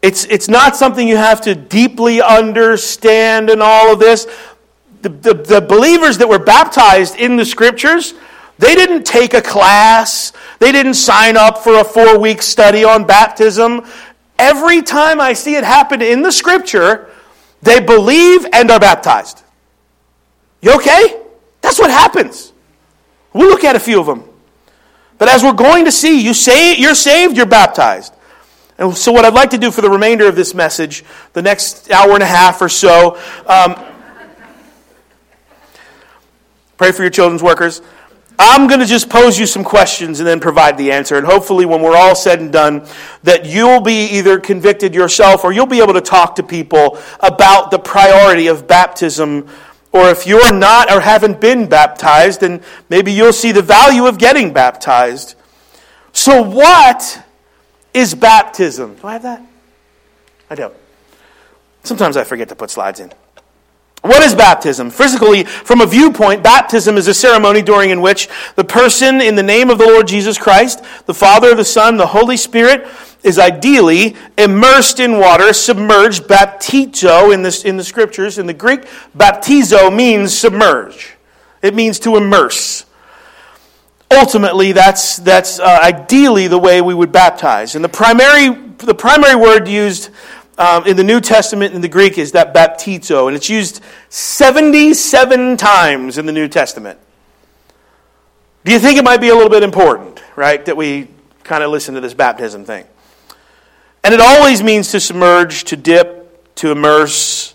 It's, 0.01 0.25
it's 0.25 0.47
not 0.47 0.75
something 0.75 1.07
you 1.07 1.17
have 1.17 1.41
to 1.41 1.53
deeply 1.53 2.21
understand 2.21 3.49
and 3.49 3.61
all 3.61 3.93
of 3.93 3.99
this. 3.99 4.27
The, 5.03 5.09
the, 5.09 5.33
the, 5.33 5.61
believers 5.61 6.17
that 6.19 6.27
were 6.27 6.39
baptized 6.39 7.15
in 7.15 7.35
the 7.35 7.45
scriptures, 7.45 8.13
they 8.57 8.75
didn't 8.75 9.03
take 9.03 9.33
a 9.33 9.41
class. 9.41 10.33
They 10.59 10.71
didn't 10.71 10.95
sign 10.95 11.37
up 11.37 11.59
for 11.59 11.79
a 11.79 11.83
four 11.83 12.19
week 12.19 12.41
study 12.41 12.83
on 12.83 13.05
baptism. 13.05 13.85
Every 14.37 14.81
time 14.81 15.21
I 15.21 15.33
see 15.33 15.55
it 15.55 15.63
happen 15.63 16.01
in 16.01 16.23
the 16.23 16.31
scripture, 16.31 17.09
they 17.61 17.79
believe 17.79 18.45
and 18.53 18.69
are 18.71 18.79
baptized. 18.79 19.43
You 20.61 20.75
okay? 20.75 21.21
That's 21.61 21.79
what 21.79 21.91
happens. 21.91 22.53
We'll 23.33 23.49
look 23.49 23.63
at 23.63 23.75
a 23.75 23.79
few 23.79 23.99
of 23.99 24.07
them. 24.07 24.23
But 25.17 25.29
as 25.29 25.43
we're 25.43 25.53
going 25.53 25.85
to 25.85 25.91
see, 25.91 26.21
you 26.21 26.33
say 26.33 26.75
you're 26.75 26.95
saved, 26.95 27.37
you're 27.37 27.45
baptized. 27.45 28.13
And 28.81 28.97
so, 28.97 29.11
what 29.11 29.25
I'd 29.25 29.35
like 29.35 29.51
to 29.51 29.59
do 29.59 29.69
for 29.69 29.81
the 29.81 29.91
remainder 29.91 30.27
of 30.27 30.35
this 30.35 30.55
message, 30.55 31.03
the 31.33 31.43
next 31.43 31.91
hour 31.91 32.15
and 32.15 32.23
a 32.23 32.25
half 32.25 32.63
or 32.63 32.67
so, 32.67 33.15
um, 33.45 33.75
pray 36.77 36.91
for 36.91 37.03
your 37.03 37.11
children's 37.11 37.43
workers. 37.43 37.83
I'm 38.39 38.65
going 38.65 38.79
to 38.79 38.87
just 38.87 39.07
pose 39.07 39.37
you 39.37 39.45
some 39.45 39.63
questions 39.63 40.19
and 40.19 40.27
then 40.27 40.39
provide 40.39 40.79
the 40.79 40.93
answer. 40.93 41.15
And 41.15 41.27
hopefully, 41.27 41.67
when 41.67 41.83
we're 41.83 41.95
all 41.95 42.15
said 42.15 42.39
and 42.39 42.51
done, 42.51 42.87
that 43.21 43.45
you'll 43.45 43.81
be 43.81 44.17
either 44.17 44.39
convicted 44.39 44.95
yourself 44.95 45.43
or 45.43 45.51
you'll 45.51 45.67
be 45.67 45.79
able 45.79 45.93
to 45.93 46.01
talk 46.01 46.37
to 46.37 46.43
people 46.43 46.97
about 47.19 47.69
the 47.69 47.77
priority 47.77 48.47
of 48.47 48.65
baptism. 48.65 49.47
Or 49.91 50.09
if 50.09 50.25
you're 50.25 50.51
not 50.51 50.91
or 50.91 51.01
haven't 51.01 51.39
been 51.39 51.69
baptized, 51.69 52.41
then 52.41 52.63
maybe 52.89 53.11
you'll 53.11 53.31
see 53.31 53.51
the 53.51 53.61
value 53.61 54.07
of 54.07 54.17
getting 54.17 54.53
baptized. 54.53 55.35
So, 56.13 56.41
what 56.41 57.23
is 57.93 58.13
baptism. 58.15 58.95
Do 58.95 59.07
I 59.07 59.13
have 59.13 59.23
that? 59.23 59.45
I 60.49 60.55
don't. 60.55 60.73
Sometimes 61.83 62.17
I 62.17 62.23
forget 62.23 62.49
to 62.49 62.55
put 62.55 62.69
slides 62.69 62.99
in. 62.99 63.11
What 64.01 64.23
is 64.23 64.33
baptism? 64.33 64.89
Physically, 64.89 65.43
from 65.43 65.81
a 65.81 65.85
viewpoint, 65.85 66.41
baptism 66.41 66.97
is 66.97 67.07
a 67.07 67.13
ceremony 67.13 67.61
during 67.61 67.91
in 67.91 68.01
which 68.01 68.29
the 68.55 68.63
person, 68.63 69.21
in 69.21 69.35
the 69.35 69.43
name 69.43 69.69
of 69.69 69.77
the 69.77 69.85
Lord 69.85 70.07
Jesus 70.07 70.39
Christ, 70.39 70.83
the 71.05 71.13
Father, 71.13 71.53
the 71.53 71.63
Son, 71.63 71.97
the 71.97 72.07
Holy 72.07 72.37
Spirit, 72.37 72.87
is 73.23 73.37
ideally 73.37 74.15
immersed 74.39 74.99
in 74.99 75.19
water, 75.19 75.53
submerged, 75.53 76.23
baptizo 76.23 77.31
in, 77.31 77.43
this, 77.43 77.63
in 77.63 77.77
the 77.77 77.83
scriptures. 77.83 78.39
In 78.39 78.47
the 78.47 78.53
Greek, 78.55 78.85
baptizo 79.15 79.95
means 79.95 80.35
submerge. 80.35 81.15
It 81.61 81.75
means 81.75 81.99
to 81.99 82.17
immerse 82.17 82.85
ultimately 84.11 84.71
that's, 84.71 85.17
that's 85.17 85.59
uh, 85.59 85.79
ideally 85.81 86.47
the 86.47 86.57
way 86.57 86.81
we 86.81 86.93
would 86.93 87.11
baptize. 87.11 87.75
And 87.75 87.83
the 87.83 87.89
primary, 87.89 88.49
the 88.77 88.95
primary 88.95 89.35
word 89.35 89.67
used 89.67 90.09
um, 90.57 90.85
in 90.85 90.97
the 90.97 91.03
New 91.03 91.21
Testament 91.21 91.73
in 91.73 91.81
the 91.81 91.87
Greek 91.87 92.17
is 92.17 92.33
that 92.33 92.53
baptizo, 92.53 93.27
and 93.27 93.35
it's 93.35 93.49
used 93.49 93.81
77 94.09 95.57
times 95.57 96.17
in 96.17 96.25
the 96.25 96.31
New 96.31 96.47
Testament. 96.47 96.99
Do 98.63 98.71
you 98.71 98.79
think 98.79 98.99
it 98.99 99.03
might 99.03 99.21
be 99.21 99.29
a 99.29 99.33
little 99.33 99.49
bit 99.49 99.63
important, 99.63 100.21
right, 100.35 100.63
that 100.65 100.77
we 100.77 101.07
kind 101.43 101.63
of 101.63 101.71
listen 101.71 101.95
to 101.95 102.01
this 102.01 102.13
baptism 102.13 102.63
thing? 102.63 102.85
And 104.03 104.13
it 104.13 104.19
always 104.19 104.61
means 104.61 104.91
to 104.91 104.99
submerge, 104.99 105.63
to 105.65 105.75
dip, 105.75 106.55
to 106.55 106.71
immerse. 106.71 107.50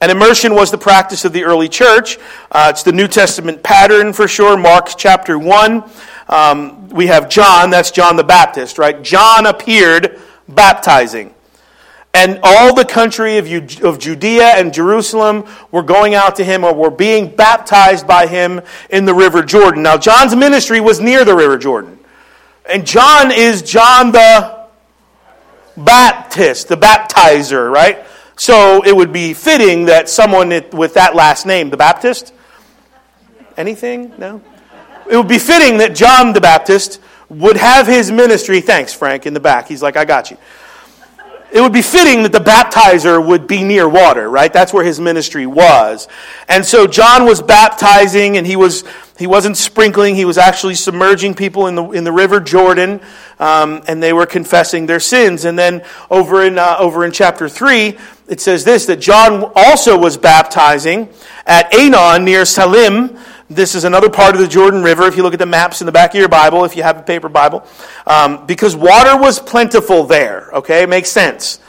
And 0.00 0.12
immersion 0.12 0.54
was 0.54 0.70
the 0.70 0.78
practice 0.78 1.24
of 1.24 1.32
the 1.32 1.44
early 1.44 1.68
church. 1.68 2.18
Uh, 2.52 2.68
it's 2.70 2.82
the 2.82 2.92
New 2.92 3.08
Testament 3.08 3.62
pattern 3.62 4.12
for 4.12 4.28
sure. 4.28 4.56
Mark 4.56 4.90
chapter 4.96 5.38
1. 5.38 5.84
Um, 6.28 6.88
we 6.90 7.06
have 7.06 7.28
John, 7.28 7.70
that's 7.70 7.90
John 7.90 8.16
the 8.16 8.24
Baptist, 8.24 8.78
right? 8.78 9.00
John 9.02 9.46
appeared 9.46 10.20
baptizing. 10.48 11.32
And 12.12 12.40
all 12.42 12.74
the 12.74 12.84
country 12.84 13.38
of, 13.38 13.46
of 13.84 13.98
Judea 13.98 14.54
and 14.56 14.72
Jerusalem 14.72 15.44
were 15.70 15.82
going 15.82 16.14
out 16.14 16.36
to 16.36 16.44
him 16.44 16.64
or 16.64 16.74
were 16.74 16.90
being 16.90 17.34
baptized 17.34 18.06
by 18.06 18.26
him 18.26 18.60
in 18.90 19.04
the 19.04 19.14
River 19.14 19.42
Jordan. 19.42 19.82
Now, 19.82 19.96
John's 19.96 20.34
ministry 20.34 20.80
was 20.80 21.00
near 21.00 21.24
the 21.24 21.36
River 21.36 21.58
Jordan. 21.58 21.98
And 22.68 22.86
John 22.86 23.30
is 23.30 23.62
John 23.62 24.12
the 24.12 24.66
Baptist, 25.76 26.68
the 26.68 26.76
baptizer, 26.76 27.70
right? 27.70 28.04
So 28.36 28.82
it 28.82 28.94
would 28.94 29.12
be 29.12 29.32
fitting 29.32 29.86
that 29.86 30.08
someone 30.08 30.50
with 30.72 30.94
that 30.94 31.14
last 31.14 31.46
name, 31.46 31.70
the 31.70 31.76
Baptist, 31.76 32.34
anything? 33.56 34.12
No? 34.18 34.42
It 35.10 35.16
would 35.16 35.28
be 35.28 35.38
fitting 35.38 35.78
that 35.78 35.94
John 35.94 36.32
the 36.32 36.40
Baptist 36.40 37.00
would 37.28 37.56
have 37.56 37.86
his 37.86 38.12
ministry. 38.12 38.60
Thanks, 38.60 38.92
Frank, 38.92 39.26
in 39.26 39.34
the 39.34 39.40
back. 39.40 39.68
He's 39.68 39.82
like, 39.82 39.96
I 39.96 40.04
got 40.04 40.30
you. 40.30 40.36
It 41.56 41.62
would 41.62 41.72
be 41.72 41.80
fitting 41.80 42.22
that 42.24 42.32
the 42.32 42.38
baptizer 42.38 43.24
would 43.26 43.46
be 43.46 43.64
near 43.64 43.88
water, 43.88 44.28
right? 44.28 44.52
That's 44.52 44.74
where 44.74 44.84
his 44.84 45.00
ministry 45.00 45.46
was. 45.46 46.06
And 46.50 46.62
so 46.62 46.86
John 46.86 47.24
was 47.24 47.40
baptizing 47.40 48.36
and 48.36 48.46
he 48.46 48.56
was 48.56 48.84
he 49.18 49.26
wasn't 49.26 49.56
sprinkling, 49.56 50.14
he 50.14 50.26
was 50.26 50.36
actually 50.36 50.74
submerging 50.74 51.34
people 51.34 51.66
in 51.68 51.74
the, 51.74 51.84
in 51.92 52.04
the 52.04 52.12
river 52.12 52.40
Jordan, 52.40 53.00
um, 53.38 53.82
and 53.88 54.02
they 54.02 54.12
were 54.12 54.26
confessing 54.26 54.84
their 54.84 55.00
sins. 55.00 55.46
And 55.46 55.58
then 55.58 55.82
over 56.10 56.44
in, 56.44 56.58
uh, 56.58 56.76
over 56.78 57.06
in 57.06 57.12
chapter 57.12 57.48
3, 57.48 57.96
it 58.28 58.42
says 58.42 58.64
this 58.64 58.84
that 58.86 59.00
John 59.00 59.50
also 59.54 59.96
was 59.96 60.18
baptizing 60.18 61.08
at 61.46 61.72
Aenon 61.72 62.24
near 62.24 62.44
Salim. 62.44 63.16
This 63.48 63.76
is 63.76 63.84
another 63.84 64.10
part 64.10 64.34
of 64.34 64.40
the 64.40 64.48
Jordan 64.48 64.82
River, 64.82 65.06
if 65.06 65.16
you 65.16 65.22
look 65.22 65.32
at 65.32 65.38
the 65.38 65.46
maps 65.46 65.80
in 65.80 65.86
the 65.86 65.92
back 65.92 66.14
of 66.14 66.18
your 66.18 66.28
Bible, 66.28 66.64
if 66.64 66.76
you 66.76 66.82
have 66.82 66.98
a 66.98 67.02
paper 67.02 67.28
Bible, 67.28 67.64
um, 68.04 68.44
because 68.44 68.74
water 68.74 69.16
was 69.16 69.38
plentiful 69.38 70.02
there, 70.02 70.50
okay? 70.52 70.84
Makes 70.84 71.10
sense. 71.10 71.60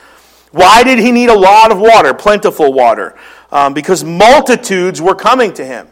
Why 0.52 0.82
did 0.84 0.98
he 0.98 1.12
need 1.12 1.30
a 1.30 1.38
lot 1.38 1.72
of 1.72 1.78
water, 1.80 2.16
plentiful 2.16 2.74
water? 2.74 3.16
Um, 3.52 3.76
because 3.76 4.04
multitudes 4.04 5.00
were 5.04 5.14
coming 5.14 5.54
to 5.54 5.64
him 5.64 5.88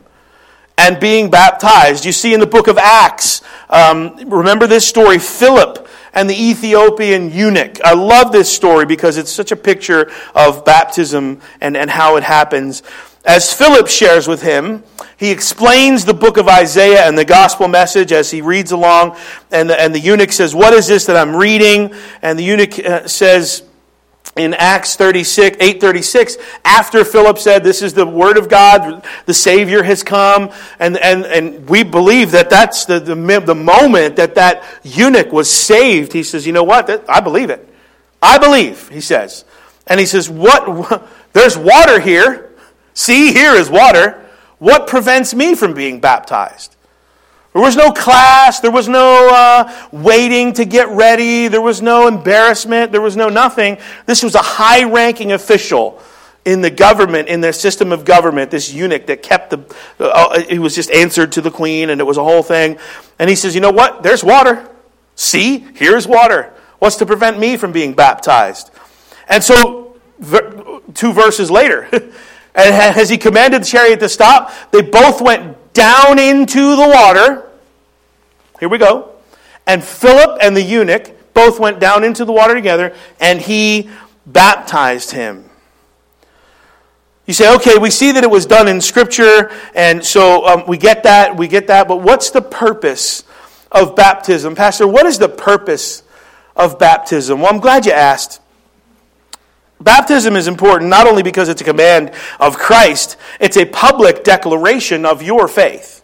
and 0.75 0.99
being 0.99 1.29
baptized. 1.29 2.03
You 2.03 2.11
see 2.11 2.33
in 2.33 2.39
the 2.39 2.47
book 2.47 2.67
of 2.67 2.79
Acts, 2.79 3.43
um, 3.69 4.15
remember 4.27 4.65
this 4.65 4.87
story 4.87 5.19
Philip 5.19 5.87
and 6.15 6.30
the 6.30 6.49
Ethiopian 6.49 7.32
eunuch. 7.32 7.80
I 7.84 7.93
love 7.93 8.32
this 8.32 8.51
story 8.51 8.86
because 8.86 9.17
it's 9.17 9.32
such 9.32 9.51
a 9.51 9.56
picture 9.56 10.12
of 10.34 10.65
baptism 10.65 11.41
and, 11.62 11.75
and 11.75 11.89
how 11.89 12.15
it 12.15 12.23
happens. 12.23 12.82
As 13.25 13.51
Philip 13.51 13.88
shares 13.88 14.28
with 14.28 14.41
him, 14.41 14.84
he 15.17 15.32
explains 15.32 16.06
the 16.06 16.13
book 16.13 16.38
of 16.38 16.47
Isaiah 16.47 17.08
and 17.08 17.17
the 17.17 17.25
gospel 17.25 17.67
message 17.67 18.12
as 18.12 18.32
he 18.32 18.41
reads 18.41 18.71
along. 18.71 19.17
And 19.51 19.69
the, 19.69 19.80
and 19.80 19.93
the 19.93 19.99
eunuch 19.99 20.32
says, 20.32 20.54
What 20.54 20.73
is 20.73 20.88
this 20.88 21.06
that 21.08 21.17
I'm 21.17 21.36
reading? 21.36 21.93
And 22.21 22.38
the 22.38 22.43
eunuch 22.43 22.80
uh, 22.80 23.08
says, 23.08 23.63
in 24.35 24.53
Acts 24.53 24.97
36, 24.97 25.57
836, 25.61 26.37
after 26.65 27.05
Philip 27.05 27.37
said, 27.37 27.63
This 27.63 27.81
is 27.81 27.93
the 27.93 28.05
word 28.05 28.37
of 28.37 28.49
God, 28.49 29.05
the 29.25 29.33
Savior 29.33 29.81
has 29.83 30.03
come, 30.03 30.51
and, 30.77 30.97
and, 30.97 31.25
and 31.25 31.69
we 31.69 31.83
believe 31.83 32.31
that 32.31 32.49
that's 32.49 32.85
the, 32.85 32.99
the, 32.99 33.15
the 33.15 33.55
moment 33.55 34.17
that 34.17 34.35
that 34.35 34.63
eunuch 34.83 35.31
was 35.31 35.49
saved, 35.49 36.11
he 36.11 36.21
says, 36.21 36.45
You 36.45 36.51
know 36.51 36.63
what? 36.63 37.09
I 37.09 37.21
believe 37.21 37.49
it. 37.49 37.67
I 38.21 38.37
believe, 38.37 38.89
he 38.89 39.01
says. 39.01 39.45
And 39.87 39.99
he 39.99 40.05
says, 40.05 40.29
What? 40.29 41.09
There's 41.33 41.57
water 41.57 41.99
here. 41.99 42.53
See, 42.93 43.31
here 43.31 43.53
is 43.53 43.69
water. 43.69 44.25
What 44.57 44.87
prevents 44.87 45.33
me 45.33 45.55
from 45.55 45.73
being 45.73 45.99
baptized? 45.99 46.74
There 47.55 47.61
was 47.61 47.77
no 47.77 47.93
class. 47.93 48.59
There 48.59 48.69
was 48.69 48.89
no 48.89 49.29
uh, 49.31 49.87
waiting 49.93 50.51
to 50.55 50.65
get 50.65 50.89
ready. 50.89 51.47
There 51.47 51.61
was 51.61 51.81
no 51.81 52.05
embarrassment. 52.05 52.91
There 52.91 52.99
was 52.99 53.15
no 53.15 53.29
nothing. 53.29 53.77
This 54.05 54.23
was 54.23 54.35
a 54.35 54.41
high 54.41 54.83
ranking 54.83 55.31
official 55.31 56.03
in 56.43 56.59
the 56.59 56.69
government, 56.69 57.29
in 57.29 57.39
the 57.39 57.53
system 57.53 57.93
of 57.93 58.03
government, 58.03 58.51
this 58.51 58.73
eunuch 58.73 59.05
that 59.05 59.23
kept 59.23 59.51
the, 59.51 59.59
uh, 60.01 60.03
uh, 60.03 60.41
he 60.41 60.59
was 60.59 60.75
just 60.75 60.91
answered 60.91 61.31
to 61.31 61.41
the 61.41 61.49
queen, 61.49 61.91
and 61.91 62.01
it 62.01 62.03
was 62.03 62.17
a 62.17 62.23
whole 62.25 62.43
thing. 62.43 62.77
And 63.19 63.29
he 63.29 63.37
says, 63.37 63.55
You 63.55 63.61
know 63.61 63.71
what? 63.71 64.03
There's 64.03 64.21
water. 64.21 64.69
See, 65.15 65.59
here's 65.75 66.05
water. 66.09 66.53
What's 66.79 66.97
to 66.97 67.05
prevent 67.05 67.39
me 67.39 67.55
from 67.55 67.71
being 67.71 67.93
baptized? 67.93 68.69
And 69.29 69.41
so, 69.41 69.95
two 70.93 71.13
verses 71.13 71.49
later, 71.49 71.87
and 71.93 72.11
as 72.53 73.09
he 73.09 73.17
commanded 73.17 73.61
the 73.61 73.65
chariot 73.65 74.01
to 74.01 74.09
stop, 74.09 74.51
they 74.71 74.81
both 74.81 75.21
went 75.21 75.73
down 75.75 76.17
into 76.19 76.75
the 76.75 76.89
water. 76.89 77.44
Here 78.59 78.69
we 78.69 78.77
go. 78.77 79.11
And 79.67 79.83
Philip 79.83 80.37
and 80.41 80.55
the 80.55 80.61
eunuch 80.61 81.11
both 81.33 81.59
went 81.59 81.79
down 81.79 82.03
into 82.03 82.25
the 82.25 82.31
water 82.31 82.53
together, 82.53 82.95
and 83.19 83.41
he 83.41 83.89
baptized 84.25 85.11
him. 85.11 85.49
You 87.25 87.33
say, 87.33 87.53
okay, 87.55 87.77
we 87.77 87.89
see 87.89 88.11
that 88.11 88.23
it 88.23 88.29
was 88.29 88.45
done 88.45 88.67
in 88.67 88.79
Scripture, 88.79 89.51
and 89.73 90.05
so 90.05 90.45
um, 90.45 90.63
we 90.67 90.77
get 90.77 91.03
that, 91.03 91.35
we 91.35 91.47
get 91.47 91.67
that, 91.67 91.87
but 91.87 92.01
what's 92.01 92.29
the 92.29 92.41
purpose 92.41 93.23
of 93.71 93.95
baptism? 93.95 94.55
Pastor, 94.55 94.87
what 94.87 95.05
is 95.07 95.17
the 95.17 95.29
purpose 95.29 96.03
of 96.55 96.77
baptism? 96.77 97.41
Well, 97.41 97.51
I'm 97.51 97.59
glad 97.59 97.85
you 97.85 97.91
asked. 97.91 98.41
Baptism 99.81 100.35
is 100.35 100.47
important 100.47 100.89
not 100.89 101.07
only 101.07 101.23
because 101.23 101.49
it's 101.49 101.61
a 101.61 101.65
command 101.65 102.11
of 102.39 102.57
Christ, 102.57 103.17
it's 103.39 103.57
a 103.57 103.65
public 103.65 104.23
declaration 104.23 105.05
of 105.05 105.21
your 105.21 105.47
faith, 105.47 105.94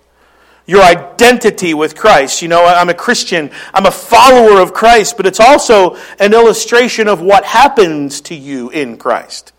your 0.65 0.81
identity 0.81 1.73
with 1.73 1.95
Christ. 1.95 2.41
You 2.41 2.47
know, 2.47 2.65
I'm 2.65 2.89
a 2.89 2.93
Christian, 2.93 3.51
I'm 3.73 3.85
a 3.85 3.91
follower 3.91 4.61
of 4.61 4.73
Christ, 4.73 5.17
but 5.17 5.25
it's 5.25 5.39
also 5.39 5.97
an 6.19 6.33
illustration 6.33 7.07
of 7.07 7.21
what 7.21 7.43
happens 7.45 8.21
to 8.21 8.35
you 8.35 8.69
in 8.69 8.97
Christ. 8.97 9.53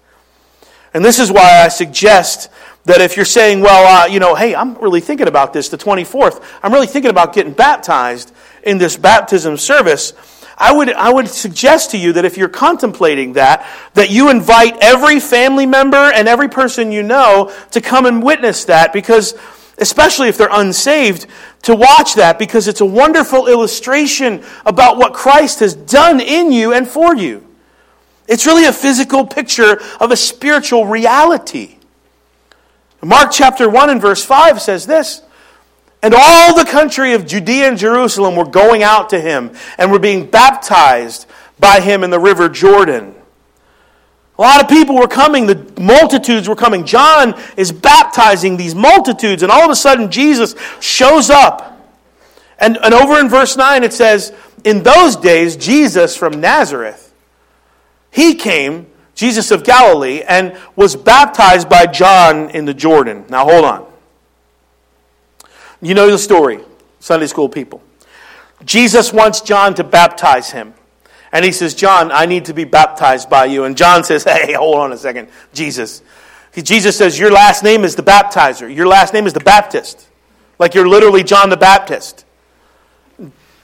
And 0.95 1.05
this 1.05 1.19
is 1.19 1.33
why 1.33 1.63
I 1.65 1.69
suggest 1.69 2.51
that 2.85 3.01
if 3.01 3.17
you're 3.17 3.25
saying, 3.25 3.61
well, 3.61 4.05
uh, 4.05 4.07
you 4.07 4.21
know, 4.21 4.35
hey, 4.35 4.55
I'm 4.55 4.75
really 4.75 5.01
thinking 5.01 5.29
about 5.29 5.53
this, 5.53 5.69
the 5.69 5.79
24th, 5.79 6.43
I'm 6.63 6.73
really 6.73 6.87
thinking 6.87 7.11
about 7.11 7.33
getting 7.33 7.53
baptized 7.53 8.33
in 8.63 8.79
this 8.79 8.97
baptism 8.97 9.57
service, 9.57 10.13
I 10.59 10.73
would, 10.73 10.93
I 10.93 11.13
would 11.13 11.29
suggest 11.29 11.93
to 11.93 11.99
you 11.99 12.13
that 12.15 12.25
if 12.25 12.37
you're 12.37 12.49
contemplating 12.49 13.35
that, 13.35 13.67
that 13.95 14.11
you 14.11 14.31
invite 14.31 14.77
every 14.81 15.19
family 15.19 15.67
member 15.67 15.97
and 15.97 16.29
every 16.29 16.49
person 16.49 16.93
you 16.93 17.03
know 17.03 17.53
to 17.73 17.81
come 17.81 18.07
and 18.07 18.23
witness 18.23 18.67
that 18.67 18.93
because, 18.93 19.35
especially 19.83 20.29
if 20.29 20.39
they're 20.39 20.49
unsaved, 20.51 21.27
to 21.63 21.75
watch 21.75 22.15
that 22.15 22.39
because 22.39 22.69
it's 22.69 22.81
a 22.81 22.87
wonderful 22.87 23.49
illustration 23.49 24.43
about 24.65 24.97
what 24.97 25.13
Christ 25.13 25.61
has 25.61 25.75
done 25.75 26.21
in 26.21 26.51
you 26.53 26.73
and 26.73 26.89
for 26.89 27.15
you. 27.15 27.47
It's 28.27 28.47
really 28.47 28.65
a 28.65 28.73
physical 28.73 29.27
picture 29.27 29.83
of 30.01 30.11
a 30.11 30.17
spiritual 30.17 30.87
reality. 30.87 31.77
Mark 33.03 33.31
chapter 33.33 33.69
1 33.69 33.91
and 33.91 34.01
verse 34.01 34.25
5 34.25 34.63
says 34.63 34.87
this 34.87 35.23
And 36.03 36.15
all 36.17 36.55
the 36.55 36.65
country 36.65 37.15
of 37.15 37.27
Judea 37.27 37.69
and 37.69 37.77
Jerusalem 37.77 38.37
were 38.37 38.47
going 38.47 38.83
out 38.83 39.11
to 39.11 39.21
him 39.21 39.51
and 39.77 39.91
were 39.91 39.99
being 39.99 40.27
baptized 40.27 41.27
by 41.59 41.81
him 41.81 42.05
in 42.05 42.11
the 42.11 42.21
river 42.21 42.49
Jordan. 42.49 43.15
A 44.43 44.45
lot 44.45 44.61
of 44.61 44.69
people 44.69 44.97
were 44.97 45.07
coming, 45.07 45.47
the 45.47 45.73
multitudes 45.81 46.49
were 46.49 46.57
coming. 46.57 46.85
John 46.85 47.41
is 47.57 47.71
baptizing 47.71 48.57
these 48.57 48.75
multitudes, 48.75 49.45
and 49.45 49.53
all 49.53 49.63
of 49.63 49.71
a 49.71 49.77
sudden 49.77 50.11
Jesus 50.11 50.57
shows 50.81 51.31
up. 51.31 51.69
And, 52.59 52.77
and 52.79 52.93
over 52.93 53.21
in 53.21 53.29
verse 53.29 53.57
9 53.57 53.85
it 53.85 53.93
says, 53.93 54.33
In 54.65 54.83
those 54.83 55.15
days, 55.15 55.55
Jesus 55.55 56.17
from 56.17 56.41
Nazareth 56.41 57.15
he 58.11 58.35
came, 58.35 58.89
Jesus 59.15 59.53
of 59.53 59.63
Galilee, 59.63 60.23
and 60.27 60.59
was 60.75 60.97
baptized 60.97 61.69
by 61.69 61.87
John 61.87 62.51
in 62.51 62.65
the 62.65 62.75
Jordan. 62.75 63.25
Now 63.29 63.45
hold 63.45 63.65
on. 63.65 63.87
You 65.81 65.95
know 65.95 66.11
the 66.11 66.19
story, 66.19 66.59
Sunday 66.99 67.29
school 67.29 67.49
people. 67.49 67.81
Jesus 68.65 69.13
wants 69.13 69.41
John 69.41 69.75
to 69.77 69.85
baptize 69.85 70.51
him. 70.51 70.75
And 71.33 71.45
he 71.45 71.53
says, 71.53 71.75
John, 71.75 72.13
I 72.13 72.27
need 72.27 72.45
to 72.45 72.55
be 72.55 72.65
baptized 72.65 73.31
by 73.31 73.47
you. 73.47 73.65
And 73.65 73.77
John 73.77 74.05
says, 74.05 74.25
Hey, 74.25 74.53
hold 74.53 74.77
on 74.77 74.93
a 74.93 74.99
second, 74.99 75.29
Jesus. 75.55 76.03
Jesus 76.55 76.97
says, 76.97 77.19
Your 77.19 77.33
last 77.33 77.65
name 77.65 77.85
is 77.85 77.97
the 77.97 78.03
baptizer. 78.03 78.73
Your 78.75 78.87
last 78.87 79.15
name 79.15 79.27
is 79.27 79.33
the 79.33 79.41
Baptist. 79.41 80.09
Like 80.59 80.75
you're 80.75 80.87
literally 80.87 81.25
John 81.25 81.49
the 81.49 81.57
Baptist. 81.57 82.27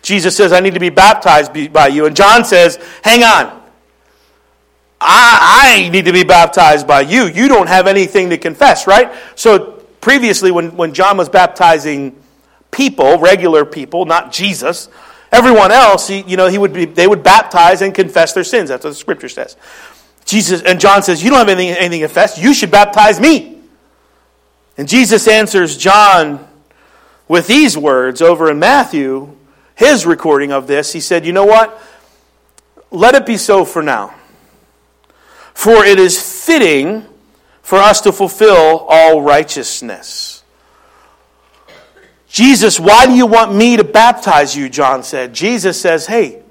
Jesus 0.01 0.35
says, 0.37 0.53
I 0.53 0.61
need 0.61 0.75
to 0.75 0.81
be 0.81 0.89
baptized 0.89 1.73
by 1.73 1.89
you. 1.89 2.07
And 2.07 2.17
John 2.17 2.45
says, 2.45 2.79
Hang 3.03 3.23
on. 3.23 3.59
I, 5.01 5.85
I 5.85 5.89
need 5.91 6.07
to 6.07 6.13
be 6.13 6.25
baptized 6.25 6.87
by 6.87 7.03
you. 7.03 7.27
You 7.27 7.47
don't 7.49 7.69
have 7.69 7.87
anything 7.87 8.31
to 8.31 8.39
confess, 8.39 8.87
right? 8.87 9.13
So 9.37 9.85
previously, 10.01 10.51
when, 10.51 10.77
when 10.77 10.95
John 10.95 11.19
was 11.19 11.29
baptizing 11.29 12.21
people, 12.71 13.19
regular 13.19 13.65
people, 13.65 14.07
not 14.07 14.33
Jesus, 14.33 14.89
everyone 15.33 15.73
else, 15.73 16.11
you 16.11 16.37
know, 16.37 16.49
he 16.49 16.59
would 16.59 16.73
be, 16.73 16.85
they 16.85 17.07
would 17.07 17.23
baptize 17.23 17.83
and 17.83 17.95
confess 17.95 18.33
their 18.33 18.45
sins. 18.45 18.69
That's 18.69 18.85
what 18.85 18.91
the 18.91 18.97
scripture 18.97 19.29
says. 19.29 19.57
Jesus 20.25 20.63
and 20.63 20.79
John 20.79 21.03
says, 21.03 21.23
You 21.23 21.31
don't 21.31 21.39
have 21.39 21.49
anything, 21.49 21.77
anything 21.77 22.01
to 22.01 22.07
confess. 22.07 22.39
You 22.39 22.53
should 22.53 22.71
baptize 22.71 23.19
me. 23.19 23.59
And 24.77 24.87
Jesus 24.89 25.27
answers 25.27 25.77
John 25.77 26.47
with 27.27 27.47
these 27.47 27.77
words 27.77 28.23
over 28.23 28.51
in 28.51 28.59
Matthew, 28.59 29.35
his 29.75 30.07
recording 30.07 30.53
of 30.53 30.67
this. 30.67 30.93
He 30.93 31.01
said, 31.01 31.25
You 31.25 31.33
know 31.33 31.47
what? 31.47 31.81
Let 32.91 33.15
it 33.15 33.27
be 33.27 33.37
so 33.37 33.65
for 33.65 33.83
now. 33.83 34.15
For 35.55 35.85
it 35.85 35.99
is 35.99 36.21
fitting 36.45 37.05
for 37.63 37.79
us 37.79 38.03
to 38.03 38.13
fulfill 38.13 38.87
all 38.89 39.21
righteousness. 39.21 40.38
Jesus, 42.29 42.79
why 42.79 43.07
do 43.07 43.15
you 43.15 43.27
want 43.27 43.55
me 43.55 43.77
to 43.77 43.85
baptize 43.85 44.55
you? 44.55 44.69
John 44.69 45.03
said. 45.03 45.33
Jesus 45.33 45.81
says, 45.81 46.07
Hey, 46.07 46.43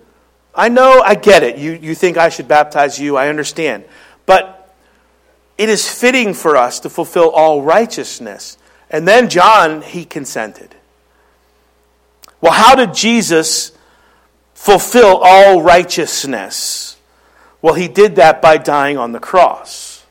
I 0.55 0.69
know, 0.69 1.01
I 1.05 1.13
get 1.15 1.43
it. 1.43 1.57
You, 1.57 1.73
you 1.73 1.93
think 1.93 2.17
I 2.17 2.29
should 2.29 2.47
baptize 2.47 2.99
you. 2.99 3.15
I 3.15 3.29
understand. 3.29 3.85
But 4.25 4.75
it 5.57 5.69
is 5.69 5.89
fitting 5.89 6.33
for 6.33 6.57
us 6.57 6.79
to 6.81 6.89
fulfill 6.89 7.29
all 7.29 7.61
righteousness. 7.61 8.57
And 8.89 9.07
then 9.07 9.29
John, 9.29 9.83
he 9.83 10.03
consented. 10.03 10.75
Well, 12.41 12.53
how 12.53 12.75
did 12.75 12.93
Jesus 12.93 13.71
fulfill 14.53 15.17
all 15.17 15.61
righteousness? 15.61 16.97
Well, 17.61 17.75
he 17.75 17.87
did 17.87 18.15
that 18.15 18.41
by 18.41 18.57
dying 18.57 18.97
on 18.97 19.11
the 19.11 19.19
cross. 19.19 20.05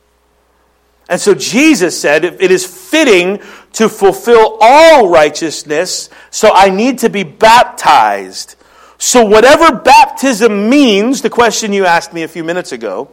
And 1.08 1.20
so 1.20 1.34
Jesus 1.34 2.00
said, 2.00 2.24
It 2.24 2.50
is 2.50 2.66
fitting 2.66 3.40
to 3.76 3.90
fulfill 3.90 4.56
all 4.58 5.10
righteousness, 5.10 6.08
so 6.30 6.50
I 6.54 6.70
need 6.70 7.00
to 7.00 7.10
be 7.10 7.24
baptized. 7.24 8.56
So, 8.96 9.22
whatever 9.22 9.76
baptism 9.76 10.70
means, 10.70 11.20
the 11.20 11.28
question 11.28 11.74
you 11.74 11.84
asked 11.84 12.14
me 12.14 12.22
a 12.22 12.28
few 12.28 12.42
minutes 12.42 12.72
ago, 12.72 13.10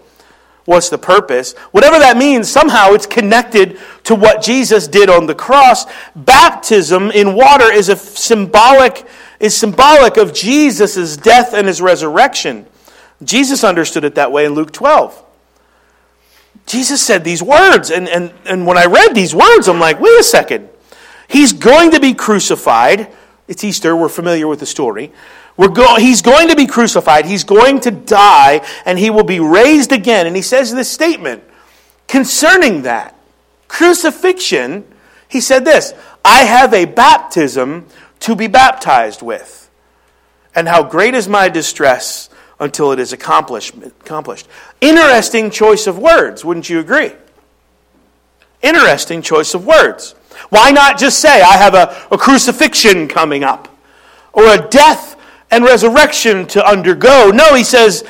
what's 0.64 0.88
the 0.88 0.98
purpose? 0.98 1.54
Whatever 1.72 2.00
that 2.00 2.16
means, 2.16 2.50
somehow 2.50 2.92
it's 2.94 3.06
connected 3.06 3.78
to 4.06 4.16
what 4.16 4.42
Jesus 4.42 4.88
did 4.88 5.10
on 5.10 5.26
the 5.26 5.36
cross. 5.36 5.86
Baptism 6.16 7.12
in 7.12 7.36
water 7.36 7.70
is 7.70 7.90
a 7.90 7.98
symbolic, 7.98 9.06
is 9.42 9.54
symbolic 9.54 10.16
of 10.16 10.34
Jesus' 10.34 11.18
death 11.18 11.54
and 11.54 11.68
his 11.68 11.82
resurrection. 11.82 12.66
Jesus 13.22 13.66
understood 13.66 14.06
it 14.06 14.16
that 14.16 14.32
way 14.32 14.46
in 14.46 14.54
Luke 14.54 14.72
12. 14.72 15.22
Jesus 16.66 17.06
said 17.06 17.24
these 17.24 17.44
words, 17.44 17.92
and, 17.92 18.08
and, 18.08 18.34
and 18.46 18.66
when 18.66 18.78
I 18.78 18.86
read 18.86 19.14
these 19.14 19.36
words, 19.36 19.68
I'm 19.68 19.80
like, 19.80 20.00
wait 20.00 20.20
a 20.20 20.24
second. 20.24 20.70
He's 21.28 21.54
going 21.54 21.92
to 21.92 22.00
be 22.00 22.14
crucified. 22.14 23.12
It's 23.48 23.64
Easter, 23.64 23.96
we're 23.96 24.10
familiar 24.10 24.48
with 24.48 24.60
the 24.60 24.66
story. 24.66 25.12
We're 25.58 25.70
go- 25.70 25.98
he's 25.98 26.22
going 26.22 26.50
to 26.50 26.56
be 26.56 26.66
crucified, 26.66 27.26
he's 27.26 27.44
going 27.44 27.82
to 27.82 27.92
die, 27.92 28.66
and 28.86 28.98
he 28.98 29.10
will 29.10 29.24
be 29.24 29.40
raised 29.40 29.92
again. 29.92 30.26
And 30.26 30.36
he 30.36 30.42
says 30.42 30.74
this 30.74 30.90
statement 30.90 31.44
concerning 32.08 32.84
that 32.84 33.16
crucifixion. 33.68 34.86
He 35.28 35.42
said 35.42 35.66
this 35.66 35.94
I 36.24 36.44
have 36.44 36.74
a 36.74 36.86
baptism 36.86 37.88
to 38.22 38.36
be 38.36 38.48
baptized 38.48 39.22
with. 39.22 39.70
And 40.56 40.68
how 40.68 40.84
great 40.84 41.16
is 41.16 41.28
my 41.28 41.50
distress 41.50 42.30
until 42.64 42.94
it 42.94 43.00
is 43.00 43.12
accomplished. 43.12 43.76
Interesting 44.80 45.52
choice 45.52 45.86
of 45.86 46.00
words, 46.00 46.46
wouldn't 46.46 46.70
you 46.70 46.80
agree? 46.80 47.12
Interesting 48.62 49.22
choice 49.22 49.54
of 49.54 49.66
words. 49.66 50.16
Why 50.50 50.72
not 50.72 50.98
just 50.98 51.20
say, 51.20 51.42
I 51.42 51.58
have 51.58 51.74
a, 51.74 52.08
a 52.10 52.18
crucifixion 52.18 53.10
coming 53.10 53.44
up 53.44 53.68
or 54.32 54.46
a 54.46 54.68
death 54.70 55.20
and 55.52 55.66
resurrection 55.66 56.48
to 56.48 56.66
undergo? 56.66 57.32
No, 57.32 57.54
he 57.54 57.66
says, 57.66 58.06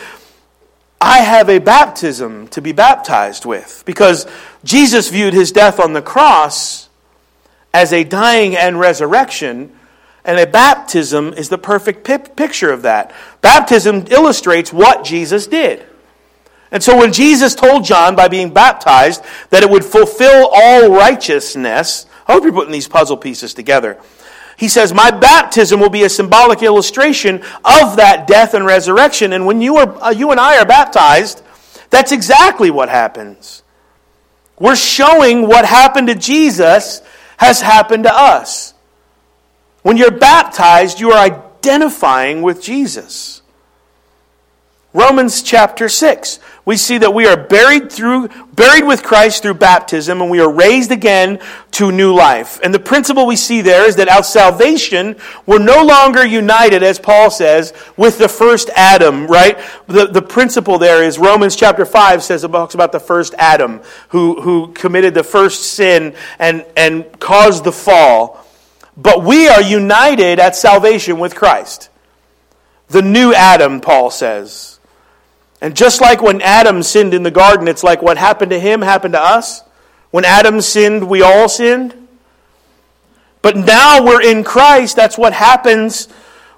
I 1.02 1.20
have 1.20 1.50
a 1.50 1.58
baptism 1.58 2.48
to 2.50 2.62
be 2.62 2.72
baptized 2.72 3.46
with. 3.46 3.82
Because 3.88 4.28
Jesus 4.64 5.10
viewed 5.10 5.34
his 5.34 5.52
death 5.52 5.80
on 5.80 5.94
the 5.94 6.02
cross 6.02 6.90
as 7.74 7.92
a 7.92 8.04
dying 8.04 8.56
and 8.56 8.80
resurrection, 8.80 9.76
and 10.26 10.40
a 10.40 10.48
baptism 10.48 11.34
is 11.34 11.50
the 11.50 11.58
perfect 11.58 12.04
picture 12.04 12.72
of 12.72 12.84
that. 12.84 13.14
Baptism 13.42 14.06
illustrates 14.10 14.72
what 14.72 15.04
Jesus 15.04 15.48
did. 15.48 15.86
And 16.72 16.82
so 16.82 16.98
when 16.98 17.14
Jesus 17.14 17.54
told 17.54 17.84
John 17.84 18.16
by 18.16 18.30
being 18.30 18.52
baptized 18.52 19.24
that 19.52 19.64
it 19.64 19.70
would 19.70 19.86
fulfill 19.86 20.50
all 20.52 20.90
righteousness, 20.90 22.08
I 22.28 22.34
hope 22.34 22.44
you're 22.44 22.54
putting 22.54 22.72
these 22.72 22.88
puzzle 22.88 23.18
pieces 23.18 23.54
together. 23.54 24.00
He 24.58 24.70
says, 24.70 24.94
My 24.94 25.12
baptism 25.12 25.80
will 25.80 25.90
be 25.90 26.04
a 26.04 26.10
symbolic 26.10 26.64
illustration 26.64 27.44
of 27.66 27.98
that 27.98 28.26
death 28.28 28.54
and 28.54 28.66
resurrection. 28.66 29.34
And 29.34 29.46
when 29.46 29.62
you, 29.62 29.78
are, 29.78 30.04
uh, 30.04 30.10
you 30.12 30.32
and 30.32 30.40
I 30.40 30.58
are 30.58 30.66
baptized, 30.66 31.44
that's 31.90 32.12
exactly 32.12 32.72
what 32.72 32.90
happens. 32.90 33.62
We're 34.60 34.76
showing 34.76 35.48
what 35.48 35.66
happened 35.66 36.08
to 36.08 36.16
Jesus 36.16 37.02
has 37.38 37.62
happened 37.62 38.06
to 38.06 38.14
us. 38.14 38.73
When 39.84 39.98
you're 39.98 40.12
baptized, 40.12 41.00
you 41.00 41.12
are 41.12 41.20
identifying 41.20 42.42
with 42.42 42.62
Jesus. 42.62 43.44
Romans 44.94 45.42
chapter 45.42 45.90
6 45.90 46.40
we 46.66 46.78
see 46.78 47.00
that 47.00 47.14
we 47.14 47.26
are 47.26 47.36
buried 47.36 47.92
through 47.92 48.30
buried 48.54 48.86
with 48.86 49.02
Christ 49.04 49.42
through 49.42 49.56
baptism 49.56 50.22
and 50.22 50.30
we 50.30 50.40
are 50.40 50.52
raised 50.52 50.92
again 50.92 51.40
to 51.72 51.92
new 51.92 52.14
life. 52.14 52.60
And 52.64 52.74
the 52.74 52.80
principle 52.80 53.26
we 53.26 53.36
see 53.36 53.62
there 53.62 53.88
is 53.88 53.96
that 53.96 54.08
our 54.08 54.24
salvation 54.24 55.16
we're 55.48 55.58
no 55.58 55.84
longer 55.84 56.26
united 56.26 56.84
as 56.84 57.00
Paul 57.00 57.32
says 57.32 57.74
with 57.98 58.20
the 58.20 58.30
first 58.30 58.70
Adam, 58.76 59.26
right? 59.26 59.60
The 59.88 60.06
the 60.06 60.22
principle 60.22 60.78
there 60.78 61.04
is 61.04 61.18
Romans 61.18 61.56
chapter 61.56 61.86
5 61.86 62.24
says 62.24 62.44
about, 62.44 62.60
talks 62.60 62.76
about 62.76 62.92
the 62.92 63.00
first 63.00 63.34
Adam 63.40 63.82
who 64.10 64.42
who 64.42 64.72
committed 64.74 65.16
the 65.16 65.24
first 65.24 65.74
sin 65.74 66.16
and 66.38 66.66
and 66.78 67.20
caused 67.20 67.64
the 67.64 67.72
fall. 67.72 68.43
But 68.96 69.24
we 69.24 69.48
are 69.48 69.62
united 69.62 70.40
at 70.40 70.56
salvation 70.56 71.20
with 71.20 71.36
Christ. 71.36 71.90
The 72.90 73.02
new 73.02 73.34
Adam, 73.34 73.82
Paul 73.82 74.12
says. 74.12 74.80
And 75.62 75.76
just 75.76 76.02
like 76.02 76.22
when 76.22 76.42
Adam 76.42 76.84
sinned 76.84 77.14
in 77.14 77.24
the 77.24 77.32
garden, 77.32 77.68
it's 77.68 77.84
like 77.84 78.02
what 78.02 78.18
happened 78.18 78.52
to 78.52 78.60
him 78.60 78.82
happened 78.82 79.14
to 79.14 79.22
us. 79.22 79.64
When 80.12 80.26
Adam 80.26 80.62
sinned, 80.62 81.10
we 81.10 81.22
all 81.22 81.50
sinned. 81.50 81.96
But 83.42 83.58
now 83.58 84.04
we're 84.04 84.22
in 84.22 84.44
Christ. 84.44 84.96
That's 84.96 85.18
what 85.18 85.34
happens 85.34 86.08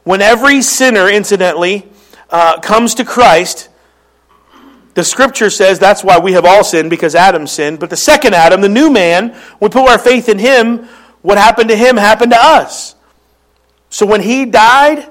when 0.03 0.21
every 0.21 0.61
sinner, 0.61 1.09
incidentally, 1.09 1.87
uh, 2.29 2.59
comes 2.59 2.95
to 2.95 3.05
Christ. 3.05 3.69
The 4.93 5.03
scripture 5.03 5.49
says 5.49 5.79
that's 5.79 6.03
why 6.03 6.19
we 6.19 6.33
have 6.33 6.45
all 6.45 6.63
sinned, 6.63 6.89
because 6.89 7.15
Adam 7.15 7.47
sinned. 7.47 7.79
But 7.79 7.89
the 7.89 7.97
second 7.97 8.33
Adam, 8.33 8.61
the 8.61 8.69
new 8.69 8.89
man, 8.89 9.35
we 9.59 9.69
put 9.69 9.89
our 9.89 9.97
faith 9.97 10.29
in 10.29 10.39
him. 10.39 10.87
What 11.25 11.39
happened 11.39 11.69
to 11.69 11.75
him 11.75 11.97
happened 11.97 12.33
to 12.33 12.37
us. 12.39 12.93
So 13.89 14.05
when 14.05 14.21
he 14.21 14.45
died, 14.45 15.09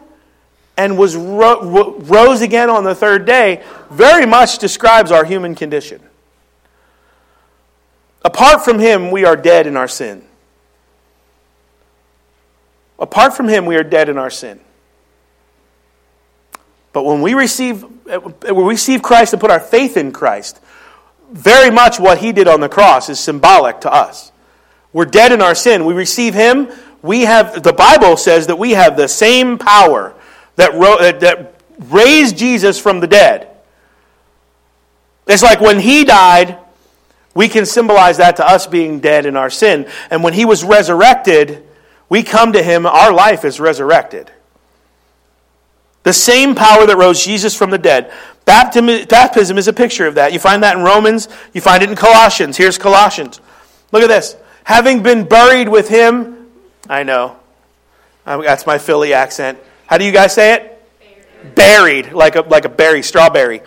and 0.76 0.96
was 0.96 1.16
ro- 1.16 1.98
rose 1.98 2.40
again 2.40 2.70
on 2.70 2.84
the 2.84 2.94
third 2.94 3.26
day 3.26 3.64
very 3.90 4.26
much 4.26 4.58
describes 4.58 5.10
our 5.10 5.24
human 5.24 5.56
condition. 5.56 6.00
Apart 8.24 8.64
from 8.64 8.78
him, 8.78 9.10
we 9.10 9.24
are 9.24 9.36
dead 9.36 9.66
in 9.66 9.76
our 9.76 9.88
sin. 9.88 10.24
Apart 12.98 13.36
from 13.36 13.48
him, 13.48 13.66
we 13.66 13.74
are 13.76 13.84
dead 13.84 14.08
in 14.08 14.16
our 14.16 14.30
sin. 14.30 14.60
But 16.92 17.04
when 17.04 17.22
we 17.22 17.34
receive, 17.34 17.82
when 17.82 18.54
we 18.54 18.64
receive 18.64 19.02
Christ 19.02 19.32
and 19.32 19.40
put 19.40 19.50
our 19.50 19.60
faith 19.60 19.96
in 19.96 20.12
Christ, 20.12 20.60
very 21.32 21.70
much 21.70 21.98
what 21.98 22.18
he 22.18 22.30
did 22.30 22.46
on 22.46 22.60
the 22.60 22.68
cross 22.68 23.08
is 23.08 23.18
symbolic 23.18 23.80
to 23.80 23.92
us. 23.92 24.30
We're 24.94 25.04
dead 25.04 25.32
in 25.32 25.42
our 25.42 25.54
sin. 25.54 25.84
We 25.84 25.92
receive 25.92 26.32
him. 26.32 26.68
We 27.02 27.22
have, 27.22 27.62
the 27.62 27.74
Bible 27.74 28.16
says 28.16 28.46
that 28.46 28.56
we 28.56 28.70
have 28.70 28.96
the 28.96 29.08
same 29.08 29.58
power 29.58 30.14
that, 30.56 30.72
ro- 30.72 30.96
uh, 30.96 31.12
that 31.18 31.60
raised 31.90 32.38
Jesus 32.38 32.80
from 32.80 33.00
the 33.00 33.06
dead. 33.06 33.50
It's 35.26 35.42
like 35.42 35.60
when 35.60 35.80
he 35.80 36.04
died, 36.04 36.58
we 37.34 37.48
can 37.48 37.66
symbolize 37.66 38.18
that 38.18 38.36
to 38.36 38.48
us 38.48 38.66
being 38.66 39.00
dead 39.00 39.26
in 39.26 39.36
our 39.36 39.50
sin. 39.50 39.86
And 40.10 40.22
when 40.22 40.32
he 40.32 40.44
was 40.44 40.62
resurrected, 40.62 41.66
we 42.08 42.22
come 42.22 42.52
to 42.52 42.62
him, 42.62 42.86
our 42.86 43.12
life 43.12 43.44
is 43.44 43.58
resurrected. 43.58 44.30
The 46.04 46.12
same 46.12 46.54
power 46.54 46.86
that 46.86 46.96
rose 46.96 47.24
Jesus 47.24 47.56
from 47.56 47.70
the 47.70 47.78
dead. 47.78 48.12
Baptism 48.44 49.58
is 49.58 49.66
a 49.66 49.72
picture 49.72 50.06
of 50.06 50.14
that. 50.14 50.32
You 50.32 50.38
find 50.38 50.62
that 50.62 50.76
in 50.76 50.84
Romans, 50.84 51.28
you 51.52 51.60
find 51.60 51.82
it 51.82 51.90
in 51.90 51.96
Colossians. 51.96 52.56
Here's 52.56 52.78
Colossians. 52.78 53.40
Look 53.90 54.02
at 54.02 54.08
this. 54.08 54.36
Having 54.64 55.02
been 55.02 55.24
buried 55.28 55.68
with 55.68 55.88
him, 55.88 56.48
I 56.88 57.02
know, 57.02 57.36
uh, 58.26 58.40
that's 58.40 58.66
my 58.66 58.78
Philly 58.78 59.12
accent. 59.12 59.58
How 59.86 59.98
do 59.98 60.04
you 60.04 60.12
guys 60.12 60.34
say 60.34 60.54
it? 60.54 61.54
Buried, 61.54 62.12
like 62.12 62.36
a, 62.36 62.40
like 62.40 62.64
a 62.64 62.70
berry, 62.70 63.02
strawberry. 63.02 63.60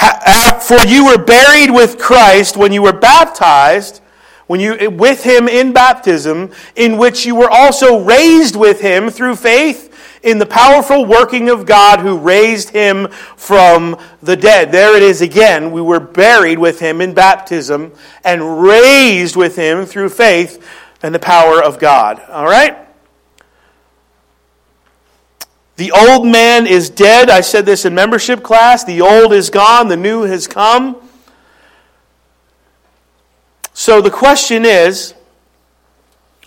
Uh, 0.00 0.60
for 0.60 0.84
you 0.86 1.06
were 1.06 1.18
buried 1.18 1.70
with 1.70 1.98
Christ 1.98 2.56
when 2.56 2.72
you 2.72 2.82
were 2.82 2.92
baptized, 2.92 4.02
when 4.46 4.60
you 4.60 4.90
with 4.90 5.24
him 5.24 5.48
in 5.48 5.72
baptism, 5.72 6.52
in 6.76 6.98
which 6.98 7.24
you 7.24 7.34
were 7.34 7.50
also 7.50 8.04
raised 8.04 8.54
with 8.54 8.80
him 8.80 9.10
through 9.10 9.36
faith 9.36 9.87
in 10.22 10.38
the 10.38 10.46
powerful 10.46 11.04
working 11.04 11.48
of 11.48 11.66
God 11.66 12.00
who 12.00 12.18
raised 12.18 12.70
him 12.70 13.08
from 13.36 13.98
the 14.22 14.36
dead. 14.36 14.72
There 14.72 14.96
it 14.96 15.02
is 15.02 15.20
again. 15.20 15.70
We 15.70 15.80
were 15.80 16.00
buried 16.00 16.58
with 16.58 16.80
him 16.80 17.00
in 17.00 17.14
baptism 17.14 17.92
and 18.24 18.62
raised 18.62 19.36
with 19.36 19.56
him 19.56 19.86
through 19.86 20.10
faith 20.10 20.64
and 21.02 21.14
the 21.14 21.18
power 21.18 21.62
of 21.62 21.78
God. 21.78 22.20
All 22.28 22.46
right? 22.46 22.76
The 25.76 25.92
old 25.92 26.26
man 26.26 26.66
is 26.66 26.90
dead. 26.90 27.30
I 27.30 27.40
said 27.40 27.64
this 27.64 27.84
in 27.84 27.94
membership 27.94 28.42
class. 28.42 28.82
The 28.82 29.00
old 29.00 29.32
is 29.32 29.48
gone, 29.48 29.86
the 29.86 29.96
new 29.96 30.22
has 30.22 30.48
come. 30.48 30.96
So 33.72 34.00
the 34.00 34.10
question 34.10 34.64
is 34.64 35.14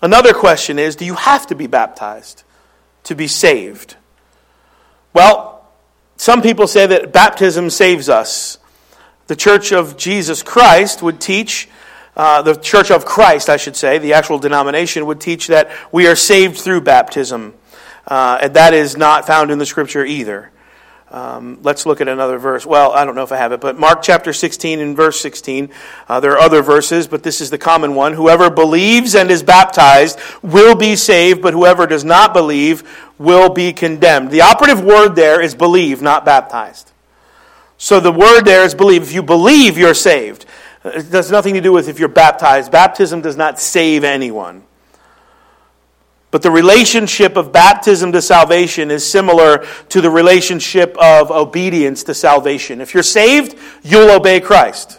another 0.02 0.34
question 0.34 0.78
is 0.78 0.96
do 0.96 1.06
you 1.06 1.14
have 1.14 1.46
to 1.46 1.54
be 1.54 1.66
baptized 1.66 2.44
to 3.04 3.14
be 3.14 3.26
saved? 3.26 3.96
Well, 5.12 5.66
some 6.16 6.40
people 6.40 6.68
say 6.68 6.86
that 6.86 7.12
baptism 7.12 7.68
saves 7.68 8.08
us. 8.08 8.58
The 9.26 9.34
Church 9.34 9.72
of 9.72 9.96
Jesus 9.96 10.40
Christ 10.42 11.02
would 11.02 11.20
teach, 11.20 11.68
uh, 12.16 12.42
the 12.42 12.54
Church 12.54 12.92
of 12.92 13.04
Christ, 13.04 13.48
I 13.48 13.56
should 13.56 13.74
say, 13.74 13.98
the 13.98 14.12
actual 14.12 14.38
denomination 14.38 15.06
would 15.06 15.20
teach 15.20 15.48
that 15.48 15.72
we 15.90 16.06
are 16.06 16.14
saved 16.14 16.58
through 16.58 16.82
baptism. 16.82 17.54
Uh, 18.06 18.38
and 18.40 18.54
that 18.54 18.72
is 18.72 18.96
not 18.96 19.26
found 19.26 19.50
in 19.50 19.58
the 19.58 19.66
scripture 19.66 20.04
either. 20.04 20.51
Um, 21.12 21.58
let's 21.62 21.84
look 21.84 22.00
at 22.00 22.08
another 22.08 22.38
verse. 22.38 22.64
Well, 22.64 22.92
I 22.92 23.04
don't 23.04 23.14
know 23.14 23.22
if 23.22 23.32
I 23.32 23.36
have 23.36 23.52
it, 23.52 23.60
but 23.60 23.78
Mark 23.78 24.00
chapter 24.00 24.32
16 24.32 24.80
and 24.80 24.96
verse 24.96 25.20
16. 25.20 25.68
Uh, 26.08 26.20
there 26.20 26.32
are 26.32 26.38
other 26.38 26.62
verses, 26.62 27.06
but 27.06 27.22
this 27.22 27.42
is 27.42 27.50
the 27.50 27.58
common 27.58 27.94
one. 27.94 28.14
Whoever 28.14 28.48
believes 28.48 29.14
and 29.14 29.30
is 29.30 29.42
baptized 29.42 30.18
will 30.40 30.74
be 30.74 30.96
saved, 30.96 31.42
but 31.42 31.52
whoever 31.52 31.86
does 31.86 32.02
not 32.02 32.32
believe 32.32 32.82
will 33.18 33.50
be 33.50 33.74
condemned. 33.74 34.30
The 34.30 34.40
operative 34.40 34.82
word 34.82 35.10
there 35.10 35.42
is 35.42 35.54
believe, 35.54 36.00
not 36.00 36.24
baptized. 36.24 36.92
So 37.76 38.00
the 38.00 38.10
word 38.10 38.44
there 38.44 38.64
is 38.64 38.74
believe. 38.74 39.02
If 39.02 39.12
you 39.12 39.22
believe, 39.22 39.76
you're 39.76 39.92
saved. 39.92 40.46
It 40.82 41.08
has 41.08 41.30
nothing 41.30 41.52
to 41.54 41.60
do 41.60 41.72
with 41.72 41.88
if 41.88 41.98
you're 41.98 42.08
baptized. 42.08 42.72
Baptism 42.72 43.20
does 43.20 43.36
not 43.36 43.60
save 43.60 44.02
anyone. 44.02 44.62
But 46.32 46.40
the 46.40 46.50
relationship 46.50 47.36
of 47.36 47.52
baptism 47.52 48.10
to 48.12 48.22
salvation 48.22 48.90
is 48.90 49.08
similar 49.08 49.66
to 49.90 50.00
the 50.00 50.10
relationship 50.10 50.96
of 50.98 51.30
obedience 51.30 52.02
to 52.04 52.14
salvation. 52.14 52.80
If 52.80 52.94
you're 52.94 53.02
saved, 53.02 53.56
you'll 53.82 54.10
obey 54.10 54.40
Christ. 54.40 54.98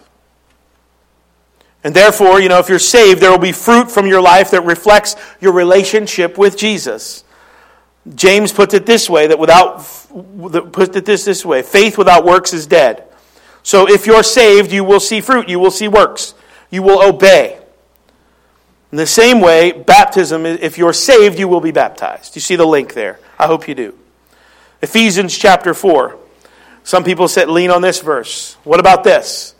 And 1.84 1.96
therefore, 1.96 2.39
you 2.39 2.50
know, 2.50 2.60
if 2.60 2.69
you're 2.69 2.78
saved, 2.78 3.19
there 3.19 3.32
will 3.32 3.39
be 3.39 3.52
fruit 3.52 3.89
from 3.89 4.06
your 4.06 4.22
life 4.22 4.52
that 4.52 4.63
reflects 4.63 5.15
your 5.41 5.54
relationship 5.54 6.38
with 6.38 6.56
Jesus. 6.56 7.24
James 8.13 8.54
puts 8.54 8.76
it 8.76 8.86
this 8.86 9.10
way 9.10 9.26
that 9.26 9.39
without 9.39 9.80
put 10.72 10.96
it 10.96 11.04
this 11.04 11.26
this 11.26 11.43
way, 11.43 11.63
faith 11.63 11.98
without 11.98 12.26
works 12.26 12.54
is 12.54 12.67
dead. 12.67 13.06
So 13.63 13.89
if 13.89 14.06
you're 14.06 14.24
saved, 14.24 14.72
you 14.72 14.84
will 14.84 15.00
see 15.00 15.19
fruit, 15.19 15.50
you 15.50 15.58
will 15.58 15.72
see 15.72 15.88
works. 15.88 16.36
You 16.69 16.84
will 16.84 17.02
obey. 17.02 17.62
In 18.94 18.98
the 18.98 19.08
same 19.08 19.41
way, 19.41 19.72
baptism, 19.72 20.46
if 20.46 20.78
you're 20.78 20.94
saved, 20.94 21.39
you 21.39 21.48
will 21.48 21.62
be 21.62 21.72
baptized. 21.72 22.36
You 22.36 22.41
see 22.41 22.56
the 22.56 22.68
link 22.68 22.94
there. 22.94 23.20
I 23.39 23.48
hope 23.48 23.68
you 23.68 23.74
do. 23.74 23.98
Ephesians 24.84 25.36
chapter 25.36 25.74
4. 25.74 26.16
Some 26.84 27.04
people 27.04 27.28
said, 27.28 27.50
lean 27.50 27.72
on 27.72 27.82
this 27.82 28.02
verse. 28.02 28.54
What 28.64 28.80
about 28.80 29.04
this? 29.04 29.56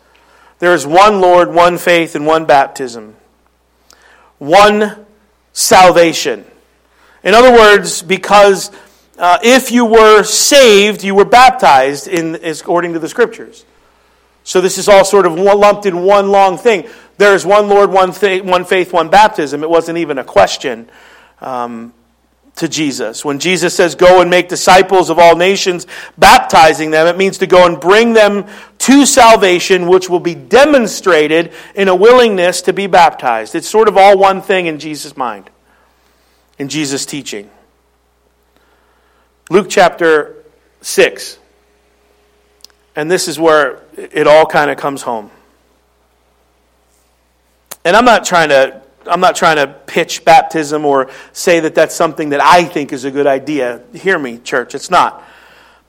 There 0.60 0.76
is 0.76 0.86
one 0.86 1.20
Lord, 1.20 1.52
one 1.52 1.80
faith, 1.80 2.14
and 2.14 2.28
one 2.28 2.46
baptism. 2.46 3.16
One 4.38 5.04
salvation. 5.52 6.46
In 7.24 7.34
other 7.34 7.54
words, 7.54 8.04
because 8.04 8.70
uh, 9.18 9.40
if 9.42 9.72
you 9.72 9.86
were 9.86 10.22
saved, 10.22 11.04
you 11.04 11.16
were 11.16 11.26
baptized 11.26 12.08
in, 12.08 12.36
according 12.36 12.94
to 12.94 13.00
the 13.00 13.10
scriptures. 13.10 13.66
So 14.44 14.62
this 14.62 14.78
is 14.78 14.90
all 14.90 15.06
sort 15.06 15.26
of 15.26 15.34
lumped 15.34 15.88
in 15.88 16.04
one 16.04 16.30
long 16.30 16.58
thing. 16.58 16.88
There 17.18 17.36
is 17.36 17.46
one 17.46 17.70
Lord, 17.70 17.92
one, 17.92 18.12
th- 18.12 18.44
one 18.44 18.66
faith, 18.66 18.92
one 18.92 19.10
baptism. 19.10 19.64
It 19.64 19.70
wasn't 19.70 19.98
even 20.00 20.18
a 20.18 20.24
question 20.24 20.90
um, 21.42 21.94
to 22.56 22.68
Jesus. 22.68 23.24
When 23.24 23.40
Jesus 23.40 23.76
says, 23.76 23.96
Go 23.96 24.22
and 24.22 24.30
make 24.30 24.50
disciples 24.50 25.10
of 25.10 25.20
all 25.20 25.36
nations, 25.36 25.86
baptizing 26.18 26.92
them, 26.92 27.08
it 27.08 27.18
means 27.18 27.38
to 27.40 27.48
go 27.48 27.66
and 27.66 27.80
bring 27.80 28.14
them 28.14 28.46
to 28.80 29.06
salvation, 29.06 29.88
which 29.88 30.10
will 30.10 30.20
be 30.20 30.36
demonstrated 30.36 31.54
in 31.76 31.88
a 31.88 31.96
willingness 31.96 32.64
to 32.64 32.74
be 32.74 32.88
baptized. 32.88 33.56
It's 33.56 33.70
sort 33.70 33.88
of 33.88 33.98
all 33.98 34.18
one 34.18 34.42
thing 34.42 34.66
in 34.66 34.80
Jesus' 34.80 35.16
mind, 35.16 35.50
in 36.58 36.70
Jesus' 36.70 37.06
teaching. 37.06 37.50
Luke 39.50 39.68
chapter 39.70 40.44
6. 40.82 41.38
And 42.96 43.10
this 43.10 43.28
is 43.28 43.40
where 43.40 43.82
it 43.98 44.28
all 44.28 44.46
kind 44.46 44.70
of 44.70 44.78
comes 44.78 45.02
home. 45.02 45.32
And 47.86 47.96
I'm 47.96 48.06
not 48.06 48.26
trying 48.26 48.50
to 48.50 48.82
I'm 49.06 49.20
not 49.20 49.36
trying 49.36 49.58
to 49.58 49.68
pitch 49.68 50.24
baptism 50.24 50.86
or 50.86 51.10
say 51.34 51.60
that 51.60 51.76
that's 51.76 51.96
something 51.96 52.30
that 52.30 52.42
I 52.42 52.64
think 52.64 52.94
is 52.94 53.04
a 53.04 53.12
good 53.12 53.28
idea. 53.28 53.82
Hear 53.94 54.18
me, 54.18 54.38
church, 54.38 54.76
it's 54.76 54.90
not. 54.90 55.24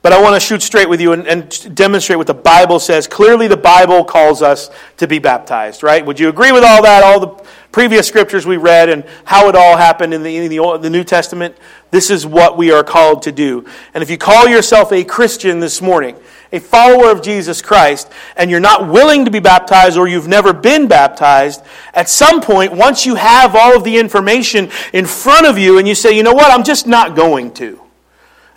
But 0.01 0.13
I 0.13 0.21
want 0.21 0.35
to 0.35 0.39
shoot 0.39 0.61
straight 0.61 0.87
with 0.87 1.01
you 1.01 1.13
and, 1.13 1.25
and, 1.27 1.75
demonstrate 1.75 2.19
what 2.19 2.27
the 2.27 2.33
Bible 2.35 2.79
says. 2.79 3.07
Clearly, 3.07 3.47
the 3.47 3.57
Bible 3.57 4.03
calls 4.03 4.43
us 4.43 4.69
to 4.97 5.07
be 5.07 5.17
baptized, 5.17 5.81
right? 5.81 6.05
Would 6.05 6.19
you 6.19 6.29
agree 6.29 6.51
with 6.51 6.63
all 6.63 6.83
that? 6.83 7.03
All 7.03 7.19
the 7.19 7.43
previous 7.71 8.07
scriptures 8.07 8.45
we 8.45 8.57
read 8.57 8.89
and 8.89 9.03
how 9.23 9.49
it 9.49 9.55
all 9.55 9.77
happened 9.77 10.13
in 10.13 10.21
the, 10.21 10.37
in 10.37 10.47
the, 10.47 10.77
the 10.77 10.91
New 10.91 11.03
Testament? 11.03 11.57
This 11.89 12.11
is 12.11 12.23
what 12.23 12.55
we 12.55 12.71
are 12.71 12.83
called 12.83 13.23
to 13.23 13.31
do. 13.31 13.65
And 13.95 14.03
if 14.03 14.11
you 14.11 14.17
call 14.19 14.47
yourself 14.47 14.91
a 14.91 15.03
Christian 15.03 15.59
this 15.59 15.81
morning, 15.81 16.15
a 16.55 16.59
follower 16.59 17.11
of 17.11 17.21
Jesus 17.21 17.61
Christ, 17.61 18.09
and 18.35 18.49
you're 18.49 18.59
not 18.59 18.87
willing 18.87 19.25
to 19.25 19.31
be 19.31 19.39
baptized 19.39 19.97
or 19.97 20.07
you've 20.07 20.27
never 20.27 20.53
been 20.53 20.87
baptized, 20.87 21.63
at 21.93 22.09
some 22.09 22.41
point, 22.41 22.71
once 22.71 23.05
you 23.05 23.15
have 23.15 23.55
all 23.55 23.75
of 23.75 23.83
the 23.83 23.97
information 23.97 24.69
in 24.93 25.05
front 25.05 25.45
of 25.45 25.57
you 25.57 25.77
and 25.77 25.87
you 25.87 25.95
say, 25.95 26.15
you 26.15 26.23
know 26.23 26.33
what, 26.33 26.51
I'm 26.51 26.63
just 26.63 26.87
not 26.87 27.15
going 27.15 27.53
to. 27.55 27.81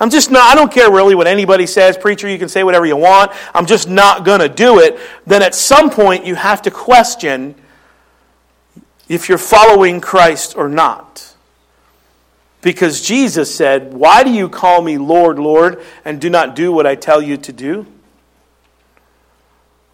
I'm 0.01 0.11
just 0.11 0.31
not, 0.31 0.49
I 0.49 0.55
don't 0.55 0.71
care 0.71 0.91
really 0.93 1.17
what 1.17 1.27
anybody 1.27 1.67
says. 1.67 1.99
Preacher, 1.99 2.29
you 2.29 2.39
can 2.39 2.49
say 2.49 2.63
whatever 2.63 2.87
you 2.87 2.97
want. 2.97 3.33
I'm 3.53 3.67
just 3.67 3.89
not 3.89 4.25
going 4.25 4.41
to 4.41 4.49
do 4.49 4.79
it. 4.79 4.99
Then 5.27 5.43
at 5.43 5.57
some 5.57 5.91
point, 5.91 6.25
you 6.25 6.37
have 6.37 6.63
to 6.63 6.71
question 6.71 7.57
if 9.09 9.29
you're 9.29 9.39
following 9.39 10.01
Christ 10.01 10.57
or 10.57 10.69
not. 10.69 11.28
Because 12.61 13.01
Jesus 13.01 13.55
said, 13.55 13.95
Why 13.95 14.25
do 14.25 14.31
you 14.31 14.49
call 14.49 14.83
me 14.83 14.99
Lord, 14.99 15.39
Lord, 15.39 15.83
and 16.05 16.21
do 16.21 16.29
not 16.29 16.57
do 16.57 16.73
what 16.73 16.87
I 16.87 16.95
tell 16.95 17.23
you 17.23 17.37
to 17.39 17.53
do? 17.53 17.87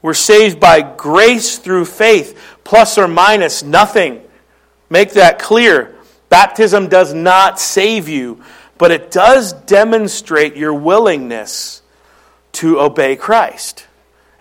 We're 0.01 0.15
saved 0.15 0.61
by 0.61 0.83
grace 0.83 1.59
through 1.59 1.87
faith, 1.87 2.39
plus 2.62 2.99
or 2.99 3.09
minus 3.09 3.62
nothing. 3.62 4.23
Make 4.91 5.12
that 5.12 5.39
clear. 5.39 5.95
Baptism 6.29 6.89
does 6.89 7.15
not 7.15 7.59
save 7.59 8.09
you, 8.09 8.43
but 8.77 8.91
it 8.91 9.11
does 9.11 9.53
demonstrate 9.53 10.57
your 10.57 10.75
willingness 10.75 11.81
to 12.53 12.81
obey 12.81 13.17
Christ. 13.17 13.87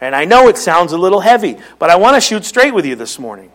And 0.02 0.14
I 0.16 0.26
know 0.26 0.50
it 0.50 0.58
sounds 0.58 0.92
a 0.92 0.98
little 0.98 1.22
heavy, 1.22 1.58
but 1.80 1.90
I 1.90 1.96
want 1.96 2.16
to 2.16 2.22
shoot 2.22 2.44
straight 2.44 2.74
with 2.74 2.86
you 2.86 2.96
this 2.96 3.18
morning. 3.18 3.52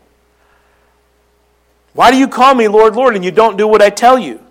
Why 1.93 2.11
do 2.11 2.17
you 2.17 2.29
call 2.29 2.55
me 2.55 2.69
Lord, 2.69 2.97
Lord, 2.97 3.17
and 3.17 3.25
you 3.25 3.31
don't 3.31 3.59
do 3.59 3.67
what 3.67 3.83
I 3.83 3.91
tell 3.91 4.19
you? 4.19 4.43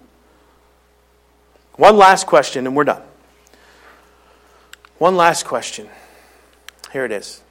One 1.78 1.96
last 1.96 2.28
question, 2.28 2.68
and 2.68 2.76
we're 2.76 2.84
done. 2.84 3.02
One 4.98 5.16
last 5.16 5.46
question. 5.46 5.88
Here 6.92 7.06
it 7.06 7.12
is. 7.12 7.42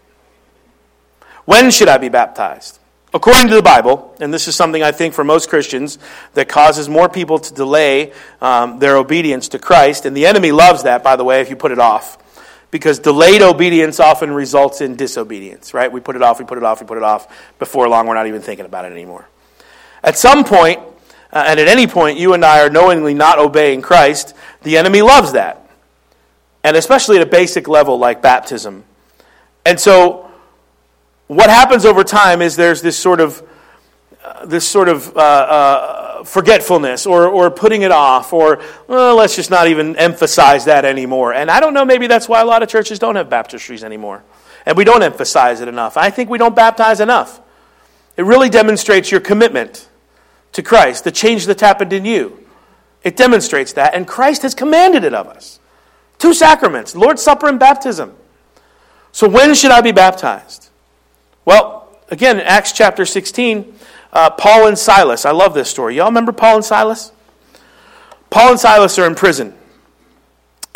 When 1.45 1.70
should 1.70 1.89
I 1.89 1.99
be 1.99 2.09
baptized? 2.09 2.81
According 3.14 3.49
to 3.49 3.55
the 3.55 3.62
Bible, 3.62 4.14
and 4.20 4.35
this 4.35 4.49
is 4.49 4.57
something 4.57 4.83
I 4.83 4.91
think 4.91 5.14
for 5.14 5.22
most 5.22 5.49
Christians 5.49 5.99
that 6.35 6.49
causes 6.49 6.89
more 6.89 7.09
people 7.09 7.39
to 7.39 7.55
delay 7.55 8.12
um, 8.41 8.81
their 8.81 8.97
obedience 8.97 9.49
to 9.51 9.61
Christ, 9.61 10.05
and 10.07 10.16
the 10.16 10.27
enemy 10.27 10.51
loves 10.51 10.83
that, 10.83 11.05
by 11.05 11.14
the 11.14 11.24
way, 11.24 11.41
if 11.41 11.49
you 11.49 11.57
put 11.57 11.70
it 11.70 11.79
off. 11.79 12.18
Because 12.72 12.99
delayed 12.99 13.43
obedience 13.43 14.01
often 14.01 14.33
results 14.33 14.81
in 14.81 14.97
disobedience, 14.97 15.72
right? 15.72 15.91
We 15.91 16.01
put 16.01 16.16
it 16.16 16.22
off, 16.22 16.41
we 16.41 16.45
put 16.45 16.59
it 16.59 16.64
off, 16.64 16.81
we 16.81 16.87
put 16.87 16.99
it 16.99 17.05
off. 17.05 17.33
Before 17.61 17.89
long, 17.89 18.09
we're 18.09 18.14
not 18.14 18.27
even 18.27 18.43
thinking 18.43 18.66
about 18.66 18.85
it 18.85 18.93
anymore. 18.93 19.29
At 20.03 20.18
some 20.18 20.43
point, 20.43 20.81
uh, 21.37 21.45
and 21.47 21.61
at 21.61 21.68
any 21.68 21.87
point 21.87 22.18
you 22.18 22.32
and 22.32 22.43
I 22.43 22.61
are 22.64 22.70
knowingly 22.70 23.12
not 23.12 23.39
obeying 23.39 23.82
Christ, 23.82 24.34
the 24.62 24.78
enemy 24.78 25.03
loves 25.03 25.32
that. 25.32 25.68
And 26.64 26.78
especially 26.78 27.16
at 27.16 27.22
a 27.22 27.30
basic 27.30 27.68
level 27.68 27.99
like 27.99 28.22
baptism. 28.22 28.84
And 29.66 29.78
so, 29.78 30.30
what 31.26 31.51
happens 31.51 31.84
over 31.84 32.05
time 32.05 32.41
is 32.41 32.57
there's 32.57 32.80
this 32.80 32.99
sort 32.99 33.20
of 33.20 33.47
uh, 34.24 34.47
this 34.47 34.66
sort 34.66 34.89
of 34.89 35.14
uh, 35.14 35.20
uh, 35.20 36.24
forgetfulness 36.24 37.05
or, 37.05 37.28
or 37.28 37.51
putting 37.51 37.82
it 37.82 37.93
off 37.93 38.32
or 38.32 38.62
well, 38.89 39.16
let's 39.16 39.37
just 39.37 39.51
not 39.51 39.68
even 39.68 39.95
emphasize 39.97 40.64
that 40.64 40.87
anymore. 40.87 41.34
And 41.34 41.51
I 41.51 41.61
don't 41.61 41.74
know, 41.74 41.84
maybe 41.84 42.07
that's 42.07 42.30
why 42.30 42.41
a 42.41 42.47
lot 42.47 42.62
of 42.62 42.70
churches 42.70 42.99
don't 42.99 43.16
have 43.16 43.28
baptistries 43.28 43.82
anymore. 43.82 44.24
And 44.64 44.74
we 44.74 44.84
don't 44.84 45.03
emphasize 45.03 45.61
it 45.61 45.68
enough. 45.68 45.99
I 45.99 46.09
think 46.09 46.30
we 46.30 46.39
don't 46.39 46.57
baptize 46.57 47.01
enough. 47.01 47.43
It 48.16 48.24
really 48.24 48.49
demonstrates 48.49 49.11
your 49.11 49.20
commitment 49.20 49.87
to 50.53 50.63
Christ, 50.63 51.05
the 51.05 51.13
change 51.13 51.47
that's 51.47 51.63
happened 51.63 51.93
in 51.93 52.05
you. 52.05 52.45
It 53.03 53.17
demonstrates 53.17 53.75
that, 53.75 53.95
and 53.95 54.07
Christ 54.07 54.43
has 54.43 54.55
commanded 54.55 55.05
it 55.05 55.15
of 55.15 55.29
us. 55.29 55.61
Two 56.19 56.35
sacraments 56.35 56.97
Lord's 56.97 57.23
Supper 57.23 57.49
and 57.49 57.59
baptism. 57.59 58.15
So, 59.13 59.29
when 59.29 59.55
should 59.55 59.71
I 59.71 59.81
be 59.81 59.93
baptized? 59.93 60.69
Well, 61.45 61.89
again, 62.11 62.39
in 62.39 62.47
Acts 62.47 62.73
chapter 62.73 63.07
16, 63.07 63.79
uh, 64.13 64.31
Paul 64.31 64.67
and 64.67 64.79
Silas. 64.79 65.25
I 65.25 65.31
love 65.31 65.55
this 65.55 65.71
story. 65.71 65.97
Y'all 65.97 66.07
remember 66.07 66.33
Paul 66.33 66.57
and 66.57 66.65
Silas? 66.65 67.13
Paul 68.31 68.53
and 68.53 68.61
Silas 68.61 68.99
are 68.99 69.07
in 69.07 69.15
prison. 69.15 69.56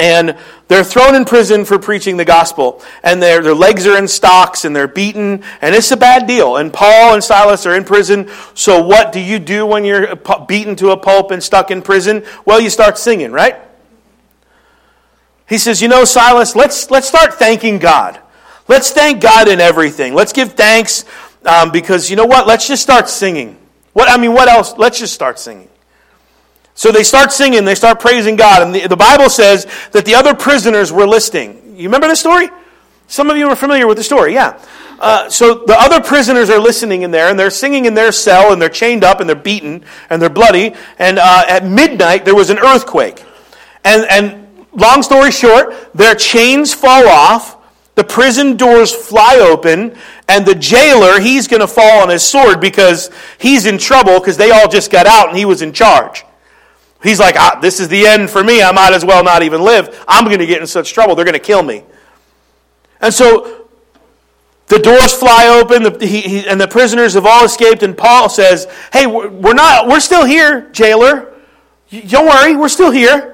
And 0.01 0.37
they're 0.69 0.83
thrown 0.83 1.15
in 1.15 1.27
prison 1.27 1.67
for 1.67 1.79
preaching 1.79 2.17
the 2.17 2.25
gospel. 2.25 2.83
And 3.03 3.23
their, 3.23 3.43
their 3.43 3.55
legs 3.55 3.87
are 3.87 3.99
in 3.99 4.09
stocks 4.09 4.65
and 4.65 4.75
they're 4.75 4.89
beaten. 4.89 5.45
And 5.61 5.75
it's 5.75 5.91
a 5.91 5.97
bad 5.97 6.27
deal. 6.27 6.57
And 6.57 6.73
Paul 6.73 7.13
and 7.13 7.23
Silas 7.23 7.67
are 7.67 7.77
in 7.77 7.85
prison. 7.85 8.31
So, 8.55 8.83
what 8.83 9.13
do 9.13 9.21
you 9.21 9.39
do 9.39 9.67
when 9.67 9.85
you're 9.85 10.17
beaten 10.49 10.75
to 10.77 10.91
a 10.91 10.97
pulp 10.97 11.31
and 11.31 11.43
stuck 11.43 11.71
in 11.71 11.83
prison? 11.83 12.25
Well, 12.47 12.61
you 12.61 12.71
start 12.71 12.97
singing, 12.97 13.31
right? 13.31 13.57
He 15.47 15.59
says, 15.59 15.83
You 15.83 15.89
know, 15.89 16.05
Silas, 16.07 16.57
let's, 16.57 16.91
let's 16.91 17.07
start 17.07 17.35
thanking 17.35 17.79
God. 17.79 18.19
Let's 18.69 18.93
thank 18.93 19.21
God 19.21 19.49
in 19.49 19.61
everything. 19.61 20.15
Let's 20.15 20.33
give 20.33 20.55
thanks 20.55 21.05
um, 21.45 21.73
because, 21.73 22.09
you 22.09 22.17
know 22.17 22.27
what? 22.27 22.47
Let's 22.47 22.67
just 22.67 22.83
start 22.83 23.09
singing. 23.09 23.59
What, 23.93 24.09
I 24.09 24.17
mean, 24.17 24.33
what 24.33 24.49
else? 24.49 24.79
Let's 24.79 24.99
just 24.99 25.13
start 25.13 25.39
singing. 25.39 25.69
So 26.81 26.91
they 26.91 27.03
start 27.03 27.31
singing, 27.31 27.67
they 27.67 27.75
start 27.75 28.01
praising 28.01 28.37
God. 28.37 28.63
And 28.63 28.75
the, 28.75 28.89
the 28.89 28.97
Bible 28.97 29.29
says 29.29 29.67
that 29.93 30.07
the 30.07 30.15
other 30.15 30.35
prisoners 30.35 30.91
were 30.91 31.07
listening. 31.07 31.75
You 31.77 31.91
remember 31.91 32.09
this 32.09 32.21
story? 32.21 32.49
Some 33.07 33.29
of 33.29 33.37
you 33.37 33.49
are 33.51 33.55
familiar 33.55 33.87
with 33.87 33.99
the 33.99 34.03
story, 34.03 34.33
yeah. 34.33 34.59
Uh, 34.99 35.29
so 35.29 35.67
the 35.67 35.79
other 35.79 36.01
prisoners 36.01 36.49
are 36.49 36.59
listening 36.59 37.03
in 37.03 37.11
there, 37.11 37.29
and 37.29 37.39
they're 37.39 37.51
singing 37.51 37.85
in 37.85 37.93
their 37.93 38.11
cell, 38.13 38.51
and 38.51 38.63
they're 38.63 38.71
chained 38.71 39.05
up, 39.05 39.21
and 39.21 39.29
they're 39.29 39.37
beaten, 39.37 39.85
and 40.09 40.23
they're 40.23 40.31
bloody. 40.31 40.73
And 40.99 41.19
uh, 41.19 41.45
at 41.47 41.67
midnight, 41.67 42.25
there 42.25 42.35
was 42.35 42.49
an 42.49 42.59
earthquake. 42.59 43.23
And, 43.85 44.07
and 44.09 44.67
long 44.73 45.03
story 45.03 45.33
short, 45.33 45.93
their 45.93 46.15
chains 46.15 46.73
fall 46.73 47.07
off, 47.07 47.59
the 47.95 48.05
prison 48.05 48.57
doors 48.57 48.91
fly 48.91 49.37
open, 49.39 49.99
and 50.29 50.47
the 50.47 50.55
jailer, 50.55 51.21
he's 51.21 51.47
going 51.47 51.61
to 51.61 51.69
fall 51.69 52.01
on 52.01 52.09
his 52.09 52.23
sword 52.23 52.59
because 52.59 53.11
he's 53.37 53.67
in 53.67 53.77
trouble 53.77 54.19
because 54.19 54.39
they 54.39 54.51
all 54.51 54.67
just 54.67 54.91
got 54.91 55.07
out 55.07 55.29
and 55.29 55.37
he 55.37 55.45
was 55.45 55.61
in 55.61 55.75
charge. 55.75 56.25
He's 57.03 57.19
like, 57.19 57.37
ah, 57.37 57.59
this 57.61 57.81
is 57.81 57.89
the 57.89 58.07
end 58.07 58.29
for 58.29 58.45
me. 58.45 58.63
I 58.63 58.73
might 58.73 58.93
as 58.93 59.05
well 59.05 59.25
not 59.25 59.43
even 59.43 59.63
live. 59.63 60.05
I'm 60.07 60.25
going 60.27 60.39
to 60.39 60.47
get 60.47 60.61
in 60.61 60.67
such 60.67 60.93
trouble. 60.93 61.15
They're 61.15 61.25
going 61.25 61.33
to 61.33 61.39
kill 61.39 61.63
me. 61.63 61.83
And 63.01 63.13
so 63.13 63.69
the 64.67 64.79
doors 64.79 65.13
fly 65.13 65.49
open, 65.49 65.83
the, 65.83 66.07
he, 66.07 66.21
he, 66.21 66.47
and 66.47 66.61
the 66.61 66.69
prisoners 66.69 67.15
have 67.15 67.27
all 67.27 67.45
escaped. 67.45 67.83
And 67.83 67.97
Paul 67.97 68.29
says, 68.29 68.67
"Hey, 68.93 69.07
we're 69.07 69.55
not. 69.55 69.89
We're 69.89 70.01
still 70.01 70.25
here, 70.25 70.69
jailer. 70.73 71.33
Don't 71.91 72.27
worry, 72.27 72.55
we're 72.57 72.69
still 72.69 72.91
here." 72.91 73.31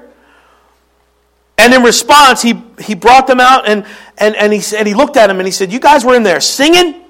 And 1.57 1.73
in 1.73 1.83
response, 1.83 2.41
he, 2.41 2.61
he 2.79 2.93
brought 2.93 3.27
them 3.27 3.39
out 3.39 3.67
and, 3.67 3.85
and, 4.17 4.35
and, 4.35 4.53
he, 4.53 4.61
and 4.75 4.87
he 4.87 4.93
looked 4.93 5.17
at 5.17 5.29
him 5.29 5.39
and 5.39 5.47
he 5.47 5.51
said, 5.51 5.71
You 5.71 5.79
guys 5.79 6.05
were 6.05 6.15
in 6.15 6.23
there 6.23 6.39
singing? 6.39 7.03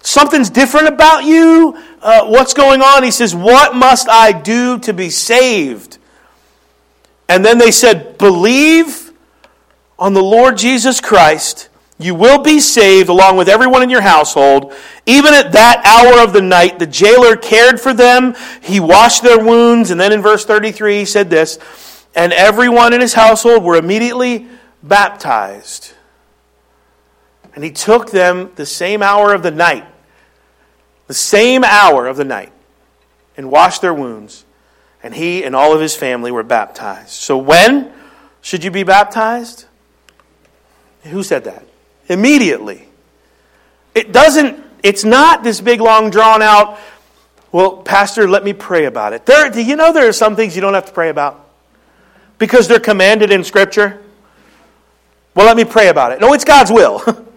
Something's 0.00 0.50
different 0.50 0.88
about 0.88 1.24
you? 1.24 1.76
Uh, 2.00 2.26
what's 2.26 2.54
going 2.54 2.82
on? 2.82 3.02
He 3.02 3.10
says, 3.10 3.34
What 3.34 3.74
must 3.74 4.08
I 4.08 4.32
do 4.32 4.78
to 4.80 4.92
be 4.92 5.10
saved? 5.10 5.98
And 7.28 7.44
then 7.44 7.58
they 7.58 7.70
said, 7.70 8.18
Believe 8.18 9.12
on 9.98 10.14
the 10.14 10.22
Lord 10.22 10.56
Jesus 10.56 11.00
Christ. 11.00 11.68
You 12.00 12.14
will 12.14 12.42
be 12.42 12.60
saved 12.60 13.08
along 13.08 13.36
with 13.36 13.48
everyone 13.48 13.82
in 13.82 13.90
your 13.90 14.00
household. 14.00 14.72
Even 15.04 15.34
at 15.34 15.52
that 15.52 15.84
hour 15.84 16.22
of 16.22 16.32
the 16.32 16.40
night, 16.40 16.78
the 16.78 16.86
jailer 16.86 17.36
cared 17.36 17.80
for 17.80 17.92
them. 17.92 18.36
He 18.62 18.78
washed 18.78 19.24
their 19.24 19.44
wounds. 19.44 19.90
And 19.90 20.00
then 20.00 20.12
in 20.12 20.22
verse 20.22 20.44
33, 20.44 21.00
he 21.00 21.04
said 21.04 21.28
this 21.28 21.58
And 22.14 22.32
everyone 22.32 22.92
in 22.92 23.00
his 23.00 23.14
household 23.14 23.64
were 23.64 23.74
immediately 23.74 24.46
baptized. 24.80 25.92
And 27.58 27.64
he 27.64 27.72
took 27.72 28.12
them 28.12 28.52
the 28.54 28.64
same 28.64 29.02
hour 29.02 29.34
of 29.34 29.42
the 29.42 29.50
night 29.50 29.84
the 31.08 31.14
same 31.14 31.64
hour 31.64 32.06
of 32.06 32.16
the 32.16 32.24
night, 32.24 32.52
and 33.36 33.50
washed 33.50 33.82
their 33.82 33.94
wounds, 33.94 34.44
and 35.02 35.14
he 35.14 35.42
and 35.42 35.56
all 35.56 35.74
of 35.74 35.80
his 35.80 35.96
family 35.96 36.30
were 36.30 36.42
baptized. 36.42 37.08
So 37.08 37.38
when 37.38 37.90
should 38.42 38.62
you 38.62 38.70
be 38.70 38.84
baptized? 38.84 39.64
Who 41.04 41.22
said 41.22 41.44
that? 41.44 41.64
Immediately. 42.08 42.86
It 43.94 44.12
doesn't, 44.12 44.62
it's 44.82 45.02
not 45.02 45.42
this 45.42 45.60
big, 45.60 45.80
long, 45.80 46.10
drawn 46.10 46.42
out, 46.42 46.78
well, 47.50 47.78
Pastor, 47.78 48.28
let 48.28 48.44
me 48.44 48.52
pray 48.52 48.84
about 48.84 49.14
it. 49.14 49.24
There, 49.24 49.48
do 49.48 49.62
you 49.62 49.76
know 49.76 49.92
there 49.92 50.08
are 50.08 50.12
some 50.12 50.36
things 50.36 50.54
you 50.54 50.60
don't 50.60 50.74
have 50.74 50.86
to 50.86 50.92
pray 50.92 51.08
about? 51.08 51.48
Because 52.36 52.68
they're 52.68 52.78
commanded 52.78 53.32
in 53.32 53.42
Scripture? 53.42 54.02
Well, 55.34 55.46
let 55.46 55.56
me 55.56 55.64
pray 55.64 55.88
about 55.88 56.12
it. 56.12 56.20
No, 56.20 56.34
it's 56.34 56.44
God's 56.44 56.70
will. 56.70 57.02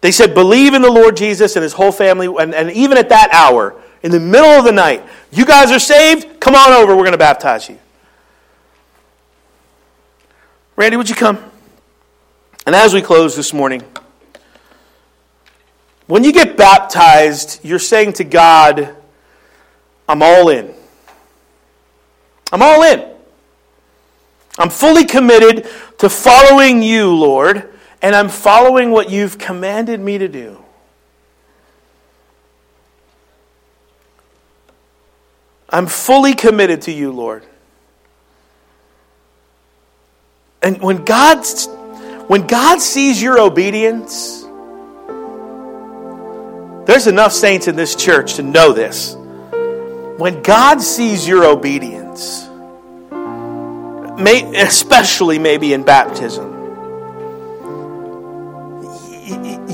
they 0.00 0.12
said, 0.12 0.34
believe 0.34 0.74
in 0.74 0.82
the 0.82 0.90
Lord 0.90 1.16
Jesus 1.16 1.56
and 1.56 1.62
his 1.62 1.72
whole 1.72 1.92
family, 1.92 2.26
and, 2.26 2.54
and 2.54 2.70
even 2.70 2.96
at 2.96 3.10
that 3.10 3.30
hour, 3.32 3.74
in 4.02 4.10
the 4.10 4.20
middle 4.20 4.48
of 4.48 4.64
the 4.64 4.72
night, 4.72 5.04
you 5.30 5.44
guys 5.44 5.70
are 5.70 5.78
saved? 5.78 6.40
Come 6.40 6.54
on 6.54 6.72
over, 6.72 6.96
we're 6.96 7.02
going 7.02 7.12
to 7.12 7.18
baptize 7.18 7.68
you. 7.68 7.78
Randy, 10.76 10.96
would 10.96 11.10
you 11.10 11.14
come? 11.14 11.38
And 12.66 12.74
as 12.74 12.94
we 12.94 13.02
close 13.02 13.36
this 13.36 13.52
morning, 13.52 13.82
when 16.06 16.24
you 16.24 16.32
get 16.32 16.56
baptized, 16.56 17.60
you're 17.62 17.78
saying 17.78 18.14
to 18.14 18.24
God, 18.24 18.96
I'm 20.08 20.22
all 20.22 20.48
in. 20.48 20.74
I'm 22.52 22.62
all 22.62 22.82
in. 22.82 23.06
I'm 24.58 24.70
fully 24.70 25.04
committed 25.04 25.68
to 25.98 26.08
following 26.08 26.82
you, 26.82 27.14
Lord, 27.14 27.69
and 28.02 28.14
I'm 28.14 28.28
following 28.28 28.90
what 28.90 29.10
you've 29.10 29.38
commanded 29.38 30.00
me 30.00 30.18
to 30.18 30.28
do. 30.28 30.62
I'm 35.68 35.86
fully 35.86 36.34
committed 36.34 36.82
to 36.82 36.92
you, 36.92 37.12
Lord. 37.12 37.44
And 40.62 40.80
when 40.82 41.04
God, 41.04 41.44
when 42.26 42.46
God 42.46 42.80
sees 42.80 43.22
your 43.22 43.38
obedience, 43.38 44.42
there's 46.86 47.06
enough 47.06 47.32
saints 47.32 47.68
in 47.68 47.76
this 47.76 47.94
church 47.94 48.34
to 48.34 48.42
know 48.42 48.72
this. 48.72 49.14
When 50.18 50.42
God 50.42 50.82
sees 50.82 51.26
your 51.26 51.44
obedience, 51.44 52.48
especially 54.18 55.38
maybe 55.38 55.72
in 55.72 55.82
baptism, 55.82 56.59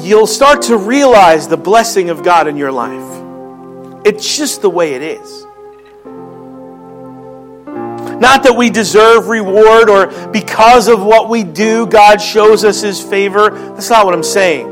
you'll 0.07 0.27
start 0.27 0.63
to 0.63 0.77
realize 0.77 1.49
the 1.49 1.57
blessing 1.57 2.11
of 2.11 2.23
God 2.23 2.47
in 2.47 2.57
your 2.57 2.73
life. 2.73 4.07
It's 4.07 4.37
just 4.37 4.63
the 4.63 4.71
way 4.71 4.95
it 4.95 5.03
is. 5.03 5.45
Not 8.21 8.45
that 8.45 8.55
we 8.57 8.71
deserve 8.71 9.29
reward 9.29 9.91
or 9.91 10.07
because 10.29 10.89
of 10.89 11.03
what 11.03 11.29
we 11.29 11.43
do, 11.43 11.87
God 11.87 12.17
shows 12.19 12.65
us 12.65 12.81
His 12.81 13.03
favor. 13.03 13.51
That's 13.51 13.91
not 13.91 14.07
what 14.07 14.15
I'm 14.15 14.23
saying. 14.23 14.67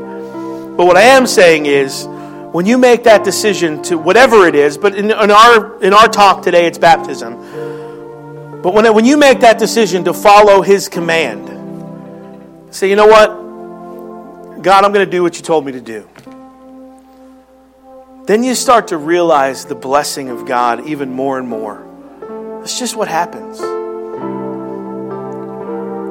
But 0.77 0.87
what 0.87 0.97
I 0.97 1.03
am 1.03 1.27
saying 1.27 1.67
is, 1.67 2.07
when 2.51 2.65
you 2.65 2.77
make 2.77 3.03
that 3.03 3.23
decision 3.23 3.83
to 3.83 3.97
whatever 3.97 4.47
it 4.47 4.55
is, 4.55 4.77
but 4.77 4.95
in, 4.95 5.11
in, 5.11 5.31
our, 5.31 5.83
in 5.83 5.93
our 5.93 6.07
talk 6.07 6.41
today, 6.41 6.65
it's 6.65 6.77
baptism. 6.77 7.35
But 8.61 8.73
when, 8.73 8.91
when 8.95 9.05
you 9.05 9.17
make 9.17 9.41
that 9.41 9.59
decision 9.59 10.05
to 10.05 10.13
follow 10.13 10.61
His 10.61 10.89
command, 10.89 12.73
say, 12.73 12.89
you 12.89 12.95
know 12.95 13.07
what? 13.07 13.44
God, 14.65 14.83
I'm 14.83 14.91
going 14.91 15.05
to 15.05 15.11
do 15.11 15.21
what 15.21 15.35
you 15.35 15.43
told 15.43 15.63
me 15.63 15.73
to 15.73 15.79
do. 15.79 16.09
Then 18.25 18.43
you 18.43 18.55
start 18.55 18.87
to 18.87 18.97
realize 18.97 19.65
the 19.65 19.75
blessing 19.75 20.29
of 20.29 20.47
God 20.47 20.87
even 20.87 21.11
more 21.11 21.37
and 21.37 21.47
more. 21.47 21.85
That's 22.61 22.79
just 22.79 22.95
what 22.95 23.07
happens. 23.07 23.59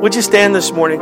Would 0.01 0.15
you 0.15 0.23
stand 0.23 0.55
this 0.55 0.71
morning? 0.71 1.01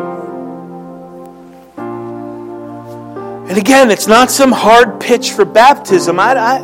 And 3.50 3.58
again, 3.58 3.90
it's 3.90 4.06
not 4.06 4.30
some 4.30 4.50
hard 4.50 4.98
pitch 4.98 5.32
for 5.32 5.44
baptism. 5.44 6.18
I, 6.18 6.32
I 6.32 6.60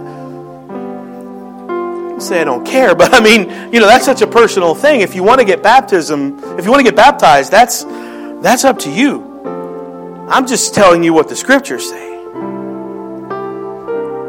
say 2.18 2.41
I 2.41 2.45
don't 2.45 2.64
care, 2.64 2.95
but 2.95 3.12
I 3.12 3.20
mean, 3.20 3.74
you 3.74 3.80
know, 3.80 3.86
that's 3.86 4.07
such 4.07 4.22
a 4.22 4.26
personal 4.26 4.74
thing. 4.74 5.03
If 5.03 5.14
you 5.14 5.22
want 5.22 5.41
to 5.41 5.45
get 5.45 5.62
baptism, 5.62 6.39
if 6.59 6.64
you 6.64 6.70
want 6.70 6.80
to 6.80 6.91
get 6.91 6.97
baptized, 6.97 7.53
that's 7.53 7.84
that's 8.41 8.64
up 8.64 8.78
to 8.78 8.91
you. 8.91 9.28
I'm 10.31 10.47
just 10.47 10.74
telling 10.74 11.03
you 11.03 11.14
what 11.14 11.29
the 11.29 11.37
scriptures 11.37 11.89
say. 11.89 12.09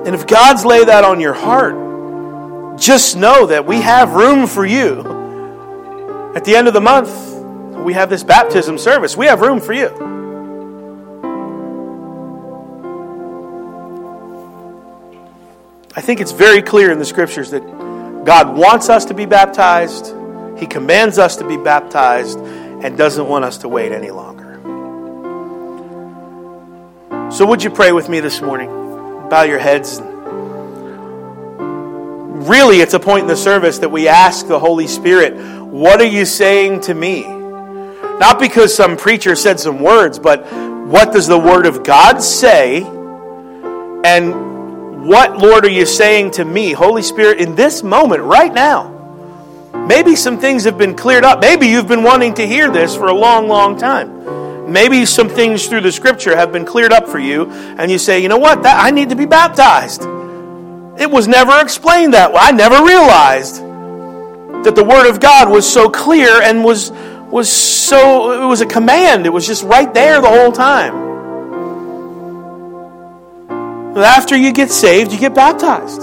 And 0.06 0.16
if 0.16 0.26
God's 0.26 0.64
laid 0.66 0.88
that 0.88 1.04
on 1.04 1.20
your 1.20 1.34
heart, 1.34 2.80
just 2.80 3.18
know 3.18 3.48
that 3.48 3.66
we 3.66 3.82
have 3.82 4.14
room 4.14 4.48
for 4.48 4.66
you. 4.66 5.02
At 6.36 6.46
the 6.46 6.56
end 6.56 6.68
of 6.68 6.74
the 6.74 6.82
month, 6.82 7.10
we 7.84 7.94
have 7.94 8.10
this 8.10 8.24
baptism 8.24 8.78
service. 8.78 9.18
We 9.18 9.26
have 9.26 9.42
room 9.42 9.60
for 9.60 9.74
you. 9.74 9.90
I 15.96 16.02
think 16.02 16.22
it's 16.22 16.32
very 16.32 16.62
clear 16.62 16.92
in 16.92 17.00
the 17.00 17.06
scriptures 17.06 17.52
that 17.52 17.62
God 18.26 18.56
wants 18.56 18.88
us 18.90 19.06
to 19.06 19.14
be 19.14 19.26
baptized, 19.26 20.16
He 20.58 20.66
commands 20.66 21.18
us 21.18 21.36
to 21.38 21.48
be 21.48 21.58
baptized, 21.58 22.40
and 22.40 22.98
doesn't 22.98 23.28
want 23.28 23.44
us 23.44 23.58
to 23.60 23.68
wait 23.68 23.92
any 23.92 24.12
longer. 24.12 24.39
So, 27.32 27.46
would 27.46 27.64
you 27.64 27.70
pray 27.70 27.92
with 27.92 28.10
me 28.10 28.20
this 28.20 28.42
morning? 28.42 28.70
Bow 29.30 29.44
your 29.44 29.60
heads 29.60 30.02
really, 32.50 32.82
it's 32.82 32.94
a 32.94 33.00
point 33.00 33.22
in 33.22 33.28
the 33.28 33.38
service 33.38 33.80
that 33.80 33.90
we 33.90 34.08
ask 34.08 34.48
the 34.48 34.60
Holy 34.60 34.88
Spirit, 34.88 35.36
What 35.66 36.02
are 36.02 36.06
you 36.06 36.26
saying 36.26 36.82
to 36.82 36.94
me? 36.94 37.22
Not 37.22 38.40
because 38.40 38.76
some 38.76 38.98
preacher 38.98 39.36
said 39.36 39.60
some 39.60 39.82
words, 39.82 40.20
but 40.20 40.46
what 40.88 41.14
does 41.14 41.28
the 41.28 41.38
Word 41.38 41.66
of 41.66 41.84
God 41.84 42.22
say? 42.22 42.84
And 44.04 45.08
what, 45.08 45.38
Lord, 45.38 45.66
are 45.66 45.70
you 45.70 45.86
saying 45.86 46.32
to 46.32 46.46
me, 46.46 46.72
Holy 46.72 47.04
Spirit, 47.04 47.40
in 47.40 47.56
this 47.56 47.84
moment, 47.84 48.24
right 48.24 48.54
now? 48.54 48.96
Maybe 49.88 50.16
some 50.16 50.40
things 50.40 50.66
have 50.66 50.78
been 50.78 50.96
cleared 50.96 51.24
up. 51.24 51.40
Maybe 51.40 51.68
you've 51.68 51.88
been 51.88 52.04
wanting 52.04 52.34
to 52.36 52.48
hear 52.48 52.70
this 52.72 52.96
for 52.96 53.08
a 53.08 53.14
long, 53.14 53.48
long 53.48 53.78
time. 53.78 54.39
Maybe 54.70 55.06
some 55.06 55.28
things 55.28 55.68
through 55.68 55.82
the 55.82 55.92
scripture 55.92 56.36
have 56.36 56.52
been 56.52 56.66
cleared 56.66 56.94
up 56.94 57.08
for 57.08 57.20
you, 57.20 57.50
and 57.50 57.90
you 57.90 57.98
say, 57.98 58.22
you 58.22 58.30
know 58.30 58.38
what, 58.38 58.64
that, 58.64 58.84
I 58.84 58.92
need 58.92 59.10
to 59.10 59.16
be 59.16 59.26
baptized. 59.26 60.04
It 61.00 61.10
was 61.10 61.28
never 61.28 61.60
explained 61.62 62.14
that 62.14 62.32
way. 62.32 62.40
I 62.42 62.52
never 62.52 62.84
realized 62.84 63.64
that 64.66 64.76
the 64.76 64.84
Word 64.84 65.10
of 65.10 65.20
God 65.20 65.50
was 65.50 65.68
so 65.72 65.90
clear 65.90 66.42
and 66.42 66.64
was, 66.64 66.92
was 66.92 67.50
so, 67.50 68.44
it 68.44 68.46
was 68.46 68.62
a 68.62 68.66
command. 68.66 69.26
It 69.26 69.30
was 69.30 69.48
just 69.48 69.64
right 69.64 69.92
there 69.94 70.22
the 70.22 70.28
whole 70.28 70.52
time. 70.52 71.10
After 73.98 74.38
you 74.38 74.54
get 74.54 74.70
saved, 74.70 75.12
you 75.12 75.20
get 75.20 75.34
baptized. 75.34 76.02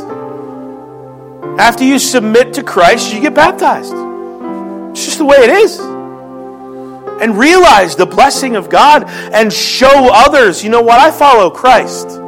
After 1.59 1.85
you 1.85 1.99
submit 1.99 2.55
to 2.55 2.63
Christ, 2.63 3.15
you 3.15 3.21
get 3.21 3.35
baptized. 3.35 3.95
It's 4.91 5.05
just 5.05 5.19
the 5.19 5.25
way 5.25 5.37
it 5.37 5.51
is. 5.51 5.96
And 7.21 7.39
realize 7.39 7.97
the 7.97 8.07
blessing 8.07 8.57
of 8.57 8.69
God 8.69 9.05
and 9.09 9.53
show 9.53 10.11
others, 10.13 10.63
you 10.63 10.71
know 10.71 10.83
what? 10.83 10.99
I 10.99 11.11
follow 11.11 11.51
Christ 11.51 12.21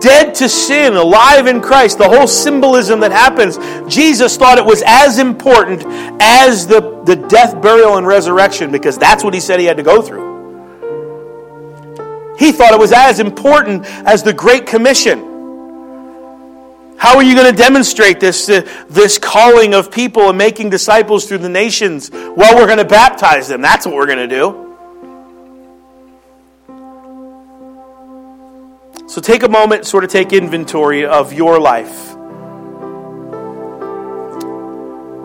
dead 0.00 0.34
to 0.36 0.48
sin, 0.48 0.94
alive 0.94 1.46
in 1.46 1.60
Christ, 1.60 1.98
the 1.98 2.08
whole 2.08 2.26
symbolism 2.26 3.00
that 3.00 3.12
happens, 3.12 3.58
Jesus 3.92 4.36
thought 4.36 4.58
it 4.58 4.64
was 4.64 4.82
as 4.86 5.18
important 5.18 5.84
as 6.20 6.66
the, 6.66 7.02
the 7.04 7.16
death, 7.16 7.60
burial, 7.62 7.96
and 7.96 8.06
resurrection 8.06 8.72
because 8.72 8.98
that's 8.98 9.22
what 9.22 9.34
he 9.34 9.40
said 9.40 9.60
he 9.60 9.66
had 9.66 9.76
to 9.76 9.82
go 9.82 10.02
through. 10.02 10.30
He 12.38 12.52
thought 12.52 12.72
it 12.72 12.80
was 12.80 12.92
as 12.92 13.20
important 13.20 13.84
as 14.06 14.22
the 14.22 14.32
Great 14.32 14.66
Commission. 14.66 15.29
How 17.00 17.16
are 17.16 17.22
you 17.22 17.34
going 17.34 17.50
to 17.50 17.56
demonstrate 17.56 18.20
this, 18.20 18.46
uh, 18.50 18.60
this 18.90 19.16
calling 19.16 19.72
of 19.72 19.90
people 19.90 20.28
and 20.28 20.36
making 20.36 20.68
disciples 20.68 21.26
through 21.26 21.38
the 21.38 21.48
nations? 21.48 22.10
Well, 22.10 22.54
we're 22.56 22.66
going 22.66 22.76
to 22.76 22.84
baptize 22.84 23.48
them. 23.48 23.62
That's 23.62 23.86
what 23.86 23.94
we're 23.94 24.04
going 24.04 24.28
to 24.28 24.28
do. 24.28 24.66
So 29.08 29.22
take 29.22 29.44
a 29.44 29.48
moment, 29.48 29.86
sort 29.86 30.04
of 30.04 30.10
take 30.10 30.34
inventory 30.34 31.06
of 31.06 31.32
your 31.32 31.58
life. 31.58 32.12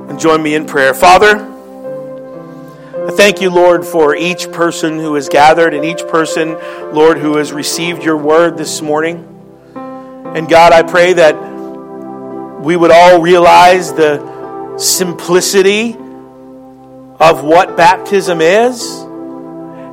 And 0.10 0.18
join 0.18 0.42
me 0.42 0.56
in 0.56 0.66
prayer. 0.68 0.94
Father, 0.94 1.40
I 3.06 3.12
thank 3.12 3.42
you, 3.42 3.50
Lord, 3.50 3.86
for 3.86 4.16
each 4.16 4.50
person 4.54 4.98
who 4.98 5.16
has 5.16 5.28
gathered 5.28 5.74
and 5.74 5.84
each 5.84 6.08
person, 6.08 6.54
Lord, 6.94 7.18
who 7.18 7.36
has 7.36 7.52
received 7.52 8.02
your 8.02 8.16
word 8.16 8.58
this 8.58 8.82
morning. 8.82 9.34
And 9.76 10.48
God, 10.48 10.72
I 10.72 10.82
pray 10.82 11.12
that 11.12 11.55
we 12.66 12.76
would 12.76 12.92
all 12.92 13.22
realize 13.22 13.94
the 13.94 14.78
simplicity 14.78 15.94
of 15.94 17.44
what 17.44 17.78
baptism 17.78 18.42
is. 18.42 19.02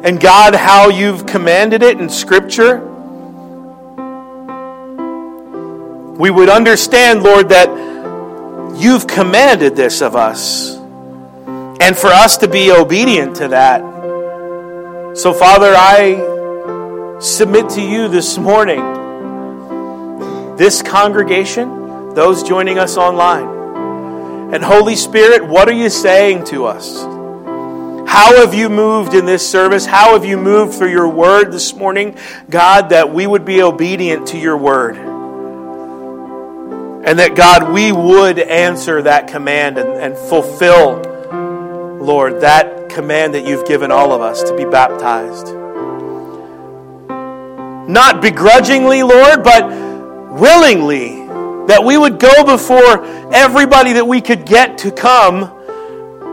And 0.04 0.20
God, 0.20 0.56
how 0.56 0.88
you've 0.88 1.26
commanded 1.26 1.82
it 1.82 2.00
in 2.00 2.08
Scripture 2.08 2.88
we 6.22 6.30
would 6.30 6.48
understand, 6.48 7.24
Lord, 7.24 7.48
that 7.48 7.68
you've 8.78 9.08
commanded 9.08 9.74
this 9.74 10.02
of 10.02 10.14
us, 10.14 10.76
and 11.80 11.96
for 11.96 12.08
us 12.08 12.36
to 12.38 12.48
be 12.48 12.70
obedient 12.70 13.34
to 13.36 13.48
that. 13.48 13.80
So, 15.16 15.32
Father, 15.32 15.74
I 15.74 17.18
submit 17.18 17.70
to 17.70 17.82
you 17.82 18.06
this 18.06 18.38
morning, 18.38 18.82
this 20.56 20.80
congregation, 20.80 21.81
those 22.14 22.42
joining 22.42 22.78
us 22.78 22.96
online. 22.96 24.54
And 24.54 24.62
Holy 24.62 24.96
Spirit, 24.96 25.46
what 25.46 25.68
are 25.68 25.72
you 25.72 25.88
saying 25.88 26.44
to 26.46 26.66
us? 26.66 27.02
How 28.08 28.36
have 28.36 28.52
you 28.52 28.68
moved 28.68 29.14
in 29.14 29.24
this 29.24 29.48
service? 29.48 29.86
How 29.86 30.12
have 30.12 30.26
you 30.26 30.36
moved 30.36 30.74
through 30.74 30.90
your 30.90 31.08
word 31.08 31.50
this 31.50 31.74
morning, 31.74 32.18
God, 32.50 32.90
that 32.90 33.14
we 33.14 33.26
would 33.26 33.46
be 33.46 33.62
obedient 33.62 34.28
to 34.28 34.38
your 34.38 34.58
word? 34.58 34.96
And 37.04 37.18
that, 37.18 37.34
God, 37.34 37.72
we 37.72 37.90
would 37.90 38.38
answer 38.38 39.00
that 39.02 39.28
command 39.28 39.78
and, 39.78 39.88
and 39.88 40.14
fulfill, 40.14 41.00
Lord, 42.00 42.42
that 42.42 42.90
command 42.90 43.32
that 43.32 43.46
you've 43.46 43.66
given 43.66 43.90
all 43.90 44.12
of 44.12 44.20
us 44.20 44.42
to 44.42 44.54
be 44.54 44.66
baptized. 44.66 45.46
Not 47.88 48.20
begrudgingly, 48.20 49.02
Lord, 49.02 49.42
but 49.42 49.68
willingly. 50.38 51.21
That 51.68 51.82
we 51.84 51.96
would 51.96 52.18
go 52.18 52.44
before 52.44 53.04
everybody 53.32 53.94
that 53.94 54.06
we 54.06 54.20
could 54.20 54.44
get 54.44 54.78
to 54.78 54.90
come 54.90 55.58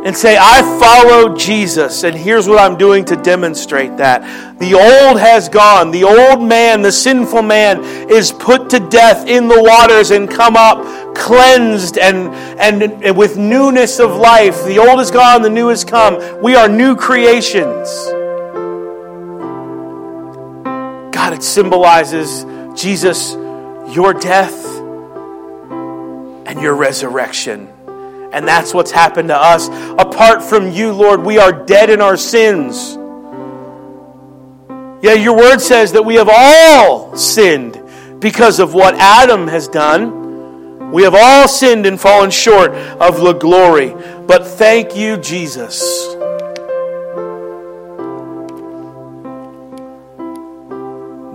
and 0.05 0.15
say, 0.15 0.37
I 0.39 0.61
follow 0.79 1.35
Jesus, 1.35 2.03
and 2.03 2.15
here's 2.15 2.47
what 2.47 2.57
I'm 2.57 2.77
doing 2.77 3.03
to 3.05 3.17
demonstrate 3.17 3.97
that. 3.97 4.21
The 4.57 4.73
old 4.73 5.19
has 5.19 5.49
gone. 5.49 5.91
The 5.91 6.05
old 6.05 6.41
man, 6.41 6.81
the 6.81 6.91
sinful 6.91 7.41
man, 7.41 7.83
is 8.09 8.31
put 8.31 8.69
to 8.69 8.79
death 8.79 9.27
in 9.27 9.49
the 9.49 9.61
waters 9.61 10.11
and 10.11 10.29
come 10.29 10.55
up 10.55 11.15
cleansed 11.15 11.97
and, 11.97 12.33
and, 12.59 12.81
and 13.03 13.17
with 13.17 13.37
newness 13.37 13.99
of 13.99 14.15
life. 14.15 14.63
The 14.63 14.79
old 14.79 15.01
is 15.01 15.11
gone, 15.11 15.41
the 15.41 15.49
new 15.49 15.67
has 15.67 15.83
come. 15.83 16.41
We 16.41 16.55
are 16.55 16.69
new 16.69 16.95
creations. 16.95 17.89
God, 21.13 21.33
it 21.33 21.43
symbolizes 21.43 22.45
Jesus, 22.81 23.33
your 23.93 24.13
death 24.13 24.78
and 26.49 26.59
your 26.59 26.73
resurrection. 26.73 27.67
And 28.33 28.47
that's 28.47 28.73
what's 28.73 28.89
happened 28.89 29.29
to 29.29 29.37
us. 29.37 29.67
Apart 29.99 30.43
from 30.43 30.71
you, 30.71 30.91
Lord, 30.91 31.23
we 31.23 31.37
are 31.37 31.51
dead 31.51 31.91
in 31.91 32.01
our 32.01 32.17
sins. 32.17 32.95
Yeah, 35.03 35.13
your 35.13 35.37
word 35.37 35.59
says 35.59 35.91
that 35.91 36.01
we 36.01 36.15
have 36.15 36.27
all 36.27 37.15
sinned 37.15 37.79
because 38.19 38.59
of 38.59 38.73
what 38.73 38.95
Adam 38.95 39.47
has 39.47 39.67
done. 39.67 40.91
We 40.91 41.03
have 41.03 41.13
all 41.13 41.47
sinned 41.47 41.85
and 41.85 42.01
fallen 42.01 42.31
short 42.31 42.71
of 42.71 43.21
the 43.21 43.33
glory. 43.33 43.93
But 44.25 44.47
thank 44.47 44.97
you, 44.97 45.17
Jesus. 45.17 45.79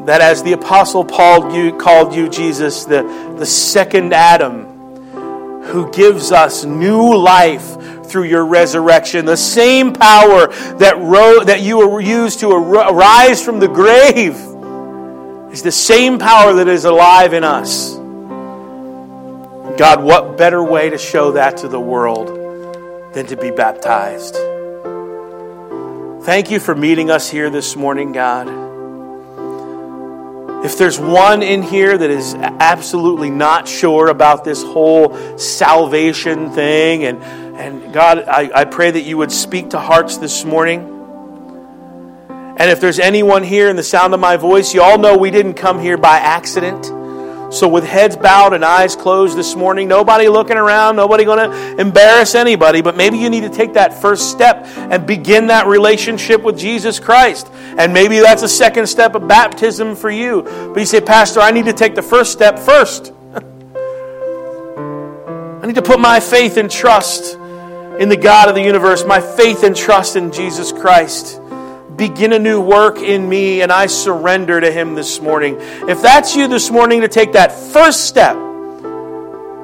That 0.06 0.20
as 0.20 0.42
the 0.42 0.54
Apostle 0.54 1.04
Paul 1.04 1.72
called 1.78 2.14
you, 2.16 2.28
Jesus, 2.28 2.84
the, 2.84 3.04
the 3.38 3.46
second 3.46 4.12
Adam 4.12 4.73
who 5.66 5.90
gives 5.92 6.32
us 6.32 6.64
new 6.64 7.16
life 7.16 8.06
through 8.06 8.24
your 8.24 8.46
resurrection. 8.46 9.24
The 9.24 9.36
same 9.36 9.92
power 9.92 10.48
that, 10.78 10.96
ro- 10.98 11.44
that 11.44 11.62
you 11.62 11.98
used 12.00 12.40
to 12.40 12.50
arise 12.50 13.44
from 13.44 13.60
the 13.60 13.68
grave 13.68 14.36
is 15.52 15.62
the 15.62 15.72
same 15.72 16.18
power 16.18 16.54
that 16.54 16.68
is 16.68 16.84
alive 16.84 17.32
in 17.32 17.44
us. 17.44 17.94
God, 19.76 20.04
what 20.04 20.38
better 20.38 20.62
way 20.62 20.90
to 20.90 20.98
show 20.98 21.32
that 21.32 21.58
to 21.58 21.68
the 21.68 21.80
world 21.80 22.28
than 23.12 23.26
to 23.26 23.36
be 23.36 23.50
baptized? 23.50 24.36
Thank 26.24 26.50
you 26.50 26.60
for 26.60 26.74
meeting 26.74 27.10
us 27.10 27.28
here 27.28 27.50
this 27.50 27.74
morning, 27.76 28.12
God. 28.12 28.63
If 30.64 30.78
there's 30.78 30.98
one 30.98 31.42
in 31.42 31.62
here 31.62 31.98
that 31.98 32.08
is 32.08 32.34
absolutely 32.34 33.28
not 33.28 33.68
sure 33.68 34.08
about 34.08 34.44
this 34.44 34.62
whole 34.62 35.14
salvation 35.36 36.52
thing, 36.52 37.04
and, 37.04 37.22
and 37.22 37.92
God, 37.92 38.24
I, 38.26 38.50
I 38.54 38.64
pray 38.64 38.90
that 38.90 39.02
you 39.02 39.18
would 39.18 39.30
speak 39.30 39.70
to 39.70 39.78
hearts 39.78 40.16
this 40.16 40.42
morning. 40.42 40.80
And 42.56 42.70
if 42.70 42.80
there's 42.80 42.98
anyone 42.98 43.42
here 43.42 43.68
in 43.68 43.76
the 43.76 43.82
sound 43.82 44.14
of 44.14 44.20
my 44.20 44.38
voice, 44.38 44.72
you 44.72 44.80
all 44.80 44.96
know 44.96 45.18
we 45.18 45.30
didn't 45.30 45.52
come 45.52 45.80
here 45.80 45.98
by 45.98 46.16
accident. 46.16 46.90
So, 47.54 47.68
with 47.68 47.84
heads 47.84 48.16
bowed 48.16 48.52
and 48.52 48.64
eyes 48.64 48.96
closed 48.96 49.38
this 49.38 49.54
morning, 49.54 49.86
nobody 49.86 50.28
looking 50.28 50.56
around, 50.56 50.96
nobody 50.96 51.24
going 51.24 51.48
to 51.48 51.80
embarrass 51.80 52.34
anybody, 52.34 52.82
but 52.82 52.96
maybe 52.96 53.16
you 53.16 53.30
need 53.30 53.42
to 53.42 53.48
take 53.48 53.74
that 53.74 53.94
first 53.94 54.32
step 54.32 54.66
and 54.76 55.06
begin 55.06 55.46
that 55.46 55.68
relationship 55.68 56.42
with 56.42 56.58
Jesus 56.58 56.98
Christ. 56.98 57.48
And 57.78 57.94
maybe 57.94 58.18
that's 58.18 58.42
a 58.42 58.48
second 58.48 58.88
step 58.88 59.14
of 59.14 59.28
baptism 59.28 59.94
for 59.94 60.10
you. 60.10 60.42
But 60.42 60.80
you 60.80 60.84
say, 60.84 61.00
Pastor, 61.00 61.38
I 61.38 61.52
need 61.52 61.66
to 61.66 61.72
take 61.72 61.94
the 61.94 62.02
first 62.02 62.32
step 62.32 62.58
first. 62.58 63.12
I 63.34 63.40
need 65.64 65.76
to 65.76 65.82
put 65.82 66.00
my 66.00 66.18
faith 66.18 66.56
and 66.56 66.68
trust 66.68 67.36
in 68.00 68.08
the 68.08 68.16
God 68.16 68.48
of 68.48 68.56
the 68.56 68.62
universe, 68.62 69.04
my 69.04 69.20
faith 69.20 69.62
and 69.62 69.76
trust 69.76 70.16
in 70.16 70.32
Jesus 70.32 70.72
Christ 70.72 71.40
begin 71.96 72.32
a 72.32 72.38
new 72.38 72.60
work 72.60 72.98
in 72.98 73.28
me 73.28 73.62
and 73.62 73.70
I 73.70 73.86
surrender 73.86 74.60
to 74.60 74.70
Him 74.70 74.94
this 74.94 75.20
morning. 75.20 75.56
If 75.88 76.02
that's 76.02 76.34
you 76.34 76.48
this 76.48 76.70
morning 76.70 77.02
to 77.02 77.08
take 77.08 77.32
that 77.32 77.52
first 77.52 78.06
step, 78.06 78.36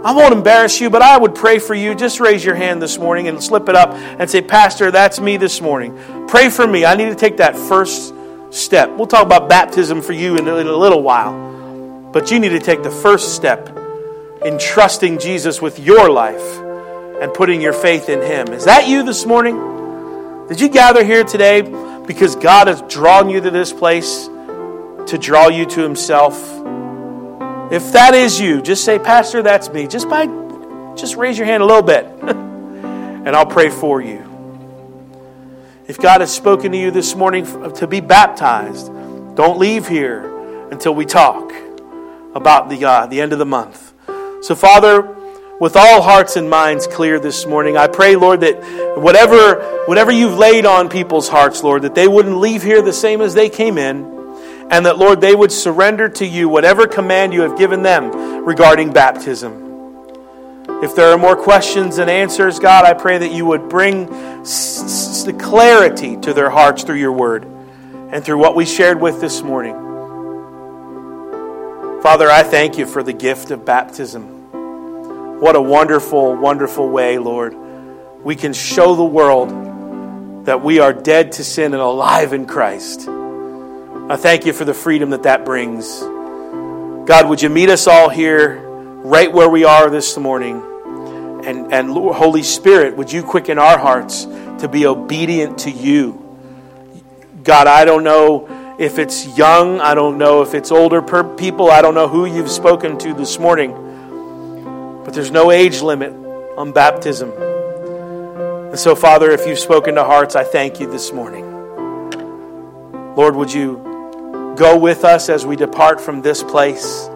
I 0.02 0.12
won't 0.14 0.32
embarrass 0.32 0.80
you, 0.80 0.88
but 0.88 1.02
I 1.02 1.18
would 1.18 1.34
pray 1.34 1.58
for 1.58 1.74
you. 1.74 1.94
Just 1.94 2.20
raise 2.20 2.42
your 2.42 2.54
hand 2.54 2.80
this 2.80 2.98
morning 2.98 3.28
and 3.28 3.42
slip 3.42 3.68
it 3.68 3.74
up 3.74 3.92
and 3.92 4.30
say, 4.30 4.40
Pastor, 4.40 4.90
that's 4.90 5.20
me 5.20 5.36
this 5.36 5.60
morning. 5.60 6.26
Pray 6.26 6.48
for 6.48 6.66
me. 6.66 6.86
I 6.86 6.94
need 6.94 7.10
to 7.10 7.14
take 7.14 7.36
that 7.36 7.54
first 7.54 8.14
step. 8.50 8.88
We'll 8.96 9.06
talk 9.06 9.26
about 9.26 9.50
baptism 9.50 10.00
for 10.00 10.14
you 10.14 10.36
in 10.36 10.48
a, 10.48 10.54
little 10.54 11.02
while. 11.02 12.10
But 12.12 12.30
you 12.30 12.38
need 12.38 12.50
to 12.50 12.60
take 12.60 12.82
the 12.82 12.90
first 12.90 13.34
step 13.34 13.76
in 14.42 14.58
trusting 14.58 15.18
Jesus 15.18 15.60
with 15.60 15.78
your 15.78 16.10
life 16.10 16.58
and 17.20 17.34
putting 17.34 17.60
your 17.60 17.74
faith 17.74 18.08
in 18.08 18.22
Him. 18.22 18.54
Is 18.54 18.64
that 18.64 18.88
you 18.88 19.02
this 19.02 19.26
morning? 19.26 20.48
Did 20.48 20.62
you 20.62 20.70
gather 20.70 21.04
here 21.04 21.24
today 21.24 21.60
because 22.10 22.34
God 22.34 22.66
has 22.66 22.82
drawn 22.92 23.30
you 23.30 23.40
to 23.40 23.52
this 23.52 23.72
place 23.72 24.26
to 24.26 25.16
draw 25.16 25.46
you 25.46 25.64
to 25.64 25.80
Himself. 25.80 26.34
If 27.72 27.92
that 27.92 28.14
is 28.14 28.40
you, 28.40 28.60
just 28.60 28.84
say, 28.84 28.98
Pastor, 28.98 29.42
that's 29.42 29.70
me. 29.70 29.86
Just 29.86 30.08
by 30.08 30.26
just 30.96 31.14
raise 31.14 31.38
your 31.38 31.46
hand 31.46 31.62
a 31.62 31.66
little 31.66 31.84
bit. 31.84 32.04
and 32.24 33.28
I'll 33.28 33.46
pray 33.46 33.70
for 33.70 34.00
you. 34.00 34.26
If 35.86 35.98
God 35.98 36.20
has 36.20 36.34
spoken 36.34 36.72
to 36.72 36.78
you 36.78 36.90
this 36.90 37.14
morning 37.14 37.44
to 37.74 37.86
be 37.86 38.00
baptized, 38.00 38.88
don't 39.36 39.60
leave 39.60 39.86
here 39.86 40.36
until 40.72 40.96
we 40.96 41.06
talk 41.06 41.52
about 42.34 42.70
the, 42.70 42.84
uh, 42.84 43.06
the 43.06 43.20
end 43.20 43.32
of 43.32 43.38
the 43.38 43.46
month. 43.46 43.92
So, 44.42 44.56
Father, 44.56 45.14
with 45.60 45.76
all 45.76 46.00
hearts 46.00 46.36
and 46.36 46.48
minds 46.48 46.86
clear 46.86 47.20
this 47.20 47.46
morning. 47.46 47.76
I 47.76 47.86
pray, 47.86 48.16
Lord, 48.16 48.40
that 48.40 48.98
whatever, 48.98 49.84
whatever 49.84 50.10
you've 50.10 50.38
laid 50.38 50.64
on 50.64 50.88
people's 50.88 51.28
hearts, 51.28 51.62
Lord, 51.62 51.82
that 51.82 51.94
they 51.94 52.08
wouldn't 52.08 52.38
leave 52.38 52.62
here 52.62 52.80
the 52.80 52.94
same 52.94 53.20
as 53.20 53.34
they 53.34 53.50
came 53.50 53.76
in, 53.76 54.06
and 54.70 54.86
that, 54.86 54.96
Lord, 54.96 55.20
they 55.20 55.34
would 55.34 55.52
surrender 55.52 56.08
to 56.08 56.26
you 56.26 56.48
whatever 56.48 56.86
command 56.86 57.34
you 57.34 57.42
have 57.42 57.58
given 57.58 57.82
them 57.82 58.44
regarding 58.46 58.92
baptism. 58.92 59.68
If 60.82 60.96
there 60.96 61.12
are 61.12 61.18
more 61.18 61.36
questions 61.36 61.96
than 61.96 62.08
answers, 62.08 62.58
God, 62.58 62.86
I 62.86 62.94
pray 62.94 63.18
that 63.18 63.30
you 63.30 63.44
would 63.44 63.68
bring 63.68 64.06
the 64.06 65.36
clarity 65.38 66.16
to 66.16 66.32
their 66.32 66.48
hearts 66.48 66.84
through 66.84 66.96
your 66.96 67.12
word 67.12 67.44
and 67.44 68.24
through 68.24 68.38
what 68.38 68.56
we 68.56 68.64
shared 68.64 68.98
with 68.98 69.20
this 69.20 69.42
morning. 69.42 69.74
Father, 72.02 72.30
I 72.30 72.44
thank 72.44 72.78
you 72.78 72.86
for 72.86 73.02
the 73.02 73.12
gift 73.12 73.50
of 73.50 73.66
baptism. 73.66 74.39
What 75.40 75.56
a 75.56 75.62
wonderful, 75.62 76.36
wonderful 76.36 76.90
way, 76.90 77.16
Lord. 77.16 77.56
We 78.22 78.36
can 78.36 78.52
show 78.52 78.94
the 78.94 79.02
world 79.02 80.44
that 80.44 80.62
we 80.62 80.80
are 80.80 80.92
dead 80.92 81.32
to 81.32 81.44
sin 81.44 81.72
and 81.72 81.80
alive 81.80 82.34
in 82.34 82.44
Christ. 82.44 83.08
I 83.08 84.16
thank 84.16 84.44
you 84.44 84.52
for 84.52 84.66
the 84.66 84.74
freedom 84.74 85.08
that 85.10 85.22
that 85.22 85.46
brings. 85.46 85.98
God, 85.98 87.26
would 87.26 87.40
you 87.40 87.48
meet 87.48 87.70
us 87.70 87.86
all 87.86 88.10
here 88.10 88.60
right 89.02 89.32
where 89.32 89.48
we 89.48 89.64
are 89.64 89.88
this 89.88 90.18
morning? 90.18 90.62
And, 91.46 91.72
and 91.72 91.88
Holy 91.88 92.42
Spirit, 92.42 92.98
would 92.98 93.10
you 93.10 93.22
quicken 93.22 93.58
our 93.58 93.78
hearts 93.78 94.24
to 94.24 94.68
be 94.70 94.84
obedient 94.84 95.60
to 95.60 95.70
you? 95.70 96.36
God, 97.44 97.66
I 97.66 97.86
don't 97.86 98.04
know 98.04 98.76
if 98.78 98.98
it's 98.98 99.38
young, 99.38 99.80
I 99.80 99.94
don't 99.94 100.18
know 100.18 100.42
if 100.42 100.52
it's 100.52 100.70
older 100.70 101.00
people, 101.00 101.70
I 101.70 101.80
don't 101.80 101.94
know 101.94 102.08
who 102.08 102.26
you've 102.26 102.50
spoken 102.50 102.98
to 102.98 103.14
this 103.14 103.38
morning. 103.38 103.86
But 105.10 105.16
there's 105.16 105.32
no 105.32 105.50
age 105.50 105.80
limit 105.80 106.12
on 106.56 106.70
baptism. 106.70 107.32
And 107.32 108.78
so, 108.78 108.94
Father, 108.94 109.32
if 109.32 109.44
you've 109.44 109.58
spoken 109.58 109.96
to 109.96 110.04
hearts, 110.04 110.36
I 110.36 110.44
thank 110.44 110.78
you 110.78 110.88
this 110.88 111.12
morning. 111.12 111.44
Lord, 113.16 113.34
would 113.34 113.52
you 113.52 114.54
go 114.56 114.78
with 114.78 115.04
us 115.04 115.28
as 115.28 115.44
we 115.44 115.56
depart 115.56 116.00
from 116.00 116.22
this 116.22 116.44
place? 116.44 117.08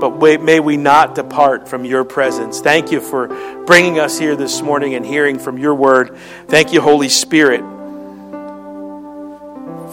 but 0.00 0.18
may 0.18 0.60
we 0.60 0.78
not 0.78 1.14
depart 1.14 1.68
from 1.68 1.84
your 1.84 2.04
presence. 2.04 2.62
Thank 2.62 2.90
you 2.90 3.02
for 3.02 3.28
bringing 3.66 3.98
us 4.00 4.18
here 4.18 4.34
this 4.34 4.62
morning 4.62 4.94
and 4.94 5.04
hearing 5.04 5.38
from 5.38 5.58
your 5.58 5.74
word. 5.74 6.16
Thank 6.48 6.72
you, 6.72 6.80
Holy 6.80 7.10
Spirit, 7.10 7.60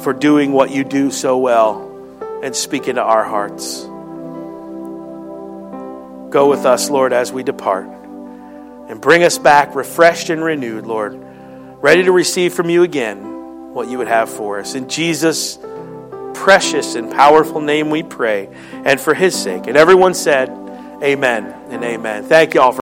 for 0.02 0.14
doing 0.18 0.54
what 0.54 0.72
you 0.72 0.86
do 0.86 1.12
so 1.12 1.38
well 1.38 2.40
and 2.42 2.56
speaking 2.56 2.96
to 2.96 3.02
our 3.02 3.26
hearts. 3.26 3.86
Go 6.30 6.50
with 6.50 6.66
us, 6.66 6.90
Lord, 6.90 7.14
as 7.14 7.32
we 7.32 7.44
depart. 7.44 7.88
And 7.88 9.02
bring 9.02 9.24
us 9.24 9.38
back 9.38 9.76
refreshed 9.76 10.30
and 10.30 10.44
renewed, 10.44 10.86
Lord, 10.86 11.18
ready 11.82 12.04
to 12.04 12.12
receive 12.12 12.54
from 12.54 12.70
you 12.70 12.84
again 12.84 13.74
what 13.74 13.90
you 13.90 13.98
would 13.98 14.08
have 14.08 14.30
for 14.30 14.60
us. 14.60 14.76
In 14.76 14.90
Jesus' 14.90 15.60
precious 16.38 16.96
and 16.96 17.12
powerful 17.12 17.60
name 17.60 17.90
we 17.90 18.04
pray, 18.04 18.48
and 18.86 19.00
for 19.00 19.14
his 19.14 19.36
sake. 19.36 19.68
And 19.68 19.76
everyone 19.76 20.14
said, 20.14 20.50
Amen 21.04 21.46
and 21.70 21.84
amen. 21.84 22.24
Thank 22.24 22.54
you 22.54 22.62
all 22.62 22.72
for 22.72 22.76